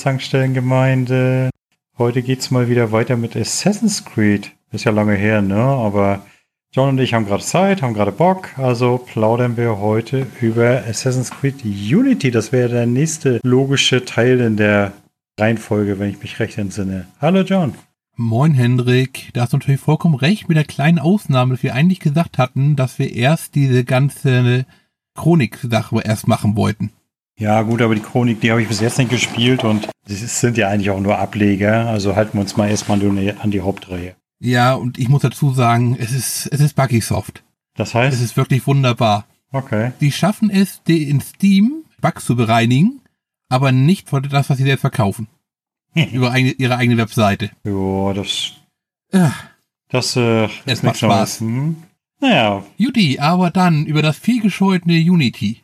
liebe 0.00 0.02
Zankstellengemeinde. 0.02 1.50
Heute 1.98 2.22
geht's 2.22 2.50
mal 2.50 2.70
wieder 2.70 2.90
weiter 2.90 3.18
mit 3.18 3.36
Assassin's 3.36 4.04
Creed. 4.04 4.52
Ist 4.72 4.84
ja 4.84 4.92
lange 4.92 5.14
her, 5.14 5.42
ne? 5.42 5.56
Aber 5.56 6.24
John 6.72 6.90
und 6.90 6.98
ich 7.00 7.12
haben 7.12 7.26
gerade 7.26 7.42
Zeit, 7.42 7.82
haben 7.82 7.92
gerade 7.92 8.12
Bock. 8.12 8.48
Also 8.56 8.96
plaudern 8.96 9.58
wir 9.58 9.78
heute 9.78 10.26
über 10.40 10.84
Assassin's 10.88 11.30
Creed 11.30 11.64
Unity. 11.64 12.30
Das 12.30 12.50
wäre 12.50 12.70
der 12.70 12.86
nächste 12.86 13.40
logische 13.42 14.04
Teil 14.06 14.40
in 14.40 14.56
der 14.56 14.92
Reihenfolge, 15.38 15.98
wenn 15.98 16.08
ich 16.08 16.22
mich 16.22 16.40
recht 16.40 16.56
entsinne. 16.56 17.06
Hallo 17.20 17.42
John. 17.42 17.74
Moin 18.16 18.54
Hendrik, 18.54 19.30
da 19.34 19.42
hast 19.42 19.52
du 19.52 19.58
natürlich 19.58 19.80
vollkommen 19.80 20.14
recht 20.14 20.48
mit 20.48 20.56
der 20.56 20.64
kleinen 20.64 20.98
Ausnahme, 20.98 21.54
dass 21.54 21.62
wir 21.62 21.74
eigentlich 21.74 22.00
gesagt 22.00 22.38
hatten, 22.38 22.74
dass 22.74 22.98
wir 22.98 23.14
erst 23.14 23.54
diese 23.54 23.84
ganze 23.84 24.64
Chronik-Sache 25.14 26.00
erst 26.02 26.26
machen 26.26 26.56
wollten. 26.56 26.90
Ja, 27.40 27.62
gut, 27.62 27.80
aber 27.80 27.94
die 27.94 28.02
Chronik, 28.02 28.42
die 28.42 28.50
habe 28.50 28.60
ich 28.60 28.68
bis 28.68 28.80
jetzt 28.80 28.98
nicht 28.98 29.10
gespielt 29.10 29.64
und 29.64 29.88
es 30.06 30.40
sind 30.40 30.58
ja 30.58 30.68
eigentlich 30.68 30.90
auch 30.90 31.00
nur 31.00 31.18
Ableger. 31.18 31.88
Also 31.88 32.14
halten 32.14 32.34
wir 32.34 32.42
uns 32.42 32.58
mal 32.58 32.68
erstmal 32.68 33.00
an 33.00 33.50
die 33.50 33.62
Hauptreihe. 33.62 34.14
Ja, 34.40 34.74
und 34.74 34.98
ich 34.98 35.08
muss 35.08 35.22
dazu 35.22 35.52
sagen, 35.54 35.96
es 35.98 36.12
ist, 36.12 36.46
es 36.52 36.60
ist 36.60 36.76
Buggy-Soft. 36.76 37.42
Das 37.76 37.94
heißt? 37.94 38.14
Es 38.14 38.22
ist 38.22 38.36
wirklich 38.36 38.66
wunderbar. 38.66 39.24
Okay. 39.52 39.92
Die 40.00 40.12
schaffen 40.12 40.50
es, 40.50 40.82
die 40.82 41.08
in 41.08 41.22
Steam 41.22 41.84
Bugs 42.02 42.26
zu 42.26 42.36
bereinigen, 42.36 43.00
aber 43.48 43.72
nicht 43.72 44.10
für 44.10 44.20
das, 44.20 44.50
was 44.50 44.58
sie 44.58 44.64
selbst 44.64 44.82
verkaufen. 44.82 45.26
Über 46.12 46.32
eine, 46.32 46.50
ihre 46.50 46.76
eigene 46.76 46.98
Webseite. 46.98 47.50
Ja, 47.64 48.12
das. 48.12 48.52
Ja. 49.12 49.34
Das 49.88 50.14
äh, 50.14 50.48
es 50.66 50.82
macht 50.82 50.98
Spaß. 50.98 51.40
Hm? 51.40 51.76
Naja. 52.20 52.64
Judy, 52.76 53.18
aber 53.18 53.50
dann 53.50 53.86
über 53.86 54.02
das 54.02 54.18
vielgescholtene 54.18 54.98
Unity. 54.98 55.62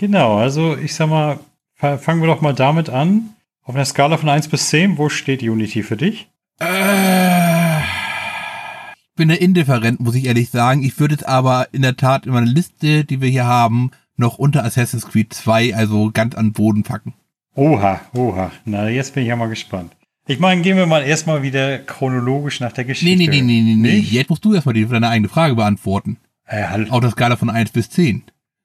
Genau, 0.00 0.38
also 0.38 0.78
ich 0.78 0.94
sag 0.94 1.10
mal, 1.10 1.40
fangen 1.74 2.22
wir 2.22 2.26
doch 2.26 2.40
mal 2.40 2.54
damit 2.54 2.88
an. 2.88 3.34
Auf 3.62 3.74
einer 3.74 3.84
Skala 3.84 4.16
von 4.16 4.30
1 4.30 4.48
bis 4.48 4.70
10, 4.70 4.96
wo 4.96 5.10
steht 5.10 5.42
Unity 5.42 5.82
für 5.82 5.98
dich? 5.98 6.26
Äh, 6.58 7.80
ich 7.80 9.14
bin 9.14 9.28
da 9.28 9.34
indifferent, 9.34 10.00
muss 10.00 10.14
ich 10.14 10.24
ehrlich 10.24 10.48
sagen. 10.48 10.82
Ich 10.82 10.98
würde 10.98 11.16
es 11.16 11.22
aber 11.22 11.68
in 11.72 11.82
der 11.82 11.98
Tat 11.98 12.24
in 12.24 12.32
meiner 12.32 12.46
Liste, 12.46 13.04
die 13.04 13.20
wir 13.20 13.28
hier 13.28 13.44
haben, 13.44 13.90
noch 14.16 14.38
unter 14.38 14.64
Assassin's 14.64 15.06
Creed 15.06 15.34
2, 15.34 15.76
also 15.76 16.10
ganz 16.10 16.34
an 16.34 16.52
Boden 16.52 16.82
packen. 16.82 17.12
Oha, 17.54 18.00
oha. 18.14 18.52
Na, 18.64 18.88
jetzt 18.88 19.12
bin 19.12 19.24
ich 19.24 19.28
ja 19.28 19.36
mal 19.36 19.50
gespannt. 19.50 19.92
Ich 20.26 20.38
meine, 20.38 20.62
gehen 20.62 20.78
wir 20.78 20.86
mal 20.86 21.02
erstmal 21.02 21.42
wieder 21.42 21.76
chronologisch 21.76 22.60
nach 22.60 22.72
der 22.72 22.86
Geschichte. 22.86 23.18
Nee, 23.18 23.28
nee, 23.28 23.42
nee, 23.42 23.60
nee, 23.60 23.74
nee. 23.74 23.98
Jetzt 23.98 24.30
musst 24.30 24.46
du 24.46 24.54
erstmal 24.54 24.82
deine 24.82 25.10
eigene 25.10 25.28
Frage 25.28 25.56
beantworten. 25.56 26.16
Äh, 26.46 26.64
halt. 26.68 26.90
Auf 26.90 27.00
der 27.00 27.10
Skala 27.10 27.36
von 27.36 27.50
1 27.50 27.72
bis 27.72 27.90
10. 27.90 28.22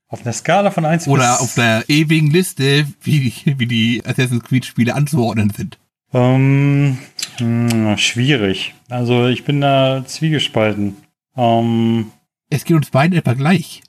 Auf 0.07 0.21
einer 0.21 0.33
Skala 0.33 0.71
von 0.71 0.85
1 0.85 1.07
Oder 1.07 1.17
bis... 1.17 1.25
Oder 1.25 1.41
auf 1.41 1.55
der 1.55 1.89
ewigen 1.89 2.29
Liste, 2.29 2.87
wie, 3.01 3.33
wie 3.45 3.67
die 3.67 4.03
Assassin's 4.05 4.43
Creed 4.43 4.65
Spiele 4.65 4.93
anzuordnen 4.95 5.49
sind. 5.49 5.79
Ähm, 6.13 6.97
hm, 7.37 7.97
schwierig. 7.97 8.73
Also 8.89 9.27
ich 9.27 9.43
bin 9.43 9.61
da 9.61 10.03
zwiegespalten. 10.05 10.95
Ähm, 11.35 12.11
es 12.49 12.63
geht 12.63 12.77
uns 12.77 12.91
beiden 12.91 13.17
etwa 13.17 13.33
gleich. 13.33 13.81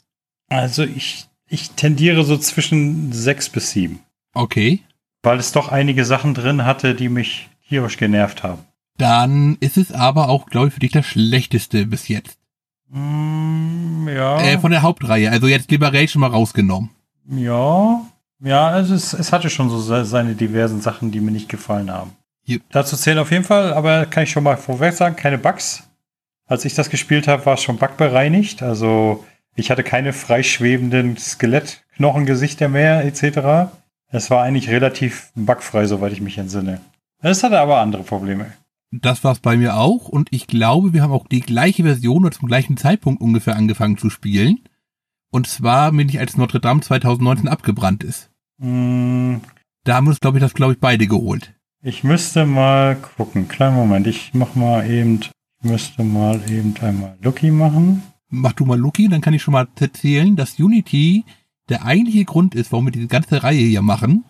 Also 0.48 0.84
ich, 0.84 1.26
ich 1.48 1.70
tendiere 1.72 2.24
so 2.24 2.36
zwischen 2.36 3.12
6 3.12 3.50
bis 3.50 3.70
7. 3.70 4.00
Okay. 4.34 4.80
Weil 5.22 5.38
es 5.38 5.52
doch 5.52 5.68
einige 5.68 6.04
Sachen 6.04 6.34
drin 6.34 6.64
hatte, 6.64 6.94
die 6.94 7.08
mich 7.08 7.48
tierisch 7.68 7.96
genervt 7.96 8.42
haben. 8.42 8.62
Dann 8.98 9.56
ist 9.60 9.76
es 9.76 9.92
aber 9.92 10.28
auch, 10.28 10.46
glaube 10.46 10.68
ich, 10.68 10.74
für 10.74 10.80
dich 10.80 10.92
das 10.92 11.06
schlechteste 11.06 11.86
bis 11.86 12.08
jetzt. 12.08 12.38
Mm, 12.88 14.08
ja. 14.08 14.40
Äh, 14.40 14.58
von 14.58 14.70
der 14.70 14.82
Hauptreihe. 14.82 15.30
Also 15.30 15.46
jetzt 15.46 15.70
Liberation 15.70 16.20
mal 16.20 16.30
rausgenommen. 16.30 16.90
Ja. 17.28 18.02
Ja, 18.40 18.68
also 18.68 18.94
es, 18.94 19.12
es 19.12 19.32
hatte 19.32 19.48
schon 19.48 19.70
so 19.70 19.78
seine 20.04 20.34
diversen 20.34 20.80
Sachen, 20.80 21.10
die 21.10 21.20
mir 21.20 21.30
nicht 21.30 21.48
gefallen 21.48 21.90
haben. 21.90 22.12
Yep. 22.48 22.62
Dazu 22.70 22.96
zählen 22.96 23.18
auf 23.18 23.30
jeden 23.30 23.44
Fall, 23.44 23.72
aber 23.72 24.06
kann 24.06 24.24
ich 24.24 24.30
schon 24.30 24.44
mal 24.44 24.56
vorweg 24.56 24.94
sagen, 24.94 25.16
keine 25.16 25.38
Bugs. 25.38 25.82
Als 26.46 26.64
ich 26.64 26.74
das 26.74 26.90
gespielt 26.90 27.26
habe, 27.26 27.44
war 27.46 27.54
es 27.54 27.62
schon 27.62 27.78
bugbereinigt. 27.78 28.62
Also 28.62 29.24
ich 29.56 29.70
hatte 29.70 29.82
keine 29.82 30.12
freischwebenden 30.12 31.16
Skelettknochengesichter 31.16 32.68
mehr, 32.68 33.04
etc. 33.04 33.72
Es 34.08 34.30
war 34.30 34.44
eigentlich 34.44 34.68
relativ 34.68 35.30
bugfrei, 35.34 35.86
soweit 35.86 36.12
ich 36.12 36.20
mich 36.20 36.38
entsinne. 36.38 36.80
Es 37.20 37.42
hatte 37.42 37.58
aber 37.58 37.78
andere 37.80 38.02
Probleme. 38.02 38.52
Das 39.02 39.24
war 39.24 39.32
es 39.32 39.40
bei 39.40 39.56
mir 39.56 39.76
auch 39.76 40.08
und 40.08 40.28
ich 40.30 40.46
glaube, 40.46 40.92
wir 40.92 41.02
haben 41.02 41.12
auch 41.12 41.26
die 41.26 41.40
gleiche 41.40 41.82
Version 41.82 42.24
oder 42.24 42.36
zum 42.36 42.48
gleichen 42.48 42.76
Zeitpunkt 42.76 43.20
ungefähr 43.20 43.56
angefangen 43.56 43.98
zu 43.98 44.10
spielen. 44.10 44.60
Und 45.30 45.46
zwar 45.46 45.92
bin 45.92 46.08
ich 46.08 46.18
als 46.18 46.36
Notre 46.36 46.60
Dame 46.60 46.80
2019 46.80 47.48
abgebrannt 47.48 48.04
ist. 48.04 48.30
Mm. 48.58 49.36
Da 49.84 49.96
haben 49.96 50.06
wir 50.06 50.10
uns, 50.10 50.20
glaube 50.20 50.38
ich, 50.38 50.42
das, 50.42 50.54
glaube 50.54 50.72
ich, 50.72 50.80
beide 50.80 51.06
geholt. 51.06 51.54
Ich 51.82 52.02
müsste 52.02 52.46
mal 52.46 52.96
gucken. 52.96 53.48
Kleinen 53.48 53.76
Moment, 53.76 54.06
ich 54.06 54.32
mach 54.34 54.54
mal 54.54 54.88
eben, 54.90 55.20
ich 55.20 55.30
müsste 55.62 56.02
mal 56.02 56.40
eben 56.50 56.74
einmal 56.80 57.16
Lucky 57.22 57.50
machen. 57.50 58.02
Mach 58.28 58.52
du 58.52 58.64
mal 58.64 58.78
Lucky, 58.78 59.08
dann 59.08 59.20
kann 59.20 59.34
ich 59.34 59.42
schon 59.42 59.52
mal 59.52 59.68
erzählen, 59.78 60.34
dass 60.34 60.58
Unity 60.58 61.24
der 61.68 61.84
eigentliche 61.84 62.24
Grund 62.24 62.54
ist, 62.54 62.72
warum 62.72 62.86
wir 62.86 62.92
diese 62.92 63.06
ganze 63.06 63.42
Reihe 63.42 63.60
hier 63.60 63.82
machen. 63.82 64.24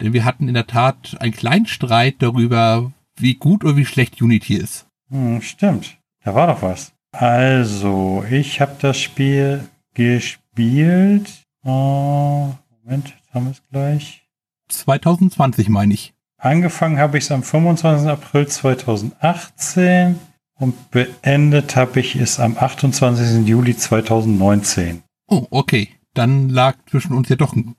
Denn 0.00 0.12
wir 0.12 0.24
hatten 0.24 0.48
in 0.48 0.54
der 0.54 0.66
Tat 0.66 1.16
einen 1.20 1.32
kleinen 1.32 1.66
Streit 1.66 2.16
darüber, 2.20 2.92
wie 3.20 3.34
gut 3.34 3.64
oder 3.64 3.76
wie 3.76 3.86
schlecht 3.86 4.20
Unity 4.20 4.54
ist. 4.54 4.86
Hm, 5.10 5.42
stimmt. 5.42 5.98
Da 6.24 6.34
war 6.34 6.46
doch 6.46 6.62
was. 6.62 6.92
Also, 7.12 8.24
ich 8.30 8.60
habe 8.60 8.76
das 8.80 8.98
Spiel 8.98 9.68
gespielt. 9.94 11.42
Oh, 11.64 12.50
Moment, 12.84 13.08
jetzt 13.08 13.34
haben 13.34 13.46
wir 13.46 13.52
es 13.52 13.62
gleich. 13.70 14.28
2020 14.68 15.68
meine 15.68 15.94
ich. 15.94 16.14
Angefangen 16.38 16.98
habe 16.98 17.18
ich 17.18 17.24
es 17.24 17.32
am 17.32 17.42
25. 17.42 18.08
April 18.08 18.46
2018 18.46 20.18
und 20.54 20.90
beendet 20.90 21.76
habe 21.76 22.00
ich 22.00 22.16
es 22.16 22.38
am 22.38 22.56
28. 22.56 23.46
Juli 23.46 23.76
2019. 23.76 25.02
Oh, 25.26 25.46
okay 25.50 26.00
dann 26.14 26.48
lag 26.48 26.76
zwischen 26.88 27.14
uns 27.14 27.28
ja 27.28 27.36
doch 27.36 27.54
ein 27.54 27.76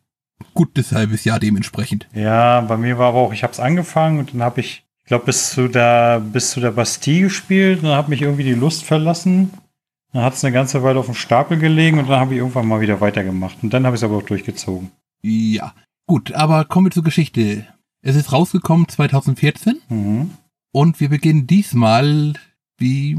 gutes 0.54 0.92
halbes 0.92 1.24
Jahr 1.24 1.40
dementsprechend. 1.40 2.08
Ja, 2.14 2.62
bei 2.62 2.78
mir 2.78 2.98
war 2.98 3.10
aber 3.10 3.20
auch, 3.20 3.34
ich 3.34 3.44
habe 3.44 3.54
es 3.54 3.60
angefangen 3.60 4.20
und 4.20 4.34
dann 4.34 4.44
habe 4.44 4.62
ich, 4.62 4.70
ich 4.78 4.91
glaube, 5.12 5.26
bis 5.26 5.52
zu 5.52 5.68
der, 5.68 6.20
bis 6.20 6.52
zu 6.52 6.60
der 6.60 6.72
Bastille 6.72 7.24
gespielt 7.24 7.80
und 7.80 7.90
dann 7.90 7.98
hat 7.98 8.10
mich 8.10 8.22
irgendwie 8.22 8.44
die 8.44 8.54
Lust 8.54 8.84
verlassen. 8.84 9.52
Dann 10.14 10.24
hat 10.24 10.34
es 10.34 10.44
eine 10.44 10.54
ganze 10.54 10.84
Weile 10.84 11.00
auf 11.00 11.06
dem 11.06 11.16
Stapel 11.16 11.58
gelegen 11.58 12.00
und 12.00 12.10
dann 12.10 12.20
habe 12.20 12.34
ich 12.34 12.40
irgendwann 12.40 12.68
mal 12.68 12.82
wieder 12.82 13.00
weitergemacht. 13.02 13.58
Und 13.62 13.74
dann 13.74 13.86
habe 13.86 13.96
ich 13.96 14.02
es 14.02 14.04
aber 14.04 14.18
auch 14.18 14.24
durchgezogen. 14.24 14.92
Ja, 15.22 15.74
gut, 16.08 16.32
aber 16.34 16.66
kommen 16.66 16.88
wir 16.88 16.92
zur 16.92 17.04
Geschichte. 17.04 17.66
Es 18.02 18.16
ist 18.16 18.32
rausgekommen 18.32 18.88
2014 18.88 19.80
mhm. 19.90 20.32
und 20.72 21.00
wir 21.00 21.10
beginnen 21.10 21.46
diesmal, 21.46 22.34
wie, 22.78 23.18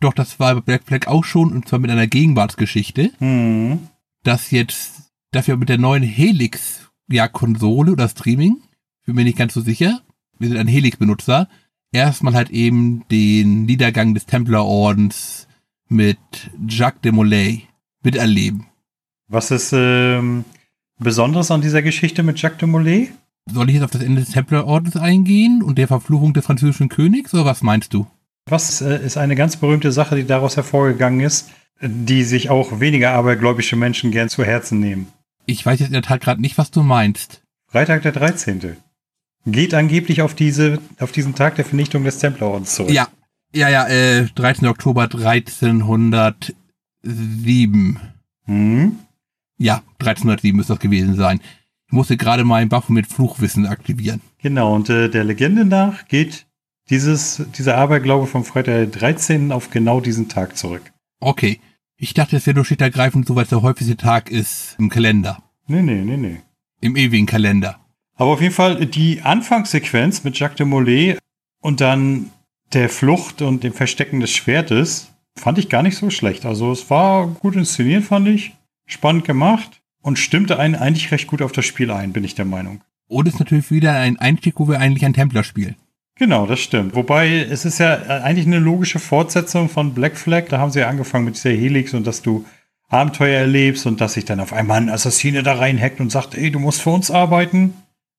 doch 0.00 0.12
das 0.12 0.38
war 0.38 0.54
bei 0.54 0.60
Black 0.60 0.84
Flag 0.84 1.06
auch 1.08 1.24
schon, 1.24 1.52
und 1.52 1.68
zwar 1.68 1.80
mit 1.80 1.90
einer 1.90 2.06
Gegenwartsgeschichte. 2.06 3.10
Mhm 3.18 3.88
dass 4.22 4.50
jetzt 4.50 5.12
dafür 5.30 5.56
mit 5.56 5.68
der 5.68 5.78
neuen 5.78 6.02
Helix 6.02 6.90
ja 7.08 7.28
Konsole 7.28 7.92
oder 7.92 8.08
Streaming, 8.08 8.62
bin 9.04 9.16
mir 9.16 9.24
nicht 9.24 9.38
ganz 9.38 9.54
so 9.54 9.60
sicher, 9.60 10.00
wir 10.42 10.48
sind 10.48 10.58
ein 10.58 10.68
Helix-Benutzer, 10.68 11.48
erstmal 11.92 12.34
halt 12.34 12.50
eben 12.50 13.04
den 13.10 13.64
Niedergang 13.64 14.12
des 14.12 14.26
Templerordens 14.26 15.46
mit 15.88 16.18
Jacques 16.68 17.00
de 17.02 17.12
Molay 17.12 17.62
miterleben. 18.02 18.66
Was 19.28 19.50
ist 19.50 19.72
ähm, 19.74 20.44
Besonderes 20.98 21.50
an 21.50 21.62
dieser 21.62 21.80
Geschichte 21.80 22.22
mit 22.22 22.40
Jacques 22.40 22.58
de 22.58 22.68
Molay? 22.68 23.08
Soll 23.50 23.68
ich 23.68 23.74
jetzt 23.76 23.84
auf 23.84 23.90
das 23.90 24.02
Ende 24.02 24.20
des 24.20 24.30
Templerordens 24.30 24.96
eingehen 24.96 25.62
und 25.62 25.78
der 25.78 25.88
Verfluchung 25.88 26.34
des 26.34 26.44
französischen 26.44 26.88
Königs 26.88 27.32
oder 27.34 27.44
was 27.44 27.62
meinst 27.62 27.94
du? 27.94 28.06
Was 28.46 28.80
äh, 28.80 29.04
ist 29.04 29.16
eine 29.16 29.36
ganz 29.36 29.56
berühmte 29.56 29.92
Sache, 29.92 30.16
die 30.16 30.26
daraus 30.26 30.56
hervorgegangen 30.56 31.20
ist, 31.20 31.50
die 31.80 32.22
sich 32.22 32.50
auch 32.50 32.80
weniger 32.80 33.12
abergläubische 33.12 33.76
Menschen 33.76 34.10
gern 34.10 34.28
zu 34.28 34.44
Herzen 34.44 34.80
nehmen. 34.80 35.08
Ich 35.46 35.64
weiß 35.66 35.80
jetzt 35.80 35.88
in 35.88 35.94
der 35.94 36.02
Tat 36.02 36.20
gerade 36.20 36.40
nicht, 36.40 36.58
was 36.58 36.70
du 36.70 36.82
meinst. 36.82 37.42
Freitag 37.66 38.02
der 38.02 38.12
13. 38.12 38.76
Geht 39.44 39.74
angeblich 39.74 40.22
auf 40.22 40.34
diese, 40.34 40.78
auf 41.00 41.12
diesen 41.12 41.34
Tag 41.34 41.56
der 41.56 41.64
Vernichtung 41.64 42.04
des 42.04 42.18
Templerordens 42.18 42.74
zurück. 42.74 42.92
Ja, 42.92 43.08
ja, 43.54 43.68
ja, 43.68 43.86
äh, 43.88 44.26
13. 44.34 44.68
Oktober 44.68 45.02
1307. 45.02 48.00
Hm? 48.44 48.98
Ja, 49.58 49.82
1307 49.98 50.56
müsste 50.56 50.74
das 50.74 50.80
gewesen 50.80 51.16
sein. 51.16 51.40
Ich 51.86 51.92
musste 51.92 52.16
gerade 52.16 52.44
meinen 52.44 52.68
Buff 52.68 52.88
mit 52.88 53.06
Fluchwissen 53.06 53.66
aktivieren. 53.66 54.20
Genau, 54.40 54.74
und 54.74 54.88
äh, 54.88 55.10
der 55.10 55.24
Legende 55.24 55.64
nach 55.64 56.08
geht 56.08 56.46
dieses, 56.88 57.42
dieser 57.56 57.76
Aberglaube 57.76 58.26
vom 58.26 58.44
Freitag 58.44 58.74
der 58.74 58.86
13. 58.86 59.52
auf 59.52 59.70
genau 59.70 60.00
diesen 60.00 60.28
Tag 60.28 60.56
zurück. 60.56 60.92
Okay. 61.20 61.60
Ich 61.96 62.14
dachte, 62.14 62.36
es 62.36 62.46
wäre 62.46 62.56
nur 62.56 62.64
schlicht 62.64 62.80
ergreifend, 62.80 63.28
so 63.28 63.36
weil 63.36 63.44
es 63.44 63.50
der 63.50 63.62
häufigste 63.62 63.96
Tag 63.96 64.30
ist 64.30 64.74
im 64.78 64.88
Kalender. 64.88 65.40
Nee, 65.68 65.82
nee, 65.82 66.02
nee, 66.02 66.16
nee. 66.16 66.40
Im 66.80 66.96
ewigen 66.96 67.26
Kalender. 67.26 67.78
Aber 68.14 68.32
auf 68.32 68.40
jeden 68.40 68.54
Fall 68.54 68.86
die 68.86 69.22
Anfangssequenz 69.22 70.24
mit 70.24 70.38
Jacques 70.38 70.56
de 70.56 70.66
Molay 70.66 71.16
und 71.60 71.80
dann 71.80 72.30
der 72.72 72.88
Flucht 72.88 73.42
und 73.42 73.64
dem 73.64 73.72
Verstecken 73.72 74.20
des 74.20 74.30
Schwertes 74.30 75.12
fand 75.36 75.58
ich 75.58 75.68
gar 75.68 75.82
nicht 75.82 75.96
so 75.96 76.10
schlecht. 76.10 76.44
Also 76.44 76.72
es 76.72 76.90
war 76.90 77.26
gut 77.26 77.56
inszeniert, 77.56 78.04
fand 78.04 78.28
ich. 78.28 78.52
Spannend 78.86 79.24
gemacht 79.24 79.80
und 80.02 80.18
stimmte 80.18 80.58
einen 80.58 80.74
eigentlich 80.74 81.10
recht 81.12 81.26
gut 81.26 81.42
auf 81.42 81.52
das 81.52 81.64
Spiel 81.64 81.90
ein, 81.90 82.12
bin 82.12 82.24
ich 82.24 82.34
der 82.34 82.44
Meinung. 82.44 82.82
Und 83.08 83.28
ist 83.28 83.38
natürlich 83.38 83.70
wieder 83.70 83.94
ein 83.94 84.18
Einstieg, 84.18 84.54
wo 84.56 84.68
wir 84.68 84.80
eigentlich 84.80 85.04
ein 85.04 85.14
Templer 85.14 85.44
spielen. 85.44 85.76
Genau, 86.16 86.46
das 86.46 86.60
stimmt. 86.60 86.94
Wobei 86.94 87.38
es 87.38 87.64
ist 87.64 87.78
ja 87.78 87.94
eigentlich 87.94 88.46
eine 88.46 88.58
logische 88.58 88.98
Fortsetzung 88.98 89.68
von 89.68 89.94
Black 89.94 90.16
Flag. 90.16 90.48
Da 90.48 90.58
haben 90.58 90.70
sie 90.70 90.80
ja 90.80 90.88
angefangen 90.88 91.24
mit 91.24 91.36
dieser 91.36 91.50
Helix 91.50 91.94
und 91.94 92.06
dass 92.06 92.22
du 92.22 92.44
Abenteuer 92.88 93.40
erlebst 93.40 93.86
und 93.86 94.00
dass 94.00 94.14
sich 94.14 94.24
dann 94.24 94.40
auf 94.40 94.52
einmal 94.52 94.80
ein 94.80 94.90
Assassine 94.90 95.42
da 95.42 95.54
reinhackt 95.54 96.00
und 96.00 96.12
sagt, 96.12 96.34
ey, 96.34 96.50
du 96.50 96.58
musst 96.58 96.82
für 96.82 96.90
uns 96.90 97.10
arbeiten. 97.10 97.74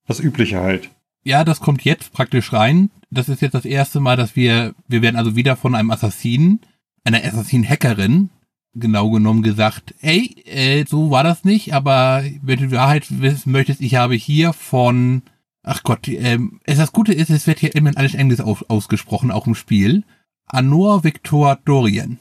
Das 0.08 0.20
Übliche 0.20 0.60
halt. 0.60 0.90
Ja, 1.24 1.44
das 1.44 1.62
kommt 1.62 1.84
jetzt 1.84 2.12
praktisch 2.12 2.52
rein. 2.52 2.90
Das 3.10 3.30
ist 3.30 3.42
jetzt 3.42 3.54
das 3.54 3.66
erste 3.66 4.00
Mal, 4.00 4.18
dass 4.18 4.36
wir, 4.36 4.76
wir 4.88 5.02
werden 5.02 5.16
also 5.16 5.36
wieder 5.36 5.56
von 5.56 5.76
einem 5.76 5.92
Assassinen, 5.92 6.60
einer 7.04 7.24
Assassin-Hackerin, 7.24 8.30
genau 8.74 9.10
genommen 9.12 9.44
gesagt, 9.44 9.94
ey, 10.02 10.36
äh, 10.46 10.86
so 10.88 11.12
war 11.12 11.24
das 11.24 11.44
nicht, 11.44 11.74
aber 11.74 12.24
wenn 12.42 12.60
du 12.60 12.68
die 12.68 12.76
Wahrheit 12.76 13.22
wissen 13.22 13.52
möchtest, 13.52 13.82
ich 13.82 13.96
habe 13.96 14.16
hier 14.16 14.52
von, 14.52 15.22
ach 15.62 15.84
Gott, 15.84 16.08
ähm, 16.08 16.60
es 16.64 16.78
das 16.78 16.92
Gute 16.92 17.14
ist, 17.14 17.30
es 17.30 17.48
wird 17.48 17.60
hier 17.60 17.76
immer 17.76 17.92
alles 17.96 18.16
Englisch 18.16 18.42
aus, 18.42 18.64
ausgesprochen, 18.64 19.32
auch 19.32 19.48
im 19.48 19.56
Spiel. 19.56 20.04
Anor 20.46 21.04
Victor 21.04 21.58
Dorian. 21.64 22.18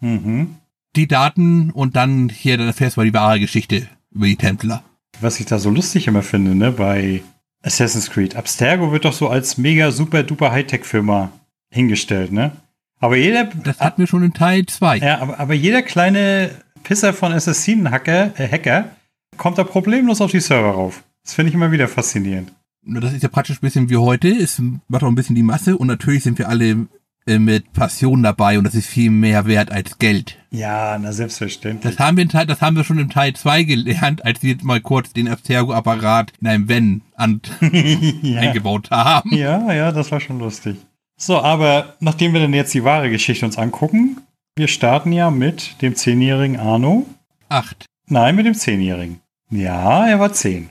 Mhm. 0.00 0.56
Die 0.94 1.08
Daten 1.08 1.70
und 1.70 1.96
dann 1.96 2.28
hier, 2.28 2.56
dann 2.56 2.68
erfährst 2.68 2.96
du 2.96 3.00
mal 3.00 3.06
die 3.06 3.14
wahre 3.14 3.40
Geschichte 3.40 3.88
über 4.10 4.26
die 4.26 4.36
Templer. 4.36 4.84
Was 5.20 5.40
ich 5.40 5.46
da 5.46 5.58
so 5.58 5.70
lustig 5.70 6.06
immer 6.06 6.22
finde, 6.22 6.54
ne, 6.54 6.72
bei 6.72 7.22
Assassin's 7.62 8.10
Creed. 8.10 8.36
Abstergo 8.36 8.92
wird 8.92 9.04
doch 9.04 9.12
so 9.12 9.28
als 9.28 9.56
mega 9.58 9.90
super 9.90 10.22
duper 10.22 10.52
Hightech-Firma 10.52 11.32
hingestellt, 11.70 12.32
ne? 12.32 12.52
Aber 13.00 13.16
jeder. 13.16 13.44
Das 13.44 13.80
hatten 13.80 14.02
wir 14.02 14.06
schon 14.06 14.22
in 14.22 14.32
Teil 14.32 14.66
2. 14.66 14.98
Ja, 14.98 15.20
aber, 15.20 15.40
aber 15.40 15.54
jeder 15.54 15.82
kleine 15.82 16.50
Pisser 16.82 17.12
von 17.12 17.32
Assassinen-Hacker 17.32 18.38
äh, 18.38 18.48
Hacker, 18.48 18.90
kommt 19.36 19.58
da 19.58 19.64
problemlos 19.64 20.20
auf 20.20 20.30
die 20.30 20.40
Server 20.40 20.70
rauf. 20.70 21.02
Das 21.24 21.34
finde 21.34 21.48
ich 21.48 21.54
immer 21.54 21.72
wieder 21.72 21.88
faszinierend. 21.88 22.52
Nur 22.82 23.00
Das 23.00 23.14
ist 23.14 23.22
ja 23.22 23.28
praktisch 23.28 23.56
ein 23.56 23.62
bisschen 23.62 23.88
wie 23.88 23.96
heute. 23.96 24.28
Es 24.28 24.60
macht 24.88 25.02
auch 25.02 25.08
ein 25.08 25.14
bisschen 25.14 25.36
die 25.36 25.42
Masse 25.42 25.76
und 25.76 25.86
natürlich 25.86 26.22
sind 26.22 26.38
wir 26.38 26.48
alle 26.48 26.86
mit 27.26 27.72
Passion 27.72 28.22
dabei 28.22 28.58
und 28.58 28.64
das 28.64 28.74
ist 28.74 28.86
viel 28.86 29.10
mehr 29.10 29.46
wert 29.46 29.72
als 29.72 29.98
Geld. 29.98 30.36
Ja, 30.50 30.98
na 30.98 31.12
selbstverständlich. 31.12 31.96
Das 31.96 32.04
haben 32.04 32.16
wir, 32.16 32.22
in 32.22 32.28
Teil, 32.28 32.46
das 32.46 32.60
haben 32.60 32.76
wir 32.76 32.84
schon 32.84 32.98
im 32.98 33.10
Teil 33.10 33.34
2 33.34 33.62
gelernt, 33.64 34.24
als 34.24 34.42
wir 34.42 34.56
mal 34.62 34.80
kurz 34.80 35.12
den 35.12 35.28
Abstergo-Apparat 35.28 36.32
in 36.40 36.46
einem 36.46 36.68
Wenn 36.68 37.02
ja. 38.22 38.40
eingebaut 38.40 38.90
haben. 38.90 39.34
ja, 39.34 39.72
ja, 39.72 39.92
das 39.92 40.12
war 40.12 40.20
schon 40.20 40.38
lustig. 40.38 40.76
So, 41.16 41.40
aber 41.40 41.94
nachdem 42.00 42.32
wir 42.32 42.40
dann 42.40 42.52
jetzt 42.52 42.74
die 42.74 42.84
wahre 42.84 43.08
Geschichte 43.10 43.46
uns 43.46 43.56
angucken, 43.56 44.18
wir 44.56 44.68
starten 44.68 45.12
ja 45.12 45.30
mit 45.30 45.80
dem 45.82 45.96
zehnjährigen 45.96 46.58
Arno. 46.58 47.06
Acht. 47.48 47.86
Nein, 48.06 48.36
mit 48.36 48.46
dem 48.46 48.54
zehnjährigen. 48.54 49.20
Ja, 49.50 50.06
er 50.06 50.20
war 50.20 50.32
zehn. 50.32 50.70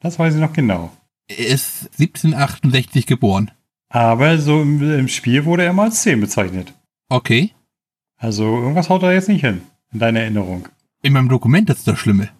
Das 0.00 0.18
weiß 0.18 0.34
ich 0.34 0.40
noch 0.40 0.52
genau. 0.52 0.90
Er 1.28 1.46
ist 1.46 1.90
1768 1.98 3.06
geboren. 3.06 3.50
Aber 3.94 4.38
so 4.38 4.62
im, 4.62 4.82
im 4.98 5.08
Spiel 5.08 5.44
wurde 5.44 5.64
er 5.64 5.74
mal 5.74 5.84
als 5.84 6.00
zehn 6.00 6.18
bezeichnet. 6.18 6.72
Okay. 7.10 7.50
Also 8.16 8.44
irgendwas 8.44 8.88
haut 8.88 9.02
da 9.02 9.12
jetzt 9.12 9.28
nicht 9.28 9.42
hin, 9.42 9.60
in 9.92 9.98
deiner 9.98 10.20
Erinnerung. 10.20 10.68
In 11.02 11.12
meinem 11.12 11.28
Dokument 11.28 11.68
ist 11.68 11.86
das 11.86 11.98
Schlimme. 11.98 12.30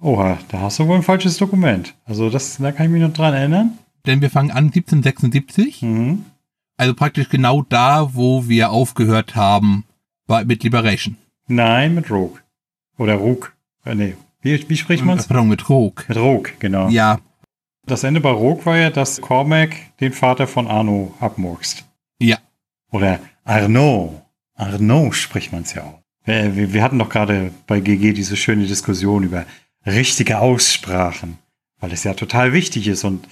Oha, 0.00 0.38
da 0.48 0.60
hast 0.60 0.78
du 0.78 0.86
wohl 0.86 0.96
ein 0.96 1.02
falsches 1.02 1.36
Dokument. 1.36 1.94
Also 2.06 2.30
das, 2.30 2.56
da 2.56 2.72
kann 2.72 2.86
ich 2.86 2.92
mich 2.92 3.02
noch 3.02 3.12
dran 3.12 3.34
erinnern. 3.34 3.78
Denn 4.06 4.22
wir 4.22 4.30
fangen 4.30 4.50
an 4.50 4.66
1776. 4.66 5.82
Mhm. 5.82 6.24
Also 6.78 6.94
praktisch 6.94 7.28
genau 7.28 7.62
da, 7.62 8.14
wo 8.14 8.48
wir 8.48 8.70
aufgehört 8.70 9.36
haben 9.36 9.84
bei, 10.26 10.44
mit 10.44 10.62
Liberation. 10.62 11.18
Nein, 11.46 11.94
mit 11.94 12.10
Rogue. 12.10 12.40
Oder 12.96 13.16
Rook. 13.16 13.54
Äh, 13.84 13.94
nee. 13.94 14.14
Wie, 14.40 14.66
wie 14.68 14.76
spricht 14.76 15.04
man's? 15.04 15.26
Pardon, 15.26 15.48
mit 15.48 15.68
Rogue. 15.68 16.04
Mit 16.08 16.16
Rogue, 16.16 16.52
genau. 16.58 16.88
Ja, 16.88 17.18
Das 17.86 18.02
Ende 18.02 18.20
bei 18.20 18.30
Rogue 18.30 18.66
war 18.66 18.76
ja, 18.76 18.90
dass 18.90 19.20
Cormac 19.20 19.76
den 20.00 20.12
Vater 20.12 20.48
von 20.48 20.66
Arno 20.66 21.14
abmurkst. 21.20 21.84
ja. 22.20 22.38
Oder 22.90 23.20
Arnaud. 23.44 24.22
Arnaud 24.54 25.14
spricht 25.14 25.52
man's 25.52 25.74
ja 25.74 25.82
auch. 25.84 26.02
Wir, 26.24 26.56
wir, 26.56 26.72
wir 26.72 26.82
hatten 26.82 26.98
doch 26.98 27.08
gerade 27.08 27.52
bei 27.66 27.78
GG 27.80 28.12
diese 28.12 28.36
schöne 28.36 28.66
Diskussion 28.66 29.22
über 29.22 29.44
richtige 29.84 30.38
Aussprachen. 30.40 31.38
Weil 31.78 31.92
es 31.92 32.04
ja 32.04 32.14
total 32.14 32.52
wichtig 32.52 32.88
ist 32.88 33.04
und 33.04 33.28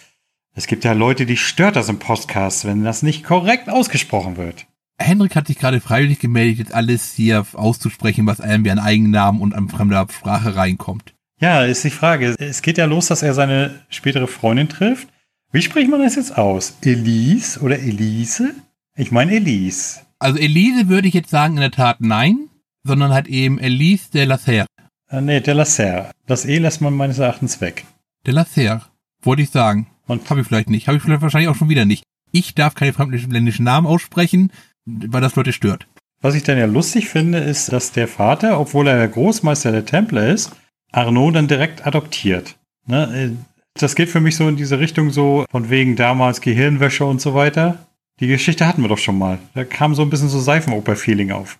es 0.54 0.68
gibt 0.68 0.84
ja 0.84 0.92
Leute, 0.92 1.26
die 1.26 1.36
stört 1.36 1.74
das 1.74 1.88
im 1.88 1.98
Podcast, 1.98 2.64
wenn 2.64 2.84
das 2.84 3.02
nicht 3.02 3.24
korrekt 3.24 3.68
ausgesprochen 3.68 4.36
wird. 4.36 4.66
Henrik 4.98 5.34
hat 5.34 5.48
sich 5.48 5.58
gerade 5.58 5.80
freiwillig 5.80 6.20
gemeldet, 6.20 6.72
alles 6.72 7.12
hier 7.14 7.44
auszusprechen, 7.54 8.26
was 8.26 8.40
einem 8.40 8.64
wie 8.64 8.70
ein 8.70 8.78
Eigennamen 8.78 9.40
und 9.40 9.52
an 9.52 9.68
fremder 9.68 10.06
Sprache 10.08 10.54
reinkommt. 10.54 11.14
Ja, 11.40 11.64
ist 11.64 11.84
die 11.84 11.90
Frage. 11.90 12.34
Es 12.38 12.62
geht 12.62 12.78
ja 12.78 12.84
los, 12.84 13.08
dass 13.08 13.22
er 13.22 13.34
seine 13.34 13.80
spätere 13.88 14.26
Freundin 14.26 14.68
trifft. 14.68 15.08
Wie 15.52 15.62
spricht 15.62 15.90
man 15.90 16.00
das 16.02 16.16
jetzt 16.16 16.36
aus? 16.36 16.76
Elise 16.82 17.60
oder 17.60 17.78
Elise? 17.78 18.54
Ich 18.96 19.10
meine 19.10 19.32
Elise. 19.32 20.00
Also 20.18 20.38
Elise 20.38 20.88
würde 20.88 21.08
ich 21.08 21.14
jetzt 21.14 21.30
sagen 21.30 21.54
in 21.54 21.60
der 21.60 21.70
Tat 21.70 22.00
nein, 22.00 22.48
sondern 22.84 23.12
halt 23.12 23.26
eben 23.26 23.58
Elise 23.58 24.10
de 24.12 24.24
la 24.24 24.38
Serre. 24.38 24.66
Äh, 25.10 25.20
nee, 25.20 25.40
de 25.40 25.54
la 25.54 25.64
Serre. 25.64 26.10
Das 26.26 26.44
E 26.44 26.58
lässt 26.58 26.80
man 26.80 26.94
meines 26.94 27.18
Erachtens 27.18 27.60
weg. 27.60 27.84
De 28.26 28.32
la 28.32 28.44
Serre, 28.44 28.82
wollte 29.22 29.42
ich 29.42 29.50
sagen. 29.50 29.88
Und 30.06 30.28
Habe 30.30 30.40
ich 30.40 30.46
vielleicht 30.46 30.70
nicht. 30.70 30.86
Habe 30.86 30.96
ich 30.96 31.02
vielleicht 31.02 31.22
wahrscheinlich 31.22 31.48
auch 31.48 31.56
schon 31.56 31.68
wieder 31.68 31.84
nicht. 31.84 32.04
Ich 32.30 32.54
darf 32.54 32.74
keine 32.74 32.92
fremdländischen 32.92 33.64
Namen 33.64 33.86
aussprechen, 33.86 34.50
weil 34.86 35.20
das 35.20 35.34
Leute 35.36 35.52
stört. 35.52 35.86
was 36.20 36.34
ich 36.34 36.42
dann 36.42 36.58
ja 36.58 36.66
lustig 36.66 37.08
finde, 37.08 37.38
ist, 37.38 37.72
dass 37.72 37.92
der 37.92 38.08
Vater, 38.08 38.58
obwohl 38.58 38.88
er 38.88 38.96
der 38.96 39.08
Großmeister 39.08 39.72
der 39.72 39.84
Templer 39.84 40.28
ist, 40.28 40.52
Arnaud 40.96 41.34
dann 41.34 41.48
direkt 41.48 41.86
adoptiert. 41.86 42.56
Ne? 42.86 43.36
Das 43.74 43.94
geht 43.94 44.08
für 44.08 44.20
mich 44.20 44.36
so 44.36 44.48
in 44.48 44.56
diese 44.56 44.78
Richtung 44.78 45.10
so, 45.10 45.44
von 45.50 45.68
wegen 45.70 45.96
damals 45.96 46.40
Gehirnwäsche 46.40 47.04
und 47.04 47.20
so 47.20 47.34
weiter. 47.34 47.86
Die 48.20 48.28
Geschichte 48.28 48.66
hatten 48.66 48.82
wir 48.82 48.88
doch 48.88 48.98
schon 48.98 49.18
mal. 49.18 49.38
Da 49.54 49.64
kam 49.64 49.94
so 49.94 50.02
ein 50.02 50.10
bisschen 50.10 50.28
so 50.28 50.38
Seifenoper-Feeling 50.38 51.32
auf. 51.32 51.58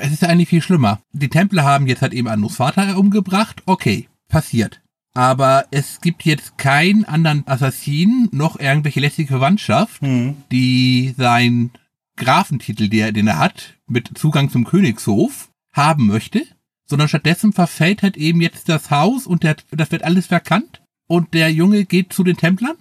Es 0.00 0.12
ist 0.12 0.22
eigentlich 0.24 0.48
viel 0.48 0.62
schlimmer. 0.62 1.00
Die 1.12 1.28
Templer 1.28 1.64
haben 1.64 1.88
jetzt 1.88 2.02
halt 2.02 2.12
eben 2.12 2.28
Annus 2.28 2.56
Vater 2.56 2.96
umgebracht. 2.96 3.62
Okay, 3.66 4.08
passiert. 4.28 4.80
Aber 5.14 5.64
es 5.70 6.00
gibt 6.00 6.24
jetzt 6.24 6.56
keinen 6.58 7.04
anderen 7.04 7.42
Assassinen, 7.48 8.28
noch 8.32 8.60
irgendwelche 8.60 9.00
lästige 9.00 9.28
Verwandtschaft, 9.28 10.00
Hm. 10.02 10.36
die 10.52 11.14
sein 11.16 11.70
Grafentitel, 12.16 12.88
der, 12.88 13.12
den 13.12 13.26
er 13.26 13.38
hat, 13.38 13.74
mit 13.88 14.16
Zugang 14.16 14.50
zum 14.50 14.64
Königshof, 14.64 15.48
haben 15.72 16.06
möchte, 16.06 16.42
sondern 16.86 17.08
stattdessen 17.08 17.52
verfällt 17.52 18.02
halt 18.02 18.16
eben 18.16 18.40
jetzt 18.40 18.68
das 18.68 18.90
Haus 18.90 19.26
und 19.26 19.42
der, 19.42 19.56
das 19.70 19.90
wird 19.90 20.02
alles 20.04 20.26
verkannt 20.26 20.82
und 21.06 21.34
der 21.34 21.50
Junge 21.52 21.84
geht 21.84 22.12
zu 22.12 22.24
den 22.24 22.36
Templern. 22.36 22.76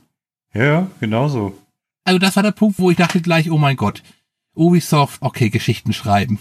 Ja, 0.54 0.88
genau 1.00 1.28
so. 1.28 1.58
Also 2.06 2.20
das 2.20 2.36
war 2.36 2.44
der 2.44 2.52
Punkt, 2.52 2.80
wo 2.80 2.92
ich 2.92 2.98
dachte 2.98 3.20
gleich, 3.22 3.50
oh 3.52 3.58
mein 3.58 3.76
Gott, 3.78 4.04
Ubisoft, 4.54 5.22
okay, 5.22 5.50
Geschichten 5.50 5.92
schreiben. 5.92 6.40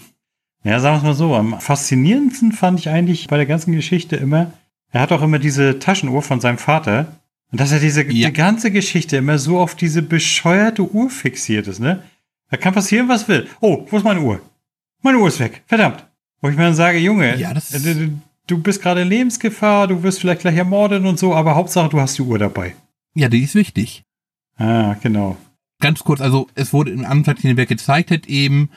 Ja, 0.62 0.78
sagen 0.80 0.94
wir 0.96 0.98
es 0.98 1.04
mal 1.04 1.14
so. 1.14 1.34
Am 1.34 1.60
faszinierendsten 1.60 2.52
fand 2.52 2.78
ich 2.78 2.88
eigentlich 2.88 3.26
bei 3.26 3.36
der 3.36 3.46
ganzen 3.46 3.72
Geschichte 3.72 4.16
immer, 4.16 4.52
er 4.92 5.00
hat 5.00 5.12
auch 5.12 5.22
immer 5.22 5.38
diese 5.38 5.78
Taschenuhr 5.78 6.22
von 6.22 6.40
seinem 6.40 6.58
Vater. 6.58 7.18
Und 7.50 7.60
dass 7.60 7.72
er 7.72 7.80
diese 7.80 8.02
Ja. 8.04 8.28
die 8.28 8.32
ganze 8.32 8.70
Geschichte 8.70 9.16
immer 9.16 9.38
so 9.38 9.58
auf 9.58 9.74
diese 9.74 10.02
bescheuerte 10.02 10.82
Uhr 10.82 11.10
fixiert 11.10 11.66
ist, 11.68 11.80
ne? 11.80 12.02
Da 12.50 12.56
kann 12.56 12.74
passieren, 12.74 13.08
was 13.08 13.28
will. 13.28 13.46
Oh, 13.60 13.86
wo 13.90 13.96
ist 13.96 14.04
meine 14.04 14.20
Uhr? 14.20 14.40
Meine 15.02 15.18
Uhr 15.18 15.28
ist 15.28 15.40
weg. 15.40 15.62
Verdammt. 15.66 16.06
Wo 16.44 16.50
ich 16.50 16.56
mir 16.58 16.64
dann 16.64 16.74
sage, 16.74 16.98
Junge, 16.98 17.38
Ja, 17.38 17.54
du, 17.54 18.20
du 18.46 18.58
bist 18.58 18.82
gerade 18.82 19.00
in 19.00 19.08
Lebensgefahr, 19.08 19.86
du 19.88 20.02
wirst 20.02 20.20
vielleicht 20.20 20.42
gleich 20.42 20.58
ermordet 20.58 21.02
und 21.02 21.18
so, 21.18 21.34
aber 21.34 21.54
Hauptsache, 21.54 21.88
du 21.88 21.98
hast 21.98 22.18
die 22.18 22.22
Uhr 22.22 22.38
dabei. 22.38 22.74
Ja, 23.14 23.30
die 23.30 23.42
ist 23.42 23.54
wichtig. 23.54 24.02
Ah, 24.58 24.94
genau. 25.02 25.38
Ganz 25.80 26.00
kurz, 26.00 26.20
also 26.20 26.48
es 26.54 26.74
wurde 26.74 26.90
im 26.90 27.06
Anfang, 27.06 27.36
den 27.36 27.56
er 27.56 27.64
gezeigt 27.64 28.10
hat, 28.10 28.26
eben 28.26 28.68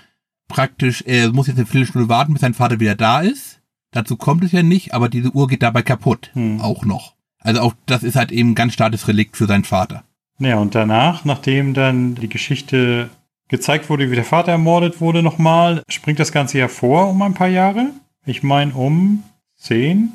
praktisch, 0.48 1.04
er 1.06 1.34
muss 1.34 1.48
jetzt 1.48 1.58
eine 1.58 1.66
Viertelstunde 1.66 2.08
warten, 2.08 2.32
bis 2.32 2.40
sein 2.40 2.54
Vater 2.54 2.80
wieder 2.80 2.96
da 2.96 3.20
ist. 3.20 3.60
Dazu 3.92 4.16
kommt 4.16 4.46
es 4.46 4.54
ja 4.54 4.64
nicht, 4.64 4.94
aber 4.94 5.10
diese 5.10 5.32
Uhr 5.32 5.50
geht 5.50 5.62
dabei 5.62 5.82
kaputt. 5.82 6.32
Hm. 6.36 6.62
Auch 6.62 6.86
noch. 6.86 7.16
Also 7.42 7.60
auch 7.60 7.74
das 7.86 8.04
ist 8.04 8.16
halt 8.16 8.32
eben 8.32 8.52
ein 8.52 8.56
ganz 8.56 8.76
starkes 8.76 9.10
Relikt 9.10 9.36
für 9.36 9.46
seinen 9.46 9.66
Vater. 9.66 10.06
Ja, 10.40 10.58
und 10.58 10.74
danach, 10.74 11.26
nachdem 11.26 11.74
dann 11.74 12.16
die 12.16 12.30
Geschichte 12.30 13.10
gezeigt 13.48 13.90
wurde, 13.90 14.12
wie 14.12 14.16
der 14.16 14.26
Vater 14.26 14.52
ermordet 14.52 15.02
wurde 15.02 15.24
nochmal, 15.24 15.84
springt 15.90 16.20
das 16.20 16.32
Ganze 16.32 16.58
ja 16.58 16.68
vor 16.68 17.10
um 17.10 17.22
ein 17.22 17.34
paar 17.34 17.48
Jahre. 17.48 17.92
Ich 18.26 18.44
meine 18.44 18.74
um 18.74 19.24
10. 19.58 20.12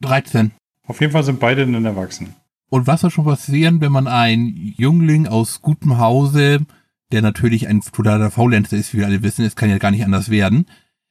13. 0.00 0.50
Auf 0.86 1.00
jeden 1.00 1.12
Fall 1.12 1.24
sind 1.24 1.40
beide 1.40 1.66
dann 1.66 1.84
erwachsen. 1.84 2.34
Und 2.68 2.86
was 2.86 3.00
soll 3.00 3.10
schon 3.10 3.24
passieren, 3.24 3.80
wenn 3.80 3.92
man 3.92 4.08
ein 4.08 4.74
Jüngling 4.76 5.26
aus 5.26 5.62
gutem 5.62 5.98
Hause, 5.98 6.66
der 7.12 7.22
natürlich 7.22 7.68
ein 7.68 7.80
totaler 7.80 8.30
Faulenzer 8.30 8.76
ist, 8.76 8.92
wie 8.92 8.98
wir 8.98 9.06
alle 9.06 9.22
wissen, 9.22 9.44
es 9.44 9.56
kann 9.56 9.70
ja 9.70 9.78
gar 9.78 9.92
nicht 9.92 10.04
anders 10.04 10.30
werden, 10.30 10.66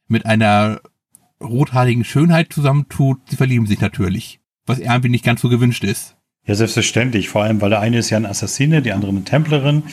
mit 0.08 0.26
einer 0.26 0.82
rothaarigen 1.42 2.04
Schönheit 2.04 2.52
zusammentut, 2.52 3.20
sie 3.30 3.36
verlieben 3.38 3.68
sich 3.68 3.80
natürlich. 3.80 4.40
Was 4.66 4.80
irgendwie 4.80 5.10
nicht 5.10 5.24
ganz 5.24 5.42
so 5.42 5.50
gewünscht 5.50 5.84
ist. 5.84 6.16
Ja, 6.46 6.56
selbstverständlich. 6.56 7.30
Vor 7.30 7.44
allem, 7.44 7.62
weil 7.62 7.70
der 7.70 7.80
eine 7.80 7.98
ist 7.98 8.10
ja 8.10 8.18
ein 8.18 8.26
Assassine, 8.26 8.82
die 8.82 8.92
andere 8.92 9.12
eine 9.12 9.24
Templerin. 9.24 9.84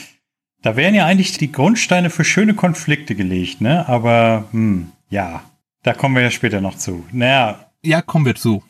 Da 0.63 0.77
wären 0.77 0.95
ja 0.95 1.05
eigentlich 1.05 1.37
die 1.37 1.51
Grundsteine 1.51 2.09
für 2.09 2.23
schöne 2.23 2.53
Konflikte 2.53 3.15
gelegt, 3.15 3.59
ne? 3.59 3.87
Aber, 3.89 4.45
hm, 4.51 4.87
ja. 5.09 5.43
Da 5.83 5.93
kommen 5.93 6.15
wir 6.15 6.23
ja 6.23 6.31
später 6.31 6.61
noch 6.61 6.77
zu. 6.77 7.03
Naja, 7.11 7.69
Ja, 7.83 8.01
kommen 8.01 8.25
wir 8.25 8.35
zu. 8.35 8.63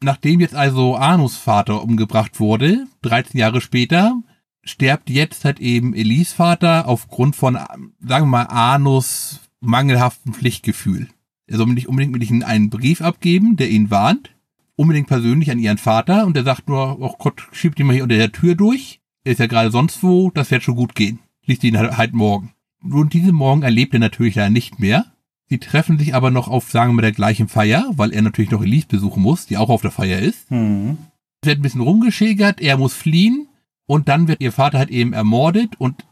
Nachdem 0.00 0.38
jetzt 0.38 0.54
also 0.54 0.96
Arnus 0.96 1.36
Vater 1.36 1.82
umgebracht 1.82 2.38
wurde, 2.38 2.86
13 3.02 3.40
Jahre 3.40 3.60
später, 3.60 4.14
stirbt 4.62 5.10
jetzt 5.10 5.44
halt 5.44 5.58
eben 5.58 5.92
Elis 5.92 6.32
Vater 6.32 6.86
aufgrund 6.86 7.34
von, 7.34 7.54
sagen 7.56 7.90
wir 8.06 8.26
mal, 8.26 8.46
Arnus 8.46 9.40
mangelhaftem 9.58 10.32
Pflichtgefühl. 10.32 11.08
Er 11.48 11.56
soll 11.56 11.66
nicht 11.66 11.88
unbedingt 11.88 12.12
mit 12.12 12.30
ihnen 12.30 12.44
einen 12.44 12.70
Brief 12.70 13.02
abgeben, 13.02 13.56
der 13.56 13.70
ihn 13.70 13.90
warnt, 13.90 14.30
unbedingt 14.76 15.08
persönlich 15.08 15.50
an 15.50 15.58
ihren 15.58 15.78
Vater 15.78 16.26
und 16.26 16.36
der 16.36 16.44
sagt 16.44 16.68
nur, 16.68 17.00
oh 17.00 17.16
Gott, 17.18 17.48
schiebt 17.50 17.80
ihn 17.80 17.86
mal 17.86 17.94
hier 17.94 18.04
unter 18.04 18.16
der 18.16 18.30
Tür 18.30 18.54
durch. 18.54 19.00
Er 19.24 19.32
ist 19.32 19.38
ja 19.38 19.48
gerade 19.48 19.72
sonst 19.72 20.04
wo, 20.04 20.30
das 20.30 20.52
wird 20.52 20.62
schon 20.62 20.76
gut 20.76 20.94
gehen. 20.94 21.18
Liest 21.46 21.64
ihn 21.64 21.78
halt, 21.78 21.96
halt 21.96 22.12
morgen. 22.12 22.52
Und 22.82 23.12
diesen 23.12 23.34
Morgen 23.34 23.62
erlebt 23.62 23.94
er 23.94 24.00
natürlich 24.00 24.34
leider 24.34 24.50
nicht 24.50 24.78
mehr. 24.78 25.06
Sie 25.48 25.58
treffen 25.58 25.98
sich 25.98 26.14
aber 26.14 26.30
noch 26.30 26.48
auf, 26.48 26.70
sagen 26.70 26.94
wir, 26.94 27.02
der 27.02 27.12
gleichen 27.12 27.48
Feier, 27.48 27.90
weil 27.96 28.12
er 28.12 28.22
natürlich 28.22 28.50
noch 28.50 28.62
Elise 28.62 28.86
besuchen 28.86 29.22
muss, 29.22 29.46
die 29.46 29.56
auch 29.56 29.68
auf 29.68 29.82
der 29.82 29.90
Feier 29.90 30.20
ist. 30.20 30.48
Hm. 30.50 30.96
Es 31.42 31.48
wird 31.48 31.58
ein 31.58 31.62
bisschen 31.62 31.80
rumgeschägert, 31.80 32.60
er 32.60 32.76
muss 32.76 32.94
fliehen 32.94 33.48
und 33.86 34.08
dann 34.08 34.28
wird 34.28 34.40
ihr 34.40 34.52
Vater 34.52 34.78
halt 34.78 34.90
eben 34.90 35.12
ermordet 35.12 35.74
und 35.78 36.04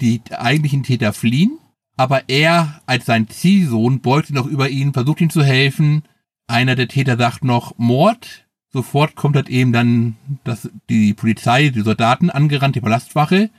die 0.00 0.20
eigentlichen 0.30 0.84
Täter 0.84 1.12
fliehen. 1.12 1.58
Aber 1.96 2.28
er 2.28 2.82
als 2.86 3.06
sein 3.06 3.28
Ziehsohn 3.28 4.00
beugt 4.00 4.30
noch 4.30 4.46
über 4.46 4.68
ihn, 4.68 4.92
versucht 4.92 5.20
ihm 5.20 5.30
zu 5.30 5.42
helfen. 5.42 6.02
Einer 6.46 6.76
der 6.76 6.88
Täter 6.88 7.16
sagt 7.16 7.42
noch 7.42 7.76
Mord. 7.78 8.46
Sofort 8.72 9.16
kommt 9.16 9.36
halt 9.36 9.48
eben 9.48 9.72
dann 9.72 10.16
das, 10.44 10.70
die 10.90 11.14
Polizei, 11.14 11.70
die 11.70 11.80
Soldaten 11.80 12.30
angerannt, 12.30 12.76
die 12.76 12.80
Palastwache. 12.80 13.50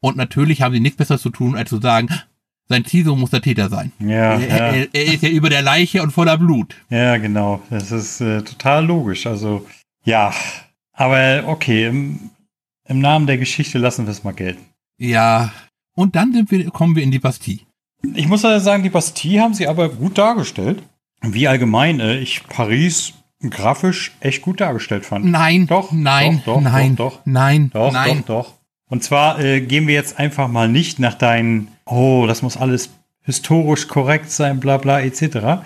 Und 0.00 0.16
natürlich 0.16 0.62
haben 0.62 0.74
sie 0.74 0.80
nichts 0.80 0.96
Besseres 0.96 1.22
zu 1.22 1.30
tun, 1.30 1.56
als 1.56 1.68
zu 1.70 1.80
sagen, 1.80 2.08
sein 2.68 2.84
Ziehsohn 2.84 3.18
muss 3.18 3.30
der 3.30 3.42
Täter 3.42 3.68
sein. 3.68 3.92
Ja, 3.98 4.34
er, 4.34 4.40
ja. 4.40 4.56
er, 4.56 4.94
er 4.94 5.04
ist 5.04 5.22
ja 5.22 5.28
über 5.28 5.50
der 5.50 5.62
Leiche 5.62 6.02
und 6.02 6.12
voller 6.12 6.38
Blut. 6.38 6.76
Ja, 6.88 7.16
genau. 7.16 7.60
Das 7.68 7.90
ist 7.90 8.20
äh, 8.20 8.42
total 8.42 8.86
logisch. 8.86 9.26
Also, 9.26 9.66
ja. 10.04 10.32
Aber 10.92 11.44
okay, 11.46 11.86
im, 11.86 12.30
im 12.86 13.00
Namen 13.00 13.26
der 13.26 13.38
Geschichte 13.38 13.78
lassen 13.78 14.06
wir 14.06 14.12
es 14.12 14.24
mal 14.24 14.32
gelten. 14.32 14.64
Ja. 14.98 15.52
Und 15.94 16.14
dann 16.16 16.46
wir, 16.48 16.70
kommen 16.70 16.94
wir 16.94 17.02
in 17.02 17.10
die 17.10 17.18
Bastille. 17.18 17.60
Ich 18.14 18.28
muss 18.28 18.42
ja 18.42 18.60
sagen, 18.60 18.82
die 18.82 18.90
Bastille 18.90 19.42
haben 19.42 19.54
sie 19.54 19.66
aber 19.66 19.88
gut 19.88 20.16
dargestellt. 20.16 20.82
Wie 21.22 21.48
allgemein 21.48 22.00
äh, 22.00 22.18
ich 22.18 22.46
Paris 22.46 23.12
grafisch 23.48 24.12
echt 24.20 24.42
gut 24.42 24.60
dargestellt 24.60 25.04
fand. 25.04 25.24
Nein, 25.24 25.66
Doch, 25.66 25.92
nein, 25.92 26.42
doch, 26.44 26.54
doch, 26.54 26.60
nein, 26.60 26.96
doch, 26.96 27.16
doch. 27.16 27.20
nein, 27.26 27.70
Doch, 27.72 27.92
nein. 27.92 28.24
doch, 28.26 28.44
doch. 28.44 28.59
Und 28.90 29.04
zwar 29.04 29.38
äh, 29.38 29.60
gehen 29.60 29.86
wir 29.86 29.94
jetzt 29.94 30.18
einfach 30.18 30.48
mal 30.48 30.68
nicht 30.68 30.98
nach 30.98 31.14
deinen, 31.14 31.68
oh, 31.86 32.24
das 32.26 32.42
muss 32.42 32.56
alles 32.56 32.90
historisch 33.22 33.86
korrekt 33.86 34.30
sein, 34.30 34.58
bla 34.58 34.76
bla 34.76 35.00
etc. 35.00 35.62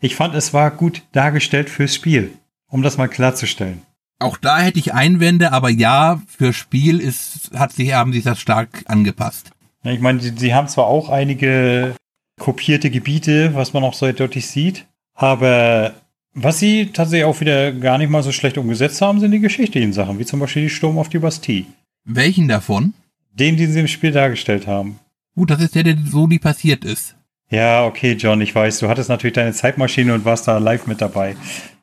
Ich 0.00 0.16
fand, 0.16 0.34
es 0.34 0.54
war 0.54 0.70
gut 0.70 1.02
dargestellt 1.12 1.68
fürs 1.68 1.94
Spiel, 1.94 2.32
um 2.68 2.82
das 2.82 2.96
mal 2.96 3.08
klarzustellen. 3.08 3.82
Auch 4.18 4.38
da 4.38 4.58
hätte 4.58 4.78
ich 4.78 4.94
Einwände, 4.94 5.52
aber 5.52 5.68
ja, 5.68 6.22
für 6.26 6.52
Spiel 6.52 6.98
ist, 6.98 7.50
hat 7.54 7.72
sich, 7.72 7.92
haben 7.92 8.12
sich 8.12 8.24
das 8.24 8.40
stark 8.40 8.84
angepasst. 8.86 9.50
Ich 9.84 10.00
meine, 10.00 10.20
sie, 10.20 10.32
sie 10.34 10.54
haben 10.54 10.68
zwar 10.68 10.86
auch 10.86 11.10
einige 11.10 11.94
kopierte 12.40 12.90
Gebiete, 12.90 13.54
was 13.54 13.74
man 13.74 13.84
auch 13.84 13.94
so 13.94 14.10
deutlich 14.10 14.46
sieht, 14.46 14.86
aber 15.14 15.92
was 16.32 16.58
sie 16.58 16.86
tatsächlich 16.86 17.26
auch 17.26 17.40
wieder 17.40 17.72
gar 17.72 17.98
nicht 17.98 18.08
mal 18.08 18.22
so 18.22 18.32
schlecht 18.32 18.56
umgesetzt 18.56 19.02
haben, 19.02 19.20
sind 19.20 19.32
die 19.32 19.40
geschichtlichen 19.40 19.92
Sachen, 19.92 20.18
wie 20.18 20.24
zum 20.24 20.40
Beispiel 20.40 20.62
die 20.62 20.70
Sturm 20.70 20.96
auf 20.96 21.10
die 21.10 21.18
Bastille. 21.18 21.66
Welchen 22.04 22.48
davon? 22.48 22.94
Den, 23.32 23.56
den 23.56 23.72
sie 23.72 23.80
im 23.80 23.88
Spiel 23.88 24.12
dargestellt 24.12 24.66
haben. 24.66 24.98
Gut, 25.34 25.50
das 25.50 25.60
ist 25.60 25.74
der, 25.74 25.84
der 25.84 25.96
so 26.04 26.26
nie 26.26 26.38
passiert 26.38 26.84
ist. 26.84 27.16
Ja, 27.48 27.84
okay, 27.84 28.12
John, 28.12 28.40
ich 28.40 28.54
weiß, 28.54 28.78
du 28.78 28.88
hattest 28.88 29.08
natürlich 29.08 29.34
deine 29.34 29.52
Zeitmaschine 29.52 30.14
und 30.14 30.24
warst 30.24 30.48
da 30.48 30.58
live 30.58 30.86
mit 30.86 31.00
dabei. 31.00 31.36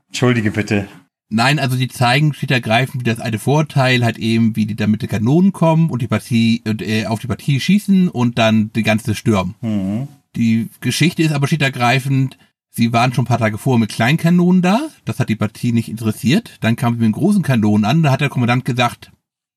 Entschuldige 0.07 0.51
bitte. 0.51 0.87
Nein, 1.29 1.59
also 1.59 1.77
die 1.77 1.87
zeigen 1.87 2.33
steht 2.33 2.49
ergreifend, 2.49 3.01
wie 3.01 3.09
das 3.09 3.19
alte 3.19 3.37
Vorteil 3.37 4.03
halt 4.03 4.17
eben, 4.17 4.55
wie 4.55 4.65
die 4.65 4.75
da 4.75 4.87
mit 4.87 5.03
den 5.03 5.09
Kanonen 5.09 5.53
kommen 5.53 5.91
und 5.91 6.01
die 6.01 6.07
Partie, 6.07 6.63
und, 6.67 6.81
äh, 6.81 7.05
auf 7.05 7.19
die 7.19 7.27
Partie 7.27 7.59
schießen 7.59 8.09
und 8.09 8.39
dann 8.39 8.71
die 8.73 8.81
ganze 8.81 9.13
stürmen. 9.13 9.53
Mhm. 9.61 10.07
Die 10.35 10.69
Geschichte 10.81 11.21
ist 11.21 11.31
aber 11.31 11.45
steht 11.45 11.61
ergreifend, 11.61 12.39
sie 12.71 12.93
waren 12.93 13.13
schon 13.13 13.25
ein 13.25 13.27
paar 13.27 13.37
Tage 13.37 13.59
vorher 13.59 13.79
mit 13.79 13.91
kleinen 13.91 14.17
Kanonen 14.17 14.63
da, 14.63 14.79
das 15.05 15.19
hat 15.19 15.29
die 15.29 15.35
Partie 15.35 15.71
nicht 15.71 15.89
interessiert. 15.89 16.57
Dann 16.61 16.75
kamen 16.75 16.97
sie 16.97 17.05
mit 17.05 17.13
den 17.13 17.19
großen 17.19 17.43
Kanonen 17.43 17.85
an, 17.85 18.01
da 18.01 18.11
hat 18.11 18.21
der 18.21 18.29
Kommandant 18.29 18.65
gesagt, 18.65 19.11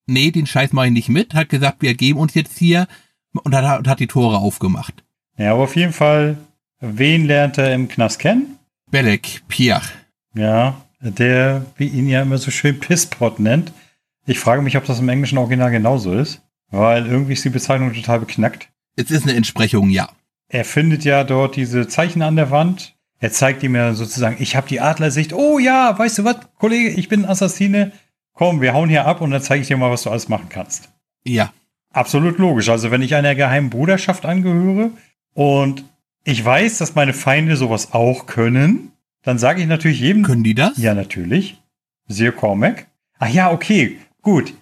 nee, 0.06 0.30
den 0.30 0.47
Scheiß 0.47 0.73
mache 0.73 0.87
ich 0.87 0.92
nicht 0.92 1.09
mit, 1.09 1.35
hat 1.35 1.49
gesagt, 1.49 1.82
wir 1.82 1.94
geben 1.94 2.18
uns 2.18 2.35
jetzt 2.35 2.59
hier 2.59 2.87
und 3.32 3.54
hat, 3.54 3.78
und 3.78 3.88
hat 3.88 4.00
die 4.00 4.06
Tore 4.06 4.38
aufgemacht. 4.38 5.04
Ja, 5.37 5.52
aber 5.52 5.64
auf 5.64 5.76
jeden 5.76 5.92
Fall, 5.92 6.37
wen 6.80 7.26
lernt 7.26 7.59
er 7.59 7.75
im 7.75 7.88
Knast 7.88 8.18
kennen? 8.18 8.59
Belek, 8.90 9.42
Pierre. 9.49 9.82
Ja, 10.35 10.82
der, 11.00 11.64
wie 11.76 11.87
ihn 11.87 12.09
ja 12.09 12.23
immer 12.23 12.38
so 12.38 12.50
schön 12.50 12.78
Pisspot 12.78 13.40
nennt. 13.40 13.73
Ich 14.26 14.38
frage 14.38 14.62
mich, 14.62 14.76
ob 14.76 14.85
das 14.85 15.00
im 15.00 15.09
englischen 15.09 15.38
Original 15.38 15.71
genauso 15.71 16.12
ist, 16.12 16.42
weil 16.71 17.06
irgendwie 17.06 17.32
ist 17.32 17.44
die 17.44 17.50
Bezeichnung 17.50 17.92
total 17.92 18.21
beknackt. 18.21 18.68
Es 18.97 19.11
ist 19.11 19.25
eine 19.25 19.35
Entsprechung, 19.35 19.90
ja. 19.90 20.11
Er 20.49 20.64
findet 20.64 21.04
ja 21.04 21.25
dort 21.25 21.56
diese 21.56 21.88
Zeichen 21.88 22.23
an 22.23 22.37
der 22.37 22.50
Wand. 22.50 22.94
Er 23.18 23.32
zeigt 23.32 23.62
ihm 23.62 23.75
ja 23.75 23.94
sozusagen, 23.94 24.37
ich 24.38 24.54
habe 24.54 24.68
die 24.68 24.80
Adlersicht. 24.80 25.32
Oh 25.32 25.59
ja, 25.59 25.99
weißt 25.99 26.18
du 26.18 26.25
was, 26.25 26.37
Kollege, 26.59 26.90
ich 26.90 27.09
bin 27.09 27.25
Assassine. 27.25 27.92
Komm, 28.34 28.60
wir 28.60 28.72
hauen 28.74 28.88
hier 28.88 29.06
ab 29.06 29.20
und 29.20 29.30
dann 29.30 29.42
zeige 29.42 29.62
ich 29.62 29.68
dir 29.68 29.76
mal, 29.76 29.90
was 29.90 30.02
du 30.02 30.10
alles 30.10 30.28
machen 30.28 30.48
kannst. 30.48 30.88
Ja. 31.24 31.52
Absolut 31.92 32.38
logisch. 32.38 32.68
Also 32.70 32.90
wenn 32.90 33.02
ich 33.02 33.14
einer 33.14 33.34
geheimen 33.34 33.68
Bruderschaft 33.70 34.24
angehöre 34.24 34.90
und 35.34 35.84
ich 36.24 36.42
weiß, 36.42 36.78
dass 36.78 36.94
meine 36.94 37.12
Feinde 37.12 37.56
sowas 37.56 37.92
auch 37.92 38.26
können, 38.26 38.92
dann 39.22 39.38
sage 39.38 39.60
ich 39.60 39.66
natürlich 39.66 40.00
jedem, 40.00 40.22
Können 40.22 40.44
die 40.44 40.54
das? 40.54 40.78
ja 40.78 40.94
natürlich, 40.94 41.60
siehe 42.08 42.32
Cormac. 42.32 42.86
Ach 43.18 43.28
ja, 43.28 43.52
okay, 43.52 43.98
gut. 44.22 44.54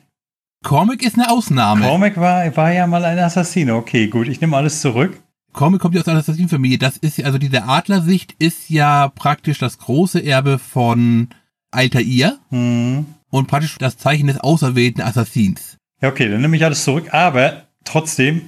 Cormac 0.64 1.02
ist 1.02 1.14
eine 1.14 1.30
Ausnahme. 1.30 1.86
Cormac 1.86 2.16
war, 2.18 2.54
war 2.56 2.72
ja 2.72 2.86
mal 2.86 3.04
ein 3.04 3.18
Assassine. 3.18 3.76
Okay, 3.76 4.08
gut, 4.08 4.28
ich 4.28 4.40
nehme 4.40 4.56
alles 4.56 4.80
zurück. 4.80 5.18
Cormac 5.52 5.80
kommt 5.80 5.94
ja 5.94 6.00
aus 6.00 6.08
einer 6.08 6.18
Assassinenfamilie. 6.18 6.78
Das 6.78 6.96
ist 6.96 7.18
ja, 7.18 7.26
also 7.26 7.38
diese 7.38 7.64
Adlersicht 7.64 8.34
ist 8.38 8.68
ja 8.70 9.08
praktisch 9.08 9.58
das 9.58 9.78
große 9.78 10.22
Erbe 10.24 10.58
von 10.58 11.28
Altair 11.70 12.38
Hm. 12.50 13.06
Und 13.30 13.46
praktisch 13.46 13.76
das 13.78 13.96
Zeichen 13.96 14.26
des 14.26 14.38
auserwählten 14.38 15.02
Assassins. 15.02 15.78
Ja, 16.00 16.08
okay, 16.08 16.28
dann 16.28 16.40
nehme 16.40 16.56
ich 16.56 16.64
alles 16.64 16.84
zurück, 16.84 17.12
aber 17.12 17.64
trotzdem, 17.84 18.42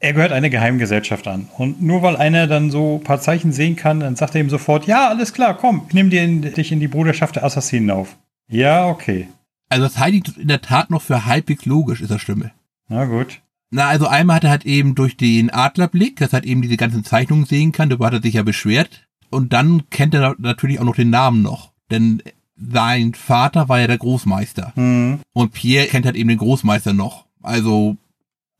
er 0.00 0.12
gehört 0.12 0.32
einer 0.32 0.50
Geheimgesellschaft 0.50 1.26
an. 1.28 1.48
Und 1.56 1.82
nur 1.82 2.02
weil 2.02 2.16
einer 2.16 2.46
dann 2.46 2.70
so 2.70 2.96
ein 2.96 3.04
paar 3.04 3.20
Zeichen 3.20 3.52
sehen 3.52 3.76
kann, 3.76 4.00
dann 4.00 4.16
sagt 4.16 4.34
er 4.34 4.40
ihm 4.40 4.50
sofort, 4.50 4.86
ja, 4.86 5.08
alles 5.08 5.32
klar, 5.32 5.56
komm, 5.56 5.84
ich 5.88 5.94
nehme 5.94 6.14
in, 6.14 6.42
dich 6.42 6.72
in 6.72 6.80
die 6.80 6.88
Bruderschaft 6.88 7.36
der 7.36 7.44
Assassinen 7.44 7.90
auf. 7.90 8.16
Ja, 8.48 8.86
okay. 8.86 9.28
Also 9.68 9.84
das 9.84 9.98
halte 9.98 10.18
ich 10.18 10.38
in 10.38 10.48
der 10.48 10.60
Tat 10.62 10.90
noch 10.90 11.02
für 11.02 11.24
halbwegs 11.24 11.64
logisch, 11.64 12.00
ist 12.00 12.10
das 12.10 12.20
Stimme. 12.20 12.52
Na 12.88 13.06
gut. 13.06 13.40
Na, 13.70 13.88
also 13.88 14.06
einmal 14.06 14.36
hat 14.36 14.44
er 14.44 14.50
halt 14.50 14.66
eben 14.66 14.94
durch 14.94 15.16
den 15.16 15.50
Adlerblick, 15.50 16.16
dass 16.16 16.28
er 16.30 16.34
halt 16.34 16.44
eben 16.44 16.62
diese 16.62 16.76
ganzen 16.76 17.04
Zeichnungen 17.04 17.44
sehen 17.44 17.72
kann, 17.72 17.88
darüber 17.88 18.06
hat 18.06 18.12
er 18.12 18.22
sich 18.22 18.34
ja 18.34 18.42
beschwert. 18.42 19.08
Und 19.30 19.52
dann 19.52 19.90
kennt 19.90 20.14
er 20.14 20.36
natürlich 20.38 20.78
auch 20.78 20.84
noch 20.84 20.94
den 20.94 21.10
Namen 21.10 21.42
noch. 21.42 21.72
Denn 21.90 22.22
sein 22.56 23.14
Vater 23.14 23.68
war 23.68 23.80
ja 23.80 23.86
der 23.86 23.98
Großmeister. 23.98 24.72
Hm. 24.74 25.20
Und 25.32 25.52
Pierre 25.52 25.86
kennt 25.86 26.06
halt 26.06 26.16
eben 26.16 26.28
den 26.28 26.38
Großmeister 26.38 26.92
noch. 26.92 27.26
Also 27.42 27.96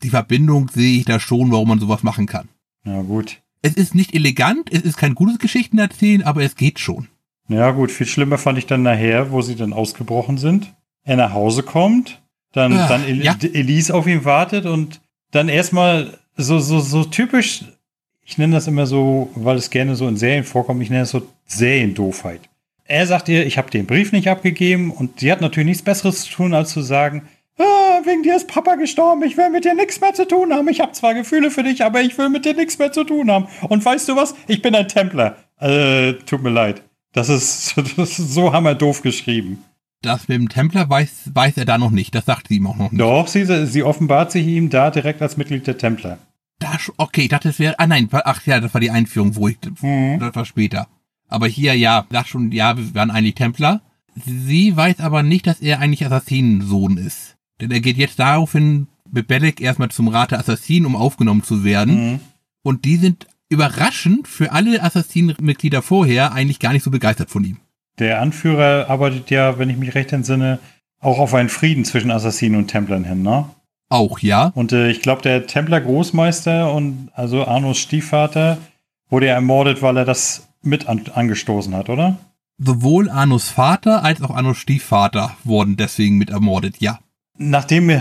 die 0.02 0.10
Verbindung 0.10 0.68
sehe 0.68 0.98
ich 0.98 1.04
da 1.04 1.20
schon, 1.20 1.50
warum 1.50 1.68
man 1.68 1.80
sowas 1.80 2.02
machen 2.02 2.26
kann. 2.26 2.48
Ja, 2.84 3.00
gut. 3.02 3.40
Es 3.62 3.74
ist 3.74 3.94
nicht 3.94 4.14
elegant, 4.14 4.70
es 4.72 4.82
ist 4.82 4.98
kein 4.98 5.14
gutes 5.14 5.38
Geschichtenerzählen, 5.38 6.22
aber 6.22 6.42
es 6.42 6.54
geht 6.56 6.78
schon. 6.78 7.08
Ja, 7.48 7.70
gut, 7.70 7.90
viel 7.90 8.06
schlimmer 8.06 8.36
fand 8.38 8.58
ich 8.58 8.66
dann 8.66 8.82
nachher, 8.82 9.30
wo 9.30 9.40
sie 9.42 9.56
dann 9.56 9.72
ausgebrochen 9.72 10.38
sind. 10.38 10.74
Er 11.02 11.16
nach 11.16 11.32
Hause 11.32 11.62
kommt, 11.62 12.22
dann, 12.52 12.72
Ah, 12.72 12.88
dann 12.88 13.04
El 13.04 13.22
ja. 13.22 13.36
Elise 13.40 13.94
auf 13.94 14.06
ihn 14.06 14.24
wartet 14.24 14.66
und 14.66 15.00
dann 15.30 15.48
erstmal 15.48 16.18
so, 16.36 16.58
so, 16.58 16.80
so 16.80 17.04
typisch, 17.04 17.64
ich 18.24 18.38
nenne 18.38 18.54
das 18.54 18.66
immer 18.66 18.86
so, 18.86 19.30
weil 19.34 19.56
es 19.56 19.70
gerne 19.70 19.96
so 19.96 20.08
in 20.08 20.16
Serien 20.16 20.44
vorkommt, 20.44 20.82
ich 20.82 20.90
nenne 20.90 21.02
es 21.02 21.10
so 21.10 21.22
Seriendoofheit. 21.46 22.40
Er 22.86 23.06
sagt 23.06 23.28
ihr, 23.28 23.46
ich 23.46 23.56
habe 23.58 23.70
den 23.70 23.86
Brief 23.86 24.12
nicht 24.12 24.28
abgegeben 24.28 24.90
und 24.90 25.20
sie 25.20 25.32
hat 25.32 25.40
natürlich 25.40 25.66
nichts 25.68 25.82
Besseres 25.82 26.24
zu 26.24 26.32
tun, 26.32 26.54
als 26.54 26.70
zu 26.70 26.82
sagen, 26.82 27.22
ah, 27.58 28.00
wegen 28.04 28.22
dir 28.22 28.36
ist 28.36 28.48
Papa 28.48 28.74
gestorben, 28.74 29.22
ich 29.22 29.36
will 29.38 29.48
mit 29.50 29.64
dir 29.64 29.74
nichts 29.74 30.00
mehr 30.00 30.12
zu 30.12 30.26
tun 30.28 30.52
haben. 30.52 30.68
Ich 30.68 30.80
habe 30.80 30.92
zwar 30.92 31.14
Gefühle 31.14 31.50
für 31.50 31.62
dich, 31.62 31.82
aber 31.84 32.02
ich 32.02 32.16
will 32.18 32.28
mit 32.28 32.44
dir 32.44 32.54
nichts 32.54 32.78
mehr 32.78 32.92
zu 32.92 33.04
tun 33.04 33.30
haben. 33.30 33.46
Und 33.68 33.84
weißt 33.84 34.08
du 34.08 34.16
was? 34.16 34.34
Ich 34.48 34.60
bin 34.60 34.74
ein 34.74 34.88
Templer. 34.88 35.36
Äh, 35.60 36.14
tut 36.26 36.42
mir 36.42 36.50
leid. 36.50 36.82
Das 37.12 37.28
ist, 37.30 37.74
das 37.96 38.18
ist 38.18 38.34
so 38.34 38.52
hammerdoof 38.52 39.00
geschrieben. 39.02 39.64
Das 40.02 40.28
mit 40.28 40.36
dem 40.36 40.50
Templer 40.50 40.90
weiß, 40.90 41.30
weiß 41.32 41.56
er 41.56 41.64
da 41.64 41.78
noch 41.78 41.90
nicht, 41.90 42.14
das 42.14 42.26
sagt 42.26 42.48
sie 42.48 42.56
ihm 42.56 42.66
auch 42.66 42.76
noch 42.76 42.90
nicht. 42.92 43.00
Doch, 43.00 43.26
sie, 43.26 43.46
sie 43.66 43.82
offenbart 43.82 44.32
sich 44.32 44.46
ihm 44.46 44.68
da 44.68 44.90
direkt 44.90 45.22
als 45.22 45.38
Mitglied 45.38 45.66
der 45.66 45.78
Templer. 45.78 46.18
Da, 46.58 46.72
sch- 46.72 46.92
okay, 46.98 47.22
ich 47.22 47.28
dachte, 47.30 47.48
es 47.48 47.58
wäre, 47.58 47.78
ah 47.78 47.86
nein, 47.86 48.08
ach 48.12 48.44
ja, 48.44 48.60
das 48.60 48.74
war 48.74 48.82
die 48.82 48.90
Einführung, 48.90 49.34
wo 49.36 49.48
ich, 49.48 49.56
Mhm. 49.80 50.18
das 50.20 50.34
war 50.34 50.44
später. 50.44 50.86
Aber 51.28 51.46
hier, 51.46 51.74
ja, 51.74 52.06
sagt 52.10 52.28
schon, 52.28 52.52
ja, 52.52 52.76
wir 52.76 52.94
waren 52.94 53.10
eigentlich 53.10 53.34
Templer. 53.34 53.80
Sie 54.24 54.76
weiß 54.76 55.00
aber 55.00 55.22
nicht, 55.22 55.46
dass 55.46 55.60
er 55.60 55.80
eigentlich 55.80 56.06
Assassinensohn 56.06 56.96
ist. 56.98 57.36
Denn 57.60 57.70
er 57.70 57.80
geht 57.80 57.96
jetzt 57.96 58.18
daraufhin 58.18 58.88
mit 59.10 59.26
Belek 59.26 59.60
erstmal 59.60 59.90
zum 59.90 60.08
Rat 60.08 60.30
der 60.30 60.38
Assassinen, 60.38 60.86
um 60.86 60.96
aufgenommen 60.96 61.42
zu 61.42 61.64
werden. 61.64 62.12
Mhm. 62.12 62.20
Und 62.62 62.84
die 62.84 62.96
sind 62.96 63.26
überraschend 63.48 64.26
für 64.26 64.52
alle 64.52 64.82
Assassinenmitglieder 64.82 65.82
vorher 65.82 66.32
eigentlich 66.32 66.60
gar 66.60 66.72
nicht 66.72 66.82
so 66.82 66.90
begeistert 66.90 67.30
von 67.30 67.44
ihm. 67.44 67.58
der 67.98 68.20
Anführer 68.20 68.90
arbeitet 68.90 69.30
ja, 69.30 69.58
wenn 69.58 69.70
ich 69.70 69.76
mich 69.76 69.94
recht 69.94 70.12
entsinne, 70.12 70.58
auch 71.00 71.18
auf 71.18 71.34
einen 71.34 71.48
Frieden 71.48 71.84
zwischen 71.84 72.10
Assassinen 72.10 72.56
und 72.56 72.68
Templern 72.68 73.04
hin, 73.04 73.22
ne? 73.22 73.44
Auch, 73.88 74.18
ja. 74.18 74.50
Und 74.54 74.72
äh, 74.72 74.90
ich 74.90 75.02
glaube, 75.02 75.22
der 75.22 75.46
Templer 75.46 75.80
Großmeister 75.80 76.72
und 76.72 77.10
also 77.14 77.46
Arnos 77.46 77.78
Stiefvater 77.78 78.58
wurde 79.10 79.26
ja 79.26 79.34
ermordet, 79.34 79.82
weil 79.82 79.98
er 79.98 80.04
das 80.04 80.48
mit 80.66 80.88
an 80.88 81.02
angestoßen 81.12 81.74
hat, 81.74 81.88
oder? 81.88 82.16
Sowohl 82.58 83.10
Arnos 83.10 83.48
Vater 83.48 84.04
als 84.04 84.22
auch 84.22 84.30
Arnos 84.30 84.58
Stiefvater 84.58 85.36
wurden 85.44 85.76
deswegen 85.76 86.18
mit 86.18 86.30
ermordet, 86.30 86.76
ja. 86.78 87.00
Nachdem 87.36 88.00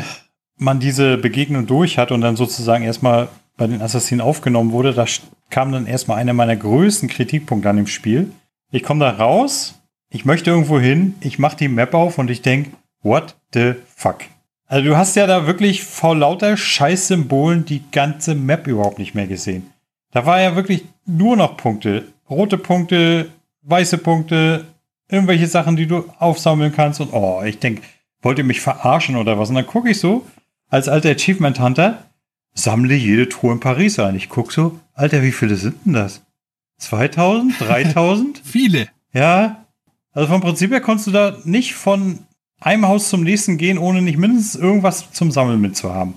man 0.58 0.80
diese 0.80 1.18
Begegnung 1.18 1.66
durch 1.66 1.98
hat 1.98 2.12
und 2.12 2.22
dann 2.22 2.36
sozusagen 2.36 2.84
erstmal 2.84 3.30
bei 3.58 3.68
den 3.68 3.82
Assassinen 3.82 4.22
aufgenommen 4.22 4.72
wurde, 4.72 4.94
da 4.94 5.06
kam 5.50 5.72
dann 5.72 5.88
erstmal 5.88 6.18
einer 6.18 6.34
meiner 6.34 6.56
größten 6.56 7.10
Kritikpunkte 7.10 7.70
an 7.70 7.78
dem 7.78 7.88
Spiel. 7.88 8.32
Ich 8.72 8.84
komme 8.84 9.02
da 9.02 9.12
raus, 9.12 9.80
ich 10.10 10.26
möchte 10.26 10.52
irgendwo 10.52 10.80
hin, 10.80 11.16
ich 11.22 11.40
mache 11.40 11.58
die 11.58 11.68
Map 11.68 11.94
auf 11.94 12.18
und 12.18 12.30
ich 12.30 12.42
denke, 12.42 12.72
what 13.02 13.36
the 13.54 13.74
fuck? 13.96 14.20
Also 14.68 14.90
du 14.90 14.98
hast 14.98 15.16
ja 15.16 15.28
da 15.28 15.46
wirklich 15.46 15.84
vor 15.84 16.16
lauter 16.16 16.58
Scheißsymbolen 16.58 17.66
die 17.66 17.84
ganze 17.92 18.34
Map 18.34 18.68
überhaupt 18.68 18.98
nicht 18.98 19.14
mehr 19.14 19.28
gesehen. 19.28 19.72
Da 20.12 20.26
war 20.26 20.42
ja 20.42 20.56
wirklich 20.56 20.86
nur 21.06 21.36
noch 21.36 21.58
Punkte. 21.58 22.13
Rote 22.30 22.58
Punkte, 22.58 23.30
weiße 23.64 23.98
Punkte, 23.98 24.66
irgendwelche 25.10 25.48
Sachen, 25.48 25.76
die 25.76 25.88
du 25.88 26.06
aufsammeln 26.20 26.74
kannst. 26.74 27.02
Und 27.02 27.14
oh, 27.14 27.42
ich 27.44 27.60
denke, 27.60 27.82
wollt 28.22 28.38
ihr 28.38 28.44
mich 28.44 28.62
verarschen 28.62 29.16
oder 29.16 29.38
was? 29.38 29.50
Und 29.50 29.56
dann 29.56 29.68
gucke 29.68 29.90
ich 29.90 30.00
so, 30.00 30.26
als 30.70 30.88
alter 30.88 31.12
Achievement 31.12 31.60
Hunter, 31.60 32.06
sammle 32.54 32.96
jede 32.96 33.30
Truhe 33.30 33.54
in 33.54 33.60
Paris 33.60 34.00
ein. 34.00 34.16
Ich 34.16 34.30
gucke 34.30 34.54
so, 34.54 34.80
Alter, 34.94 35.22
wie 35.22 35.32
viele 35.32 35.56
sind 35.56 35.86
denn 35.86 35.94
das? 35.94 36.22
2000? 36.78 37.60
3000? 37.60 38.42
Viele. 38.44 38.90
Ja. 39.14 39.66
Also 40.12 40.28
vom 40.32 40.42
Prinzip 40.42 40.72
her 40.72 40.82
konntest 40.82 41.08
du 41.08 41.12
da 41.12 41.38
nicht 41.44 41.74
von 41.74 42.20
einem 42.60 42.88
Haus 42.88 43.10
zum 43.10 43.24
nächsten 43.24 43.58
gehen, 43.58 43.78
ohne 43.78 44.02
nicht 44.02 44.18
mindestens 44.18 44.56
irgendwas 44.56 45.12
zum 45.12 45.32
Sammeln 45.32 45.62
mitzuhaben. 45.62 46.16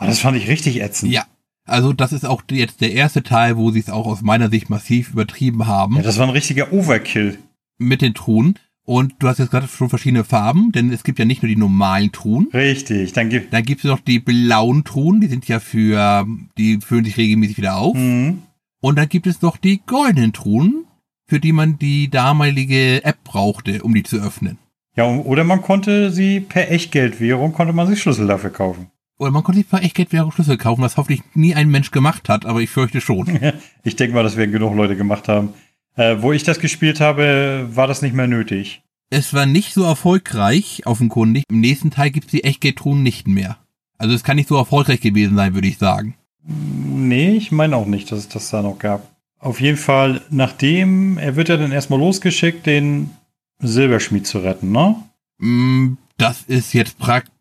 Oh, 0.00 0.06
das 0.06 0.20
fand 0.20 0.36
ich 0.36 0.48
richtig 0.48 0.80
ätzend. 0.80 1.12
Ja. 1.12 1.26
Also 1.68 1.92
das 1.92 2.12
ist 2.12 2.24
auch 2.24 2.42
jetzt 2.50 2.80
der 2.80 2.92
erste 2.92 3.22
Teil, 3.22 3.56
wo 3.56 3.70
sie 3.70 3.80
es 3.80 3.90
auch 3.90 4.06
aus 4.06 4.22
meiner 4.22 4.50
Sicht 4.50 4.70
massiv 4.70 5.12
übertrieben 5.12 5.66
haben. 5.66 5.96
Ja, 5.96 6.02
das 6.02 6.18
war 6.18 6.26
ein 6.26 6.32
richtiger 6.32 6.72
Overkill. 6.72 7.38
Mit 7.78 8.02
den 8.02 8.14
Truhen. 8.14 8.54
Und 8.84 9.16
du 9.18 9.28
hast 9.28 9.38
jetzt 9.38 9.50
gerade 9.50 9.68
schon 9.68 9.90
verschiedene 9.90 10.24
Farben, 10.24 10.72
denn 10.72 10.90
es 10.90 11.04
gibt 11.04 11.18
ja 11.18 11.26
nicht 11.26 11.42
nur 11.42 11.48
die 11.50 11.56
normalen 11.56 12.10
Truhen. 12.10 12.48
Richtig, 12.54 13.12
dann 13.12 13.28
gibt 13.28 13.52
Dann 13.52 13.62
gibt 13.62 13.84
es 13.84 13.90
noch 13.90 14.00
die 14.00 14.18
blauen 14.18 14.82
Truhen, 14.82 15.20
die 15.20 15.26
sind 15.26 15.46
ja 15.46 15.60
für, 15.60 16.26
die 16.56 16.78
füllen 16.80 17.04
sich 17.04 17.18
regelmäßig 17.18 17.58
wieder 17.58 17.76
auf. 17.76 17.94
Mhm. 17.94 18.44
Und 18.80 18.96
dann 18.96 19.10
gibt 19.10 19.26
es 19.26 19.42
noch 19.42 19.58
die 19.58 19.82
goldenen 19.84 20.32
Truhen, 20.32 20.86
für 21.26 21.38
die 21.38 21.52
man 21.52 21.78
die 21.78 22.08
damalige 22.08 23.04
App 23.04 23.22
brauchte, 23.24 23.82
um 23.82 23.94
die 23.94 24.04
zu 24.04 24.16
öffnen. 24.16 24.56
Ja, 24.96 25.04
oder 25.04 25.44
man 25.44 25.60
konnte 25.60 26.10
sie 26.10 26.40
per 26.40 26.70
Echtgeldwährung, 26.70 27.52
konnte 27.52 27.74
man 27.74 27.86
sich 27.86 28.00
Schlüssel 28.00 28.26
dafür 28.26 28.50
kaufen. 28.50 28.86
Oder 29.18 29.32
man 29.32 29.42
konnte 29.42 29.60
sich 29.60 29.68
per 29.68 29.82
Echtgeldwährung 29.82 30.30
Schlüssel 30.32 30.56
kaufen, 30.56 30.82
was 30.82 30.96
hoffentlich 30.96 31.22
nie 31.34 31.54
ein 31.54 31.68
Mensch 31.68 31.90
gemacht 31.90 32.28
hat, 32.28 32.46
aber 32.46 32.60
ich 32.60 32.70
fürchte 32.70 33.00
schon. 33.00 33.26
ich 33.82 33.96
denke 33.96 34.14
mal, 34.14 34.22
das 34.22 34.36
werden 34.36 34.52
genug 34.52 34.74
Leute 34.76 34.96
gemacht 34.96 35.28
haben. 35.28 35.54
Äh, 35.96 36.16
wo 36.20 36.32
ich 36.32 36.44
das 36.44 36.60
gespielt 36.60 37.00
habe, 37.00 37.68
war 37.72 37.88
das 37.88 38.02
nicht 38.02 38.14
mehr 38.14 38.28
nötig. 38.28 38.82
Es 39.10 39.34
war 39.34 39.46
nicht 39.46 39.74
so 39.74 39.82
erfolgreich, 39.82 40.82
offenkundig. 40.84 41.44
Im 41.50 41.60
nächsten 41.60 41.90
Teil 41.90 42.10
gibt 42.10 42.26
es 42.26 42.30
die 42.30 42.44
Echtgeldtruhen 42.44 43.02
nicht 43.02 43.26
mehr. 43.26 43.56
Also 43.96 44.14
es 44.14 44.22
kann 44.22 44.36
nicht 44.36 44.48
so 44.48 44.56
erfolgreich 44.56 45.00
gewesen 45.00 45.34
sein, 45.34 45.54
würde 45.54 45.66
ich 45.66 45.78
sagen. 45.78 46.14
Nee, 46.46 47.30
ich 47.30 47.50
meine 47.50 47.74
auch 47.76 47.86
nicht, 47.86 48.12
dass 48.12 48.20
es 48.20 48.28
das 48.28 48.50
da 48.50 48.62
noch 48.62 48.78
gab. 48.78 49.08
Auf 49.40 49.60
jeden 49.60 49.76
Fall, 49.78 50.20
nachdem, 50.30 51.18
er 51.18 51.36
wird 51.36 51.48
ja 51.48 51.56
dann 51.56 51.72
erstmal 51.72 51.98
losgeschickt, 51.98 52.66
den 52.66 53.10
Silberschmied 53.60 54.26
zu 54.26 54.38
retten, 54.38 54.70
ne? 54.72 54.96
Mm, 55.38 55.96
Das 56.16 56.42
ist 56.42 56.74
jetzt 56.74 56.98
praktisch. 56.98 57.32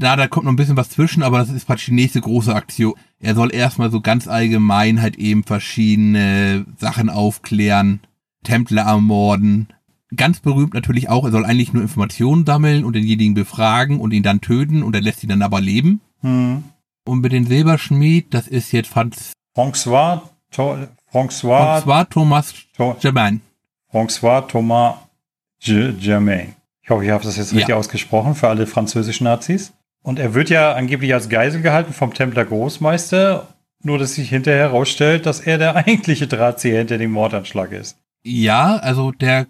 Da, 0.00 0.14
da 0.14 0.28
kommt 0.28 0.44
noch 0.44 0.52
ein 0.52 0.56
bisschen 0.56 0.76
was 0.76 0.90
zwischen, 0.90 1.24
aber 1.24 1.38
das 1.38 1.50
ist 1.50 1.66
praktisch 1.66 1.86
die 1.86 1.92
nächste 1.92 2.20
große 2.20 2.54
Aktion. 2.54 2.94
Er 3.18 3.34
soll 3.34 3.52
erstmal 3.52 3.90
so 3.90 4.00
ganz 4.00 4.28
allgemein 4.28 5.02
halt 5.02 5.16
eben 5.16 5.42
verschiedene 5.42 6.64
Sachen 6.76 7.10
aufklären, 7.10 8.00
Templer 8.44 8.82
ermorden. 8.82 9.68
Ganz 10.14 10.38
berühmt 10.38 10.72
natürlich 10.72 11.08
auch, 11.08 11.24
er 11.24 11.32
soll 11.32 11.44
eigentlich 11.44 11.72
nur 11.72 11.82
Informationen 11.82 12.46
sammeln 12.46 12.84
und 12.84 12.94
denjenigen 12.94 13.34
befragen 13.34 13.98
und 13.98 14.12
ihn 14.12 14.22
dann 14.22 14.40
töten 14.40 14.84
und 14.84 14.94
er 14.94 15.00
lässt 15.02 15.24
ihn 15.24 15.30
dann 15.30 15.42
aber 15.42 15.60
leben. 15.60 16.00
Hm. 16.20 16.62
Und 17.04 17.20
mit 17.20 17.32
dem 17.32 17.46
Silberschmied, 17.46 18.32
das 18.32 18.46
ist 18.46 18.70
jetzt 18.70 18.88
Franz, 18.88 19.32
François, 19.56 20.20
to, 20.52 20.76
François, 21.12 21.82
François 21.82 22.08
Thomas 22.08 22.54
to, 22.76 22.96
Germain. 23.00 23.40
François 23.92 24.46
Thomas 24.46 24.94
Germain. 25.60 26.54
Ich 26.82 26.90
hoffe, 26.90 27.04
ich 27.04 27.10
habe 27.10 27.24
das 27.24 27.36
jetzt 27.36 27.52
richtig 27.52 27.70
Ja. 27.70 27.76
ausgesprochen 27.76 28.34
für 28.36 28.48
alle 28.48 28.66
französischen 28.66 29.24
Nazis. 29.24 29.72
Und 30.08 30.18
er 30.18 30.32
wird 30.32 30.48
ja 30.48 30.72
angeblich 30.72 31.12
als 31.12 31.28
Geisel 31.28 31.60
gehalten 31.60 31.92
vom 31.92 32.14
Templer 32.14 32.46
Großmeister, 32.46 33.46
nur 33.82 33.98
dass 33.98 34.14
sich 34.14 34.30
hinterher 34.30 34.70
herausstellt, 34.70 35.26
dass 35.26 35.40
er 35.40 35.58
der 35.58 35.76
eigentliche 35.86 36.26
Drahtzieher 36.26 36.78
hinter 36.78 36.96
dem 36.96 37.10
Mordanschlag 37.10 37.72
ist. 37.72 37.98
Ja, 38.24 38.76
also 38.76 39.12
der, 39.12 39.48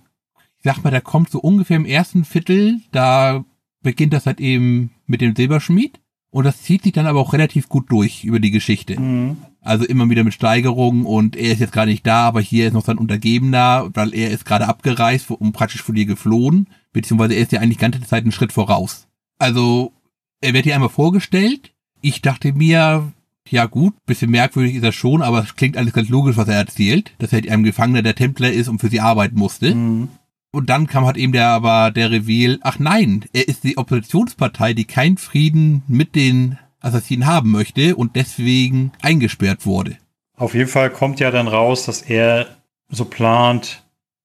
ich 0.57 0.65
sag 0.65 0.83
mal, 0.83 0.91
der 0.91 1.01
kommt 1.01 1.31
so 1.31 1.39
ungefähr 1.39 1.77
im 1.77 1.85
ersten 1.85 2.25
Viertel, 2.25 2.81
da 2.91 3.45
beginnt 3.83 4.13
das 4.13 4.27
halt 4.27 4.41
eben 4.41 4.91
mit 5.07 5.21
dem 5.21 5.37
Silberschmied. 5.37 6.01
Und 6.31 6.43
das 6.43 6.61
zieht 6.61 6.83
sich 6.83 6.93
dann 6.93 7.07
aber 7.07 7.21
auch 7.21 7.35
relativ 7.35 7.69
gut 7.69 7.93
durch 7.93 8.25
über 8.25 8.41
die 8.41 8.51
Geschichte. 8.51 8.99
Mhm. 8.99 9.37
Also 9.61 9.85
immer 9.85 10.11
wieder 10.11 10.25
mit 10.25 10.35
Steigerungen 10.35 11.07
und 11.07 11.37
er 11.37 11.53
ist 11.53 11.61
jetzt 11.61 11.73
gerade 11.73 11.93
nicht 11.93 12.05
da, 12.05 12.27
aber 12.27 12.41
hier 12.41 12.67
ist 12.67 12.73
noch 12.73 12.85
sein 12.85 12.99
Untergebener, 12.99 13.91
weil 13.95 14.13
er 14.13 14.33
ist 14.33 14.45
gerade 14.45 14.67
abgereist 14.67 15.31
und 15.31 15.53
praktisch 15.53 15.85
von 15.85 15.95
dir 15.95 16.05
geflohen, 16.05 16.67
beziehungsweise 16.93 17.35
er 17.35 17.43
ist 17.43 17.53
ja 17.53 17.61
eigentlich 17.61 17.77
die 17.77 17.83
ganze 17.83 18.01
Zeit 18.01 18.25
einen 18.25 18.33
Schritt 18.33 18.53
voraus. 18.53 19.05
Also, 19.39 19.93
er 20.41 20.55
wird 20.55 20.65
hier 20.65 20.75
einmal 20.75 20.89
vorgestellt. 20.89 21.73
Ich 22.01 22.23
dachte 22.23 22.53
mir, 22.53 23.13
ja 23.49 23.67
gut, 23.67 23.95
bisschen 24.07 24.31
merkwürdig 24.31 24.77
ist 24.77 24.85
er 24.85 24.93
schon, 24.93 25.23
aber 25.23 25.41
es 25.41 25.57
klingt 25.57 25.77
alles 25.77 25.93
ganz 25.93 26.09
logisch, 26.09 26.37
was 26.37 26.49
er 26.49 26.57
erzählt, 26.57 27.13
dass 27.19 27.33
er 27.33 27.51
ein 27.51 27.65
Gefangener 27.65 28.03
der 28.03 28.15
Templer 28.15 28.53
ist 28.53 28.69
und 28.69 28.81
für 28.81 28.89
sie 28.89 29.01
arbeiten 29.01 29.37
musste. 29.37 29.75
Mhm. 29.75 30.09
Und 30.51 30.71
dann 30.71 30.87
kam 30.87 31.05
halt 31.05 31.17
eben 31.17 31.33
der 31.33 31.49
aber 31.49 31.91
der 31.91 32.11
Reveal, 32.11 32.59
ach 32.63 32.79
nein, 32.79 33.25
er 33.33 33.49
ist 33.49 33.65
die 33.65 33.77
Oppositionspartei, 33.77 34.73
die 34.73 34.87
keinen 34.87 35.19
Frieden 35.19 35.83
mit 35.89 36.15
den 36.15 36.59
Assassinen 36.81 37.27
haben 37.27 37.51
möchte 37.51 37.97
und 37.97 38.17
deswegen 38.17 38.93
eingesperrt 39.03 39.67
wurde. 39.67 39.99
Auf 40.37 40.55
jeden 40.55 40.69
Fall 40.69 40.91
kommt 40.91 41.21
ja 41.21 41.31
dann 41.31 41.49
raus, 41.49 41.85
dass 41.85 42.01
er 42.01 42.47
so 42.89 43.05
plant, 43.05 43.83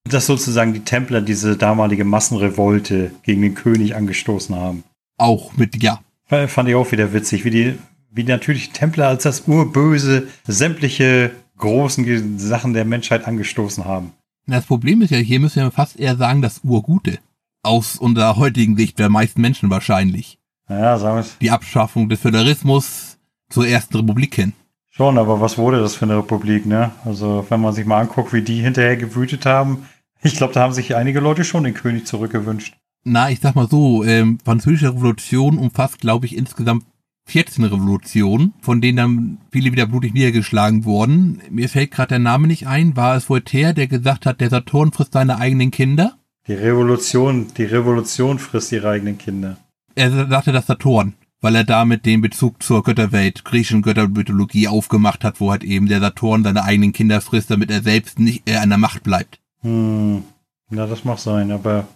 dass 0.09 0.27
sozusagen 0.27 0.73
die 0.73 0.81
Templer 0.81 1.21
diese 1.21 1.57
damalige 1.57 2.05
Massenrevolte 2.05 3.11
gegen 3.23 3.41
den 3.41 3.55
König 3.55 3.95
angestoßen 3.95 4.55
haben. 4.55 4.83
Auch 5.17 5.55
mit, 5.57 5.81
ja, 5.81 5.99
Fand 6.47 6.67
ich 6.67 6.75
auch 6.75 6.91
wieder 6.91 7.13
witzig, 7.13 7.45
wie 7.45 7.51
die, 7.51 7.77
wie 8.11 8.23
natürlich 8.23 8.71
Templer 8.71 9.07
als 9.07 9.23
das 9.23 9.47
Urböse 9.47 10.27
sämtliche 10.45 11.31
großen 11.57 12.39
Sachen 12.39 12.73
der 12.73 12.85
Menschheit 12.85 13.27
angestoßen 13.27 13.85
haben. 13.85 14.13
Das 14.47 14.65
Problem 14.65 15.01
ist 15.01 15.11
ja, 15.11 15.19
hier 15.19 15.39
müssen 15.39 15.61
wir 15.61 15.71
fast 15.71 15.99
eher 15.99 16.17
sagen, 16.17 16.41
das 16.41 16.61
Urgute. 16.63 17.19
Aus 17.61 17.97
unserer 17.97 18.35
heutigen 18.35 18.75
Sicht 18.75 18.99
der 18.99 19.09
meisten 19.09 19.41
Menschen 19.41 19.69
wahrscheinlich. 19.69 20.39
Naja, 20.67 20.97
sagen 20.97 21.17
wir 21.17 21.21
es 21.21 21.37
Die 21.37 21.51
Abschaffung 21.51 22.09
des 22.09 22.19
Föderalismus 22.19 23.17
zur 23.49 23.67
ersten 23.67 23.95
Republik 23.97 24.35
hin. 24.35 24.53
schon, 24.89 25.17
aber 25.17 25.39
was 25.39 25.57
wurde 25.57 25.79
das 25.79 25.95
für 25.95 26.05
eine 26.05 26.17
Republik, 26.17 26.65
ne? 26.65 26.91
Also, 27.05 27.45
wenn 27.49 27.61
man 27.61 27.73
sich 27.73 27.85
mal 27.85 28.01
anguckt, 28.01 28.33
wie 28.33 28.41
die 28.41 28.61
hinterher 28.61 28.97
gewütet 28.97 29.45
haben, 29.45 29.85
ich 30.21 30.35
glaube, 30.35 30.53
da 30.53 30.61
haben 30.61 30.73
sich 30.73 30.95
einige 30.95 31.19
Leute 31.19 31.43
schon 31.45 31.63
den 31.63 31.73
König 31.73 32.07
zurückgewünscht. 32.07 32.75
Na, 33.05 33.29
ich 33.29 33.39
sag 33.39 33.55
mal 33.55 33.67
so, 33.67 34.03
ähm, 34.03 34.37
französische 34.43 34.93
Revolution 34.93 35.57
umfasst, 35.57 35.99
glaube 35.99 36.25
ich, 36.25 36.37
insgesamt 36.37 36.85
14 37.25 37.65
Revolutionen, 37.65 38.53
von 38.61 38.81
denen 38.81 38.97
dann 38.97 39.37
viele 39.51 39.71
wieder 39.71 39.85
blutig 39.85 40.13
niedergeschlagen 40.13 40.85
wurden. 40.85 41.41
Mir 41.49 41.69
fällt 41.69 41.91
gerade 41.91 42.09
der 42.09 42.19
Name 42.19 42.47
nicht 42.47 42.67
ein. 42.67 42.95
War 42.95 43.15
es 43.15 43.29
Voltaire, 43.29 43.73
der 43.73 43.87
gesagt 43.87 44.25
hat, 44.25 44.41
der 44.41 44.49
Saturn 44.49 44.91
frisst 44.91 45.13
seine 45.13 45.37
eigenen 45.37 45.71
Kinder? 45.71 46.17
Die 46.47 46.53
Revolution, 46.53 47.47
die 47.57 47.63
Revolution 47.63 48.39
frisst 48.39 48.71
ihre 48.71 48.89
eigenen 48.89 49.17
Kinder. 49.17 49.57
Er 49.95 50.27
sagte 50.27 50.51
das 50.51 50.67
Saturn, 50.67 51.13
weil 51.39 51.55
er 51.55 51.63
damit 51.63 52.05
den 52.05 52.21
Bezug 52.21 52.61
zur 52.61 52.83
Götterwelt, 52.83 53.45
griechischen 53.45 53.81
Göttermythologie 53.81 54.67
aufgemacht 54.67 55.23
hat, 55.23 55.39
wo 55.39 55.51
halt 55.51 55.63
eben 55.63 55.87
der 55.87 56.01
Saturn 56.01 56.43
seine 56.43 56.63
eigenen 56.63 56.91
Kinder 56.91 57.21
frisst, 57.21 57.51
damit 57.51 57.71
er 57.71 57.81
selbst 57.81 58.19
nicht 58.19 58.49
äh, 58.49 58.57
an 58.57 58.69
der 58.69 58.77
Macht 58.77 59.03
bleibt. 59.03 59.39
Hm, 59.61 60.23
na, 60.69 60.87
das 60.87 61.05
mag 61.05 61.19
sein, 61.19 61.51
aber 61.51 61.87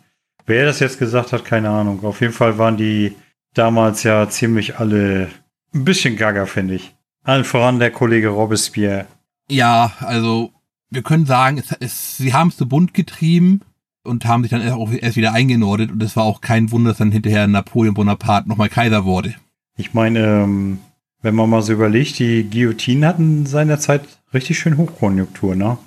wer 0.47 0.65
das 0.65 0.79
jetzt 0.79 0.97
gesagt 0.97 1.31
hat, 1.33 1.45
keine 1.45 1.69
Ahnung. 1.69 2.03
Auf 2.03 2.21
jeden 2.21 2.33
Fall 2.33 2.57
waren 2.57 2.77
die 2.77 3.13
damals 3.53 4.03
ja 4.03 4.27
ziemlich 4.29 4.79
alle 4.79 5.29
ein 5.73 5.85
bisschen 5.85 6.15
gaga, 6.15 6.45
finde 6.45 6.75
ich. 6.75 6.95
Allen 7.23 7.43
voran 7.43 7.79
der 7.79 7.91
Kollege 7.91 8.29
Robespierre. 8.29 9.05
Ja, 9.49 9.93
also 9.99 10.51
wir 10.89 11.03
können 11.03 11.25
sagen, 11.25 11.57
es, 11.57 11.75
es, 11.79 12.17
sie 12.17 12.33
haben 12.33 12.49
es 12.49 12.57
zu 12.57 12.67
bunt 12.67 12.93
getrieben 12.93 13.61
und 14.03 14.25
haben 14.25 14.43
sich 14.43 14.51
dann 14.51 14.61
erst 14.61 14.75
auch 14.75 14.91
erst 14.91 15.17
wieder 15.17 15.33
eingenordet 15.33 15.91
und 15.91 16.01
es 16.01 16.15
war 16.15 16.23
auch 16.23 16.41
kein 16.41 16.71
Wunder, 16.71 16.91
dass 16.91 16.99
dann 16.99 17.11
hinterher 17.11 17.47
Napoleon 17.47 17.93
Bonaparte 17.93 18.47
nochmal 18.47 18.69
Kaiser 18.69 19.03
wurde. 19.05 19.35
Ich 19.75 19.93
meine, 19.93 20.43
ähm, 20.43 20.79
wenn 21.21 21.35
man 21.35 21.49
mal 21.49 21.61
so 21.61 21.73
überlegt, 21.73 22.19
die 22.19 22.49
Guillotinen 22.49 23.05
hatten 23.05 23.45
seinerzeit 23.45 24.03
richtig 24.33 24.57
schön 24.57 24.77
Hochkonjunktur, 24.77 25.55
ne? 25.55 25.77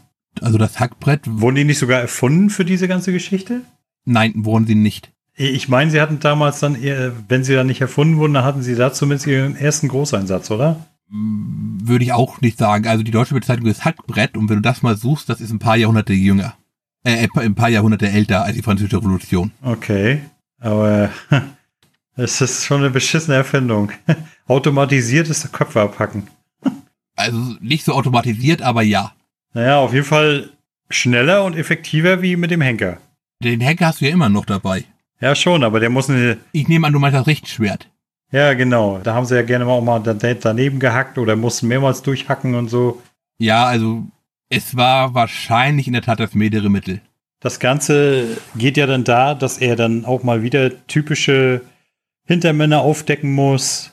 Also 0.41 0.59
das 0.59 0.79
Hackbrett, 0.79 1.23
Wurden 1.27 1.57
die 1.57 1.65
nicht 1.65 1.79
sogar 1.79 2.01
erfunden 2.01 2.51
für 2.51 2.65
diese 2.65 2.87
ganze 2.87 3.13
Geschichte? 3.13 3.63
Nein, 4.05 4.33
wurden 4.37 4.67
sie 4.67 4.75
nicht. 4.75 5.13
Ich 5.35 5.69
meine, 5.69 5.91
sie 5.91 6.01
hatten 6.01 6.21
damals 6.21 6.61
dann, 6.61 6.81
eher, 6.81 7.13
wenn 7.29 7.45
sie 7.45 7.55
dann 7.55 7.67
nicht 7.67 7.81
erfunden 7.81 8.19
wurden, 8.19 8.35
dann 8.35 8.45
hatten 8.45 8.63
sie 8.63 8.75
da 8.75 8.93
zumindest 8.93 9.27
ihren 9.27 9.57
ersten 9.57 9.89
Großeinsatz, 9.89 10.51
oder? 10.51 10.85
Würde 11.09 12.05
ich 12.05 12.13
auch 12.13 12.41
nicht 12.41 12.59
sagen. 12.59 12.87
Also 12.87 13.03
die 13.03 13.11
deutsche 13.11 13.35
Bezeichnung 13.35 13.67
ist 13.67 13.85
Hackbrett 13.85 14.37
und 14.37 14.49
wenn 14.49 14.57
du 14.57 14.63
das 14.63 14.83
mal 14.83 14.97
suchst, 14.97 15.29
das 15.29 15.41
ist 15.41 15.51
ein 15.51 15.59
paar 15.59 15.77
Jahrhunderte 15.77 16.13
jünger. 16.13 16.55
Äh, 17.05 17.29
ein 17.35 17.55
paar 17.55 17.71
Jahrhunderte 17.71 18.09
älter 18.09 18.45
als 18.45 18.55
die 18.55 18.63
französische 18.63 18.99
Revolution. 18.99 19.53
Okay, 19.63 20.21
aber 20.59 21.11
es 22.17 22.41
ist 22.41 22.67
schon 22.67 22.81
eine 22.81 22.91
beschissene 22.91 23.39
Erfindung. 23.39 23.91
Automatisiertes 24.47 25.51
Köpfe 25.53 25.81
abhacken. 25.81 26.29
Also 27.17 27.39
nicht 27.61 27.85
so 27.85 27.93
automatisiert, 27.93 28.63
aber 28.63 28.83
ja. 28.83 29.13
Naja, 29.53 29.79
auf 29.79 29.93
jeden 29.93 30.07
Fall 30.07 30.51
schneller 30.91 31.45
und 31.45 31.57
effektiver 31.57 32.23
wie 32.23 32.37
mit 32.37 32.51
dem 32.51 32.61
Henker. 32.61 32.99
Den 33.43 33.65
Hacker 33.65 33.87
hast 33.87 34.01
du 34.01 34.05
ja 34.07 34.13
immer 34.13 34.29
noch 34.29 34.45
dabei. 34.45 34.85
Ja, 35.21 35.35
schon, 35.35 35.65
aber 35.65 35.81
der 35.81 35.91
muss 35.91 36.11
eine. 36.11 36.39
Ich 36.53 36.69
nehme 36.69 36.87
an, 36.87 36.93
du 36.93 36.99
meinst 36.99 37.17
das 37.19 37.27
Richtschwert. 37.27 37.89
Ja, 38.33 38.55
genau. 38.55 38.99
Da 39.03 39.15
haben 39.15 39.27
sie 39.27 39.35
ja 39.35 39.43
gerne 39.43 39.65
mal 39.65 39.73
auch 39.73 39.83
mal 39.83 39.99
da- 40.01 40.15
daneben 40.15 40.79
gehackt 40.79 41.19
oder 41.19 41.37
mussten 41.37 41.69
mehrmals 41.69 42.03
durchhacken 42.03 42.55
und 42.55 42.69
so. 42.69 43.03
Ja, 43.39 43.65
also 43.65 44.05
es 44.51 44.77
war 44.77 45.15
wahrscheinlich 45.15 45.87
in 45.87 45.95
der 45.95 46.03
Tat 46.03 46.21
das 46.21 46.35
mildere 46.35 46.71
Mittel. 46.71 47.01
Das 47.41 47.59
Ganze 47.59 48.37
geht 48.55 48.77
ja 48.77 48.87
dann 48.87 49.05
da, 49.05 49.35
dass 49.35 49.59
er 49.59 49.75
dann 49.75 50.05
auch 50.05 50.23
mal 50.23 50.43
wieder 50.43 50.87
typische 50.87 51.63
Hintermänner 52.27 52.83
aufdecken 52.83 53.33
muss. 53.33 53.93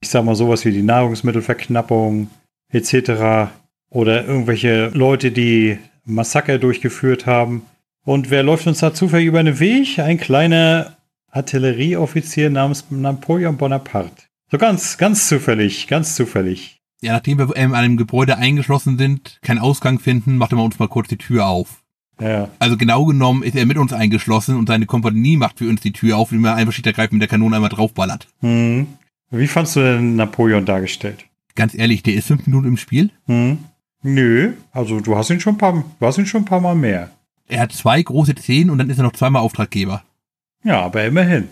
Ich 0.00 0.08
sag 0.08 0.24
mal 0.24 0.34
sowas 0.34 0.64
wie 0.64 0.72
die 0.72 0.82
Nahrungsmittelverknappung 0.82 2.30
etc. 2.72 3.50
Oder 3.90 4.24
irgendwelche 4.24 4.88
Leute, 4.88 5.30
die 5.30 5.78
Massaker 6.04 6.58
durchgeführt 6.58 7.26
haben. 7.26 7.62
Und 8.08 8.30
wer 8.30 8.42
läuft 8.42 8.66
uns 8.66 8.78
da 8.78 8.94
zufällig 8.94 9.26
über 9.26 9.42
den 9.42 9.60
Weg? 9.60 9.98
Ein 9.98 10.16
kleiner 10.16 10.96
Artillerieoffizier 11.30 12.48
namens 12.48 12.86
Napoleon 12.88 13.58
Bonaparte. 13.58 14.22
So 14.50 14.56
ganz, 14.56 14.96
ganz 14.96 15.28
zufällig, 15.28 15.88
ganz 15.88 16.14
zufällig. 16.14 16.80
Ja, 17.02 17.12
nachdem 17.12 17.36
wir 17.36 17.54
in 17.54 17.74
einem 17.74 17.98
Gebäude 17.98 18.38
eingeschlossen 18.38 18.96
sind, 18.96 19.38
keinen 19.42 19.58
Ausgang 19.58 19.98
finden, 19.98 20.38
macht 20.38 20.52
er 20.52 20.58
uns 20.58 20.78
mal 20.78 20.88
kurz 20.88 21.08
die 21.08 21.18
Tür 21.18 21.48
auf. 21.48 21.82
Ja, 22.18 22.48
Also 22.58 22.78
genau 22.78 23.04
genommen 23.04 23.42
ist 23.42 23.54
er 23.54 23.66
mit 23.66 23.76
uns 23.76 23.92
eingeschlossen 23.92 24.56
und 24.56 24.68
seine 24.68 24.86
Kompanie 24.86 25.36
macht 25.36 25.58
für 25.58 25.68
uns 25.68 25.82
die 25.82 25.92
Tür 25.92 26.16
auf, 26.16 26.32
indem 26.32 26.46
er 26.46 26.54
einfach 26.54 26.72
schlicht 26.72 26.86
ergreifend 26.86 27.20
mit 27.20 27.20
der 27.20 27.28
Kanone 27.28 27.56
einmal 27.56 27.68
draufballert. 27.68 28.26
hm. 28.40 28.86
Wie 29.30 29.48
fandst 29.48 29.76
du 29.76 29.80
denn 29.80 30.16
Napoleon 30.16 30.64
dargestellt? 30.64 31.26
Ganz 31.56 31.74
ehrlich, 31.74 32.02
der 32.04 32.14
ist 32.14 32.28
fünf 32.28 32.46
Minuten 32.46 32.68
im 32.68 32.76
Spiel. 32.78 33.10
Hm? 33.26 33.58
Nö, 34.00 34.54
also 34.72 35.00
du 35.00 35.14
hast 35.14 35.28
ihn 35.28 35.40
schon 35.40 35.56
ein 35.56 35.58
paar, 35.58 35.84
du 36.00 36.06
hast 36.06 36.16
ihn 36.16 36.24
schon 36.24 36.40
ein 36.40 36.46
paar 36.46 36.62
Mal 36.62 36.74
mehr. 36.74 37.10
Er 37.48 37.62
hat 37.62 37.72
zwei 37.72 38.02
große 38.02 38.34
Zehen 38.34 38.70
und 38.70 38.78
dann 38.78 38.90
ist 38.90 38.98
er 38.98 39.04
noch 39.04 39.12
zweimal 39.12 39.42
Auftraggeber. 39.42 40.04
Ja, 40.64 40.82
aber 40.82 41.04
immerhin. 41.04 41.48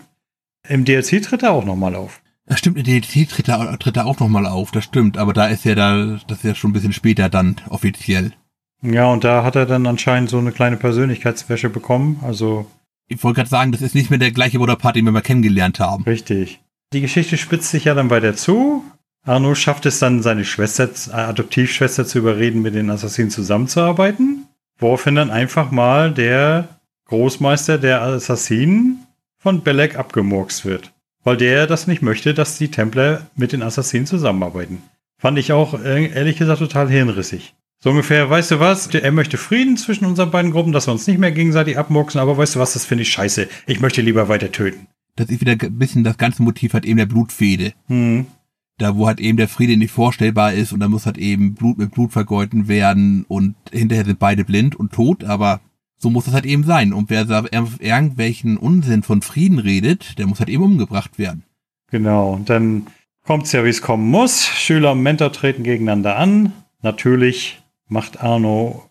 Im 0.67 0.85
DLC 0.85 1.21
tritt 1.23 1.43
er 1.43 1.51
auch 1.51 1.65
nochmal 1.65 1.95
auf. 1.95 2.21
Das 2.45 2.59
stimmt, 2.59 2.77
in 2.77 2.83
DLC 2.83 3.27
tritt 3.27 3.49
er, 3.49 3.77
tritt 3.79 3.97
er 3.97 4.05
auch 4.05 4.19
nochmal 4.19 4.45
auf, 4.45 4.71
das 4.71 4.83
stimmt, 4.85 5.17
aber 5.17 5.33
da 5.33 5.47
ist 5.47 5.65
er 5.65 5.75
da, 5.75 6.19
das 6.27 6.39
ist 6.39 6.43
ja 6.43 6.55
schon 6.55 6.69
ein 6.69 6.73
bisschen 6.73 6.93
später 6.93 7.29
dann 7.29 7.57
offiziell. 7.69 8.31
Ja, 8.81 9.07
und 9.07 9.23
da 9.23 9.43
hat 9.43 9.55
er 9.55 9.65
dann 9.65 9.85
anscheinend 9.85 10.29
so 10.29 10.37
eine 10.37 10.51
kleine 10.51 10.77
Persönlichkeitswäsche 10.77 11.69
bekommen. 11.69 12.19
Also 12.23 12.67
Ich 13.07 13.21
wollte 13.23 13.37
gerade 13.37 13.49
sagen, 13.49 13.71
das 13.71 13.81
ist 13.81 13.95
nicht 13.95 14.09
mehr 14.11 14.19
der 14.19 14.31
gleiche 14.31 14.59
Bonaparte, 14.59 14.99
den 14.99 15.05
wir 15.05 15.11
mal 15.11 15.21
kennengelernt 15.21 15.79
haben. 15.79 16.03
richtig. 16.03 16.61
Die 16.93 17.01
Geschichte 17.01 17.37
spitzt 17.37 17.71
sich 17.71 17.83
ja 17.83 17.93
dann 17.95 18.09
weiter 18.09 18.33
zu. 18.35 18.81
Arno 19.25 19.55
schafft 19.55 19.85
es 19.85 19.99
dann, 19.99 20.21
seine 20.21 20.45
Schwester, 20.45 20.89
äh, 21.09 21.15
Adoptivschwester 21.15 22.05
zu 22.05 22.19
überreden, 22.19 22.61
mit 22.61 22.75
den 22.75 22.89
Assassinen 22.89 23.29
zusammenzuarbeiten. 23.29 24.46
Woraufhin 24.79 25.15
dann 25.15 25.31
einfach 25.31 25.71
mal 25.71 26.11
der 26.11 26.67
Großmeister 27.05 27.77
der 27.77 28.01
Assassinen 28.01 29.07
von 29.37 29.61
Belek 29.61 29.97
abgemurkst 29.97 30.65
wird. 30.65 30.93
Weil 31.23 31.37
der 31.37 31.67
das 31.67 31.87
nicht 31.87 32.01
möchte, 32.01 32.33
dass 32.33 32.57
die 32.57 32.69
Templer 32.69 33.27
mit 33.35 33.51
den 33.51 33.63
Assassinen 33.63 34.05
zusammenarbeiten. 34.05 34.81
Fand 35.19 35.39
ich 35.39 35.51
auch 35.51 35.73
äh, 35.83 36.07
ehrlich 36.07 36.37
gesagt 36.37 36.59
total 36.59 36.89
hirnrissig. 36.89 37.55
So 37.79 37.91
ungefähr, 37.91 38.29
weißt 38.29 38.51
du 38.51 38.59
was? 38.59 38.87
Er 38.87 39.11
möchte 39.11 39.37
Frieden 39.37 39.77
zwischen 39.77 40.05
unseren 40.05 40.31
beiden 40.31 40.51
Gruppen, 40.51 40.71
dass 40.71 40.87
wir 40.87 40.91
uns 40.91 41.05
nicht 41.07 41.19
mehr 41.19 41.31
gegenseitig 41.31 41.77
abmurksen, 41.77 42.19
aber 42.19 42.37
weißt 42.37 42.55
du 42.55 42.59
was, 42.59 42.73
das 42.73 42.85
finde 42.85 43.03
ich 43.03 43.11
scheiße. 43.11 43.47
Ich 43.67 43.79
möchte 43.79 44.01
lieber 44.01 44.29
weiter 44.29 44.51
töten. 44.51 44.87
Das 45.15 45.29
ist 45.29 45.41
wieder 45.41 45.53
ein 45.53 45.77
bisschen 45.77 46.03
das 46.03 46.17
ganze 46.17 46.43
Motiv 46.43 46.73
hat 46.73 46.85
eben 46.85 46.97
der 46.97 47.05
Blutfehde. 47.05 47.73
Hm. 47.87 48.27
Da 48.79 48.95
wo 48.95 49.07
halt 49.07 49.19
eben 49.19 49.37
der 49.37 49.47
Friede 49.47 49.75
nicht 49.75 49.91
vorstellbar 49.91 50.53
ist 50.53 50.71
und 50.71 50.79
da 50.79 50.87
muss 50.87 51.05
halt 51.07 51.17
eben 51.17 51.55
Blut 51.55 51.77
mit 51.79 51.91
Blut 51.91 52.11
vergeuden 52.11 52.67
werden 52.67 53.25
und 53.27 53.55
hinterher 53.71 54.05
sind 54.05 54.19
beide 54.19 54.43
blind 54.45 54.75
und 54.75 54.93
tot, 54.93 55.23
aber 55.23 55.61
so 55.97 56.11
muss 56.11 56.25
das 56.25 56.35
halt 56.35 56.45
eben 56.45 56.63
sein. 56.63 56.93
Und 56.93 57.09
wer 57.09 57.25
da 57.25 57.39
ir- 57.39 57.81
irgendwelchen 57.81 58.55
Unsinn 58.57 59.01
von 59.01 59.23
Frieden 59.23 59.57
redet, 59.57 60.19
der 60.19 60.27
muss 60.27 60.39
halt 60.39 60.49
eben 60.49 60.61
umgebracht 60.63 61.17
werden. 61.17 61.43
Genau. 61.89 62.33
Und 62.33 62.51
dann 62.51 62.85
kommt's 63.25 63.51
ja, 63.51 63.65
wie 63.65 63.69
es 63.69 63.81
kommen 63.81 64.11
muss. 64.11 64.45
Schüler 64.45 64.91
und 64.91 65.01
Mentor 65.01 65.31
treten 65.33 65.63
gegeneinander 65.63 66.15
an. 66.17 66.53
Natürlich 66.83 67.59
macht 67.87 68.21
Arno 68.21 68.83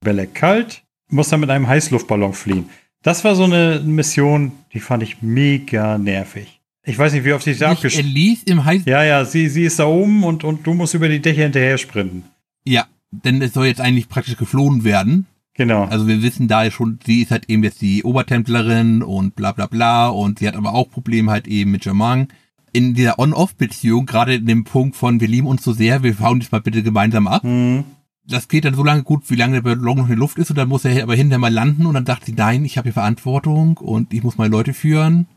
Belek 0.00 0.34
kalt, 0.34 0.82
muss 1.10 1.28
dann 1.28 1.40
mit 1.40 1.50
einem 1.50 1.68
Heißluftballon 1.68 2.32
fliehen. 2.32 2.70
Das 3.02 3.22
war 3.22 3.34
so 3.34 3.44
eine 3.44 3.80
Mission, 3.84 4.52
die 4.72 4.80
fand 4.80 5.02
ich 5.02 5.20
mega 5.20 5.98
nervig. 5.98 6.55
Ich 6.88 6.96
weiß 6.96 7.12
nicht, 7.12 7.24
wie 7.24 7.32
oft 7.32 7.46
ich 7.46 7.58
da 7.58 7.70
Nicht 7.70 7.78
abgeschlossen 7.78 8.06
Elise 8.08 8.44
im 8.46 8.64
Heiß... 8.64 8.82
Ja, 8.86 9.02
ja, 9.02 9.24
sie, 9.24 9.48
sie 9.48 9.64
ist 9.64 9.80
da 9.80 9.86
oben 9.86 10.22
und, 10.22 10.44
und 10.44 10.64
du 10.66 10.72
musst 10.72 10.94
über 10.94 11.08
die 11.08 11.20
Dächer 11.20 11.42
hinterher 11.42 11.78
sprinten. 11.78 12.22
Ja, 12.64 12.86
denn 13.10 13.42
es 13.42 13.54
soll 13.54 13.66
jetzt 13.66 13.80
eigentlich 13.80 14.08
praktisch 14.08 14.36
geflohen 14.36 14.84
werden. 14.84 15.26
Genau. 15.54 15.84
Also 15.84 16.06
wir 16.06 16.22
wissen 16.22 16.46
da 16.46 16.70
schon, 16.70 17.00
sie 17.04 17.22
ist 17.22 17.32
halt 17.32 17.50
eben 17.50 17.64
jetzt 17.64 17.80
die 17.80 18.04
Obertemplerin 18.04 19.02
und 19.02 19.34
bla 19.34 19.50
bla 19.52 19.66
bla 19.66 20.08
und 20.08 20.38
sie 20.38 20.46
hat 20.46 20.54
aber 20.54 20.74
auch 20.74 20.88
Probleme 20.88 21.32
halt 21.32 21.48
eben 21.48 21.72
mit 21.72 21.84
Jamang. 21.84 22.28
In 22.72 22.94
dieser 22.94 23.18
On-Off-Beziehung, 23.18 24.06
gerade 24.06 24.34
in 24.34 24.46
dem 24.46 24.64
Punkt 24.64 24.96
von 24.96 25.20
wir 25.20 25.28
lieben 25.28 25.46
uns 25.48 25.64
so 25.64 25.72
sehr, 25.72 26.04
wir 26.04 26.18
hauen 26.20 26.38
das 26.38 26.52
mal 26.52 26.60
bitte 26.60 26.82
gemeinsam 26.82 27.26
ab. 27.26 27.42
hm. 27.42 27.84
Das 28.28 28.48
geht 28.48 28.64
dann 28.64 28.74
so 28.74 28.82
lange 28.82 29.04
gut, 29.04 29.30
wie 29.30 29.36
lange 29.36 29.62
der 29.62 29.76
Ballon 29.76 29.98
noch 29.98 30.04
in 30.04 30.10
der 30.10 30.18
Luft 30.18 30.36
ist 30.38 30.50
und 30.50 30.58
dann 30.58 30.68
muss 30.68 30.84
er 30.84 31.00
aber 31.00 31.14
hinterher 31.14 31.38
mal 31.38 31.52
landen 31.52 31.86
und 31.86 31.94
dann 31.94 32.06
sagt 32.06 32.26
sie, 32.26 32.32
nein, 32.32 32.64
ich 32.64 32.76
habe 32.76 32.86
hier 32.86 32.92
Verantwortung 32.92 33.76
und 33.76 34.12
ich 34.12 34.24
muss 34.24 34.36
meine 34.36 34.50
Leute 34.50 34.74
führen, 34.74 35.28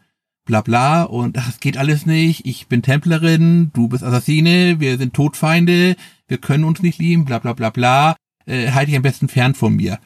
bla 0.49 0.61
bla 0.61 1.03
und 1.03 1.37
ach, 1.37 1.47
es 1.47 1.59
geht 1.59 1.77
alles 1.77 2.07
nicht, 2.07 2.45
ich 2.47 2.67
bin 2.67 2.81
Templerin, 2.81 3.69
du 3.73 3.87
bist 3.87 4.03
Assassine, 4.03 4.79
wir 4.79 4.97
sind 4.97 5.13
Todfeinde, 5.13 5.95
wir 6.27 6.37
können 6.39 6.63
uns 6.63 6.81
nicht 6.81 6.97
lieben, 6.97 7.23
bla 7.23 7.37
bla 7.37 7.53
bla 7.53 7.69
bla, 7.69 8.15
äh, 8.47 8.71
halte 8.71 8.87
dich 8.87 8.97
am 8.97 9.03
besten 9.03 9.27
fern 9.27 9.53
von 9.53 9.75
mir. 9.75 9.99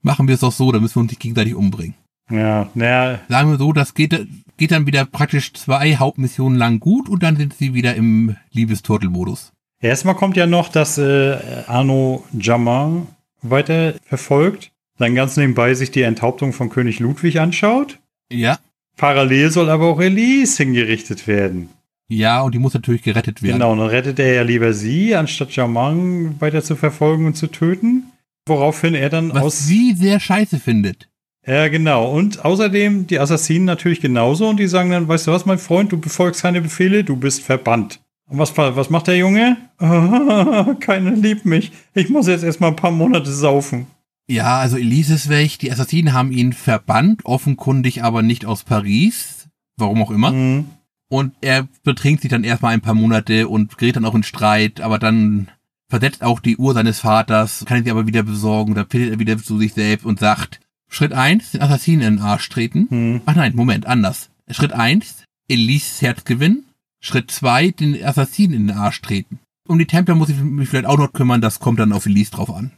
Machen 0.00 0.28
wir 0.28 0.34
es 0.34 0.40
doch 0.40 0.52
so, 0.52 0.70
dann 0.70 0.82
müssen 0.82 0.94
wir 0.94 1.00
uns 1.00 1.10
nicht 1.10 1.20
gegenseitig 1.20 1.56
umbringen. 1.56 1.96
Ja, 2.30 2.70
naja, 2.74 3.18
Sagen 3.28 3.50
wir 3.50 3.58
so, 3.58 3.72
das 3.72 3.94
geht, 3.94 4.28
geht 4.56 4.70
dann 4.70 4.86
wieder 4.86 5.04
praktisch 5.04 5.52
zwei 5.54 5.96
Hauptmissionen 5.96 6.56
lang 6.56 6.78
gut 6.78 7.08
und 7.08 7.24
dann 7.24 7.36
sind 7.36 7.54
sie 7.54 7.74
wieder 7.74 7.96
im 7.96 8.36
Liebesturtelmodus. 8.52 9.52
Erstmal 9.80 10.14
kommt 10.14 10.36
ja 10.36 10.46
noch, 10.46 10.68
dass 10.68 10.98
äh, 10.98 11.38
Arno 11.66 12.24
Jamang 12.38 13.08
weiter 13.42 13.94
verfolgt, 14.04 14.70
dann 14.96 15.16
ganz 15.16 15.36
nebenbei 15.36 15.74
sich 15.74 15.90
die 15.90 16.02
Enthauptung 16.02 16.52
von 16.52 16.68
König 16.68 17.00
Ludwig 17.00 17.40
anschaut. 17.40 17.98
Ja, 18.30 18.58
Parallel 18.98 19.50
soll 19.50 19.70
aber 19.70 19.86
auch 19.86 20.00
Elise 20.00 20.62
hingerichtet 20.62 21.26
werden. 21.26 21.70
ja, 22.08 22.42
und 22.42 22.54
die 22.54 22.58
muss 22.58 22.74
natürlich 22.74 23.02
gerettet 23.02 23.42
werden. 23.42 23.54
Genau, 23.54 23.74
dann 23.74 23.86
rettet 23.86 24.18
er 24.18 24.34
ja 24.34 24.42
lieber 24.42 24.72
sie, 24.74 25.14
anstatt 25.14 25.52
Jamang 25.56 26.34
weiter 26.40 26.62
zu 26.62 26.76
verfolgen 26.76 27.24
und 27.26 27.34
zu 27.36 27.46
töten. 27.46 28.04
Woraufhin 28.46 28.94
er 28.94 29.08
dann 29.10 29.32
Was 29.34 29.42
aus. 29.42 29.66
sie 29.66 29.94
sehr 29.94 30.20
scheiße 30.20 30.58
findet. 30.58 31.08
Ja, 31.46 31.68
genau. 31.68 32.10
Und 32.12 32.44
außerdem 32.44 33.06
die 33.06 33.18
Assassinen 33.18 33.64
natürlich 33.64 34.00
genauso 34.00 34.48
und 34.48 34.58
die 34.58 34.66
sagen 34.68 34.90
dann, 34.90 35.08
weißt 35.08 35.26
du 35.26 35.32
was, 35.32 35.46
mein 35.46 35.58
Freund, 35.58 35.92
du 35.92 35.98
befolgst 35.98 36.42
keine 36.42 36.60
Befehle, 36.60 37.04
du 37.04 37.16
bist 37.16 37.42
verbannt. 37.42 38.00
Und 38.28 38.38
was, 38.38 38.54
was 38.56 38.90
macht 38.90 39.06
der 39.06 39.16
Junge? 39.16 39.56
keiner 40.80 41.12
liebt 41.12 41.46
mich. 41.46 41.72
Ich 41.94 42.08
muss 42.10 42.26
jetzt 42.26 42.44
erstmal 42.44 42.70
ein 42.70 42.76
paar 42.76 42.90
Monate 42.90 43.30
saufen. 43.32 43.86
Ja, 44.28 44.58
also 44.58 44.76
Elise 44.76 45.14
ist 45.14 45.28
weg. 45.28 45.58
Die 45.58 45.72
Assassinen 45.72 46.12
haben 46.12 46.32
ihn 46.32 46.52
verbannt, 46.52 47.24
offenkundig 47.24 48.04
aber 48.04 48.22
nicht 48.22 48.44
aus 48.44 48.62
Paris. 48.62 49.48
Warum 49.76 50.02
auch 50.02 50.10
immer. 50.10 50.32
Mhm. 50.32 50.66
Und 51.08 51.34
er 51.40 51.66
betrinkt 51.84 52.22
sich 52.22 52.30
dann 52.30 52.44
erstmal 52.44 52.74
ein 52.74 52.82
paar 52.82 52.94
Monate 52.94 53.48
und 53.48 53.78
gerät 53.78 53.96
dann 53.96 54.04
auch 54.04 54.14
in 54.14 54.22
Streit, 54.22 54.80
aber 54.80 54.98
dann 54.98 55.48
versetzt 55.88 56.22
auch 56.22 56.40
die 56.40 56.58
Uhr 56.58 56.74
seines 56.74 57.00
Vaters, 57.00 57.64
kann 57.64 57.78
ihn 57.78 57.84
sie 57.84 57.90
aber 57.90 58.06
wieder 58.06 58.22
besorgen, 58.22 58.74
da 58.74 58.84
findet 58.84 59.12
er 59.12 59.18
wieder 59.18 59.38
zu 59.38 59.58
sich 59.58 59.72
selbst 59.72 60.04
und 60.04 60.20
sagt, 60.20 60.60
Schritt 60.86 61.14
eins, 61.14 61.52
den 61.52 61.62
Assassinen 61.62 62.02
in 62.02 62.16
den 62.16 62.22
Arsch 62.22 62.48
treten. 62.50 62.88
Mhm. 62.90 63.20
Ach 63.24 63.34
nein, 63.34 63.54
Moment, 63.54 63.86
anders. 63.86 64.30
Schritt 64.50 64.72
eins, 64.72 65.24
Elises 65.48 66.02
Herz 66.02 66.24
gewinnen. 66.24 66.64
Schritt 67.00 67.30
zwei, 67.30 67.70
den 67.70 68.02
Assassinen 68.04 68.54
in 68.54 68.66
den 68.66 68.76
Arsch 68.76 69.00
treten. 69.00 69.38
Um 69.66 69.78
die 69.78 69.86
Templer 69.86 70.14
muss 70.14 70.30
ich 70.30 70.38
mich 70.38 70.68
vielleicht 70.68 70.86
auch 70.86 70.98
noch 70.98 71.12
kümmern, 71.12 71.40
das 71.40 71.60
kommt 71.60 71.78
dann 71.78 71.92
auf 71.92 72.06
Elise 72.06 72.32
drauf 72.32 72.50
an. 72.50 72.72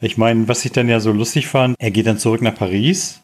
Ich 0.00 0.18
meine, 0.18 0.48
was 0.48 0.64
ich 0.64 0.72
dann 0.72 0.88
ja 0.88 1.00
so 1.00 1.12
lustig 1.12 1.46
fand, 1.46 1.76
er 1.78 1.90
geht 1.90 2.06
dann 2.06 2.18
zurück 2.18 2.42
nach 2.42 2.54
Paris 2.54 3.20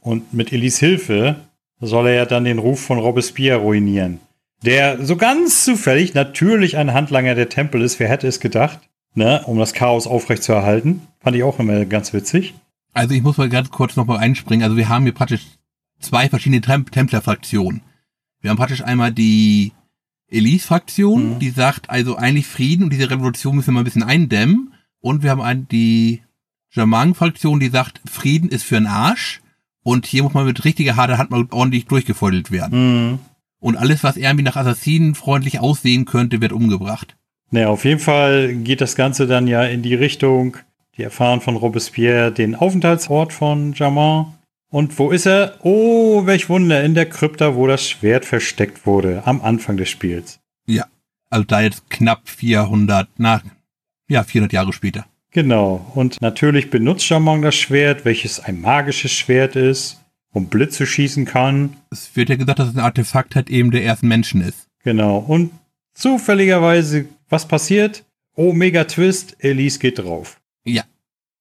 und 0.00 0.32
mit 0.32 0.52
Elise 0.52 0.84
Hilfe 0.86 1.36
soll 1.80 2.08
er 2.08 2.14
ja 2.14 2.26
dann 2.26 2.44
den 2.44 2.58
Ruf 2.58 2.80
von 2.80 2.98
Robespierre 2.98 3.60
ruinieren. 3.60 4.20
Der 4.62 5.04
so 5.04 5.16
ganz 5.16 5.64
zufällig 5.64 6.14
natürlich 6.14 6.76
ein 6.76 6.94
Handlanger 6.94 7.34
der 7.34 7.48
Tempel 7.48 7.82
ist, 7.82 8.00
wer 8.00 8.08
hätte 8.08 8.26
es 8.26 8.40
gedacht? 8.40 8.80
ne, 9.16 9.42
um 9.46 9.58
das 9.58 9.72
Chaos 9.72 10.06
aufrechtzuerhalten. 10.06 11.02
Fand 11.20 11.36
ich 11.36 11.42
auch 11.42 11.58
immer 11.58 11.84
ganz 11.86 12.12
witzig. 12.12 12.54
Also 12.92 13.14
ich 13.14 13.22
muss 13.22 13.38
mal 13.38 13.48
ganz 13.48 13.70
kurz 13.70 13.96
nochmal 13.96 14.18
einspringen. 14.18 14.62
Also 14.62 14.76
wir 14.76 14.88
haben 14.88 15.04
hier 15.04 15.12
praktisch 15.12 15.42
zwei 15.98 16.28
verschiedene 16.28 16.60
Tem 16.60 16.88
Templer-Fraktionen. 16.88 17.82
Wir 18.40 18.50
haben 18.50 18.58
praktisch 18.58 18.84
einmal 18.84 19.12
die 19.12 19.72
Elise-Fraktion, 20.28 21.34
mhm. 21.34 21.38
die 21.38 21.50
sagt 21.50 21.90
also 21.90 22.16
eigentlich 22.16 22.46
Frieden 22.46 22.84
und 22.84 22.92
diese 22.92 23.10
Revolution 23.10 23.56
müssen 23.56 23.68
wir 23.68 23.72
mal 23.72 23.80
ein 23.80 23.84
bisschen 23.84 24.02
eindämmen. 24.02 24.72
Und 25.06 25.22
wir 25.22 25.30
haben 25.30 25.40
ein, 25.40 25.68
die 25.68 26.22
Jamang-Fraktion, 26.72 27.60
die 27.60 27.68
sagt, 27.68 28.00
Frieden 28.10 28.48
ist 28.48 28.64
für 28.64 28.76
einen 28.76 28.88
Arsch. 28.88 29.40
Und 29.84 30.04
hier 30.04 30.24
muss 30.24 30.34
man 30.34 30.46
mit 30.46 30.64
richtiger 30.64 30.96
harter 30.96 31.16
Hand 31.16 31.30
mal 31.30 31.46
ordentlich 31.52 31.86
durchgefeudelt 31.86 32.50
werden. 32.50 33.10
Mhm. 33.10 33.18
Und 33.60 33.76
alles, 33.76 34.02
was 34.02 34.16
irgendwie 34.16 34.42
nach 34.42 34.56
Assassinen 34.56 35.14
freundlich 35.14 35.60
aussehen 35.60 36.06
könnte, 36.06 36.40
wird 36.40 36.50
umgebracht. 36.50 37.16
Naja, 37.52 37.68
auf 37.68 37.84
jeden 37.84 38.00
Fall 38.00 38.52
geht 38.56 38.80
das 38.80 38.96
Ganze 38.96 39.28
dann 39.28 39.46
ja 39.46 39.62
in 39.62 39.82
die 39.82 39.94
Richtung, 39.94 40.56
die 40.96 41.04
erfahren 41.04 41.40
von 41.40 41.54
Robespierre 41.54 42.32
den 42.32 42.56
Aufenthaltsort 42.56 43.32
von 43.32 43.74
Jamant. 43.74 44.34
Und 44.72 44.98
wo 44.98 45.12
ist 45.12 45.26
er? 45.26 45.54
Oh, 45.62 46.26
welch 46.26 46.48
Wunder, 46.48 46.82
in 46.82 46.96
der 46.96 47.08
Krypta, 47.08 47.54
wo 47.54 47.68
das 47.68 47.88
Schwert 47.88 48.24
versteckt 48.24 48.86
wurde, 48.86 49.22
am 49.24 49.40
Anfang 49.40 49.76
des 49.76 49.88
Spiels. 49.88 50.40
Ja, 50.66 50.86
also 51.30 51.44
da 51.44 51.60
jetzt 51.60 51.88
knapp 51.90 52.28
400, 52.28 53.08
na, 53.18 53.40
ja, 54.08 54.22
400 54.22 54.52
Jahre 54.52 54.72
später. 54.72 55.06
Genau, 55.32 55.90
und 55.94 56.20
natürlich 56.22 56.70
benutzt 56.70 57.08
Jamon 57.08 57.42
das 57.42 57.54
Schwert, 57.54 58.04
welches 58.04 58.40
ein 58.40 58.60
magisches 58.60 59.12
Schwert 59.12 59.54
ist 59.54 60.00
und 60.32 60.50
Blitze 60.50 60.86
schießen 60.86 61.24
kann. 61.24 61.76
Es 61.90 62.14
wird 62.14 62.30
ja 62.30 62.36
gesagt, 62.36 62.58
dass 62.58 62.68
es 62.68 62.76
ein 62.76 62.80
Artefakt 62.80 63.36
halt 63.36 63.50
eben 63.50 63.70
der 63.70 63.84
ersten 63.84 64.08
Menschen 64.08 64.40
ist. 64.40 64.66
Genau, 64.82 65.18
und 65.18 65.50
zufälligerweise, 65.94 67.06
was 67.28 67.48
passiert? 67.48 68.04
Oh, 68.34 68.52
mega 68.52 68.84
Twist, 68.84 69.36
Elise 69.40 69.78
geht 69.78 69.98
drauf. 69.98 70.40
Ja. 70.64 70.84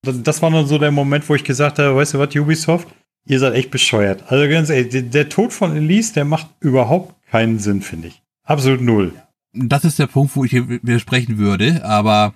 Das, 0.02 0.42
war 0.42 0.52
dann 0.52 0.68
so 0.68 0.78
der 0.78 0.92
Moment, 0.92 1.28
wo 1.30 1.36
ich 1.36 1.44
gesagt 1.44 1.80
habe, 1.80 1.96
weißt 1.96 2.14
du 2.14 2.20
was, 2.20 2.36
Ubisoft, 2.36 2.88
ihr 3.26 3.40
seid 3.40 3.54
echt 3.54 3.72
bescheuert. 3.72 4.24
Also 4.28 4.50
ganz 4.50 4.70
ehrlich, 4.70 4.90
der, 4.90 5.02
der 5.02 5.30
Tod 5.30 5.52
von 5.52 5.76
Elise, 5.76 6.14
der 6.14 6.26
macht 6.26 6.48
überhaupt 6.60 7.16
keinen 7.30 7.60
Sinn, 7.60 7.82
finde 7.82 8.10
ich. 8.10 8.22
Absolut 8.44 8.82
null. 8.82 9.14
Das 9.54 9.84
ist 9.84 10.00
der 10.00 10.08
Punkt, 10.08 10.36
wo 10.36 10.46
ich 10.46 10.54
widersprechen 10.54 11.38
würde, 11.38 11.84
aber 11.84 12.34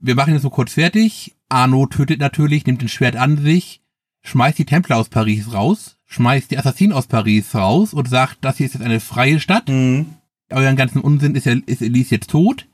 wir 0.00 0.14
machen 0.14 0.32
jetzt 0.32 0.42
so 0.42 0.50
kurz 0.50 0.74
fertig. 0.74 1.36
Arno 1.48 1.86
tötet 1.86 2.20
natürlich, 2.20 2.66
nimmt 2.66 2.80
den 2.80 2.88
Schwert 2.88 3.16
an 3.16 3.38
sich, 3.38 3.82
schmeißt 4.22 4.58
die 4.58 4.64
Templer 4.64 4.96
aus 4.96 5.08
Paris 5.08 5.52
raus, 5.52 5.96
schmeißt 6.06 6.50
die 6.50 6.58
Assassinen 6.58 6.92
aus 6.92 7.06
Paris 7.06 7.54
raus 7.54 7.92
und 7.92 8.08
sagt, 8.08 8.38
das 8.40 8.56
hier 8.56 8.66
ist 8.66 8.74
jetzt 8.74 8.84
eine 8.84 9.00
freie 9.00 9.40
Stadt. 9.40 9.68
Mhm. 9.68 10.06
Euren 10.50 10.76
ganzen 10.76 11.00
Unsinn 11.00 11.34
ist, 11.34 11.46
ist 11.46 11.82
Elise 11.82 12.16
jetzt 12.16 12.30
tot. 12.30 12.66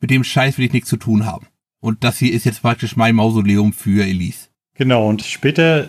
Mit 0.00 0.10
dem 0.10 0.24
Scheiß 0.24 0.58
will 0.58 0.66
ich 0.66 0.72
nichts 0.72 0.88
zu 0.88 0.96
tun 0.96 1.26
haben. 1.26 1.46
Und 1.80 2.04
das 2.04 2.18
hier 2.18 2.32
ist 2.32 2.44
jetzt 2.44 2.62
praktisch 2.62 2.96
mein 2.96 3.14
Mausoleum 3.14 3.72
für 3.72 4.04
Elise. 4.04 4.48
Genau, 4.74 5.08
und 5.08 5.22
später, 5.22 5.88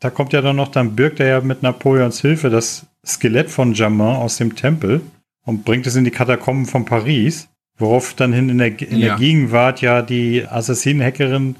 da 0.00 0.10
kommt 0.10 0.32
ja 0.32 0.40
dann 0.40 0.56
noch, 0.56 0.68
dann 0.68 0.96
birgt 0.96 1.20
er 1.20 1.26
ja 1.26 1.40
mit 1.40 1.62
Napoleons 1.62 2.20
Hilfe 2.20 2.48
das 2.48 2.86
Skelett 3.04 3.50
von 3.50 3.74
Jamin 3.74 4.16
aus 4.16 4.36
dem 4.36 4.54
Tempel 4.54 5.02
und 5.44 5.64
bringt 5.64 5.86
es 5.86 5.96
in 5.96 6.04
die 6.04 6.10
Katakomben 6.10 6.66
von 6.66 6.84
Paris, 6.84 7.48
worauf 7.78 8.14
dann 8.14 8.32
hin 8.32 8.48
in 8.48 8.58
der, 8.58 8.80
in 8.80 8.98
ja. 8.98 9.08
der 9.08 9.16
Gegenwart 9.16 9.80
ja 9.80 10.02
die 10.02 10.46
Assassinenhackerin 10.46 11.56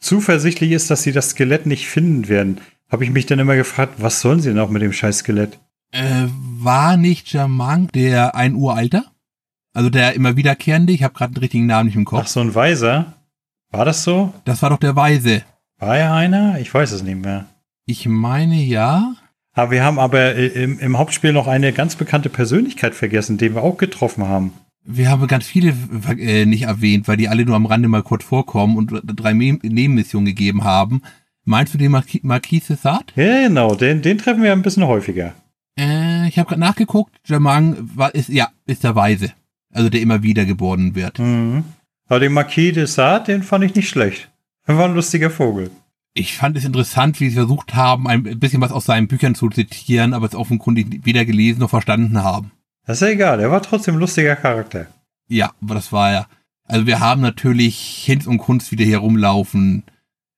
zuversichtlich 0.00 0.72
ist, 0.72 0.90
dass 0.90 1.02
sie 1.02 1.12
das 1.12 1.30
Skelett 1.30 1.66
nicht 1.66 1.86
finden 1.88 2.28
werden. 2.28 2.60
Habe 2.90 3.04
ich 3.04 3.10
mich 3.10 3.26
dann 3.26 3.38
immer 3.38 3.56
gefragt, 3.56 3.94
was 3.98 4.20
sollen 4.20 4.40
sie 4.40 4.50
denn 4.50 4.58
auch 4.58 4.68
mit 4.68 4.82
dem 4.82 4.92
scheiß 4.92 5.18
Skelett? 5.18 5.58
Äh, 5.92 6.26
war 6.28 6.96
nicht 6.96 7.32
Jamang 7.32 7.88
der 7.88 8.34
ein 8.34 8.54
Uralter? 8.54 9.04
Also 9.72 9.88
der 9.88 10.14
immer 10.14 10.36
wiederkehrende, 10.36 10.92
ich 10.92 11.02
habe 11.02 11.14
gerade 11.14 11.32
den 11.32 11.40
richtigen 11.40 11.66
Namen 11.66 11.86
nicht 11.86 11.96
im 11.96 12.04
Kopf. 12.04 12.22
Ach, 12.24 12.28
so 12.28 12.40
ein 12.40 12.54
Weiser? 12.54 13.14
War 13.70 13.86
das 13.86 14.04
so? 14.04 14.34
Das 14.44 14.60
war 14.60 14.70
doch 14.70 14.78
der 14.78 14.96
Weise. 14.96 15.42
War 15.78 15.96
er 15.96 16.12
einer? 16.12 16.58
Ich 16.60 16.72
weiß 16.72 16.92
es 16.92 17.02
nicht 17.02 17.20
mehr. 17.20 17.46
Ich 17.86 18.06
meine 18.06 18.56
ja. 18.56 19.14
Aber 19.54 19.70
wir 19.70 19.84
haben 19.84 19.98
aber 19.98 20.34
im, 20.34 20.78
im 20.78 20.98
Hauptspiel 20.98 21.32
noch 21.32 21.46
eine 21.46 21.72
ganz 21.72 21.96
bekannte 21.96 22.28
Persönlichkeit 22.28 22.94
vergessen, 22.94 23.38
den 23.38 23.54
wir 23.54 23.62
auch 23.62 23.78
getroffen 23.78 24.28
haben. 24.28 24.52
Wir 24.84 25.10
haben 25.10 25.26
ganz 25.26 25.46
viele 25.46 25.74
äh, 26.18 26.44
nicht 26.44 26.62
erwähnt, 26.62 27.06
weil 27.06 27.16
die 27.16 27.28
alle 27.28 27.44
nur 27.44 27.56
am 27.56 27.66
Rande 27.66 27.88
mal 27.88 28.02
kurz 28.02 28.24
vorkommen 28.24 28.76
und 28.76 28.92
drei 29.04 29.32
Nebenmissionen 29.32 30.26
gegeben 30.26 30.64
haben. 30.64 31.02
Meinst 31.44 31.74
du 31.74 31.78
den 31.78 31.92
Mar 31.92 32.04
Marquis 32.22 32.66
Cesar? 32.66 33.02
Ja, 33.16 33.48
genau, 33.48 33.74
den, 33.74 34.02
den 34.02 34.18
treffen 34.18 34.42
wir 34.42 34.52
ein 34.52 34.62
bisschen 34.62 34.86
häufiger. 34.86 35.34
Äh, 35.78 36.28
ich 36.28 36.38
habe 36.38 36.48
gerade 36.48 36.60
nachgeguckt. 36.60 37.14
Jamang 37.26 37.76
war, 37.94 38.14
ist, 38.14 38.28
ja, 38.28 38.48
ist 38.66 38.84
der 38.84 38.94
Weise. 38.94 39.32
Also 39.72 39.88
der 39.88 40.00
immer 40.00 40.22
wieder 40.22 40.44
geboren 40.44 40.94
wird. 40.94 41.18
Mhm. 41.18 41.64
Aber 42.08 42.20
den 42.20 42.32
Marquis 42.32 42.74
de 42.74 42.86
Sade, 42.86 43.32
den 43.32 43.42
fand 43.42 43.64
ich 43.64 43.74
nicht 43.74 43.88
schlecht. 43.88 44.30
Er 44.66 44.76
war 44.76 44.84
ein 44.84 44.94
lustiger 44.94 45.30
Vogel. 45.30 45.70
Ich 46.14 46.36
fand 46.36 46.56
es 46.56 46.64
interessant, 46.64 47.20
wie 47.20 47.30
sie 47.30 47.36
versucht 47.36 47.74
haben, 47.74 48.06
ein 48.06 48.38
bisschen 48.38 48.60
was 48.60 48.70
aus 48.70 48.84
seinen 48.84 49.08
Büchern 49.08 49.34
zu 49.34 49.48
zitieren, 49.48 50.12
aber 50.12 50.26
es 50.26 50.34
offenkundig 50.34 51.06
weder 51.06 51.24
gelesen 51.24 51.60
noch 51.60 51.70
verstanden 51.70 52.22
haben. 52.22 52.50
Das 52.84 52.98
ist 52.98 53.02
ja 53.02 53.14
egal, 53.14 53.40
er 53.40 53.50
war 53.50 53.62
trotzdem 53.62 53.96
lustiger 53.96 54.36
Charakter. 54.36 54.86
Ja, 55.28 55.52
aber 55.62 55.74
das 55.74 55.92
war 55.92 56.12
ja. 56.12 56.26
Also 56.64 56.86
wir 56.86 57.00
haben 57.00 57.20
natürlich 57.20 58.02
Hinz 58.04 58.26
und 58.26 58.38
Kunst 58.38 58.72
wieder 58.72 58.84
hier 58.84 58.98
rumlaufen 58.98 59.84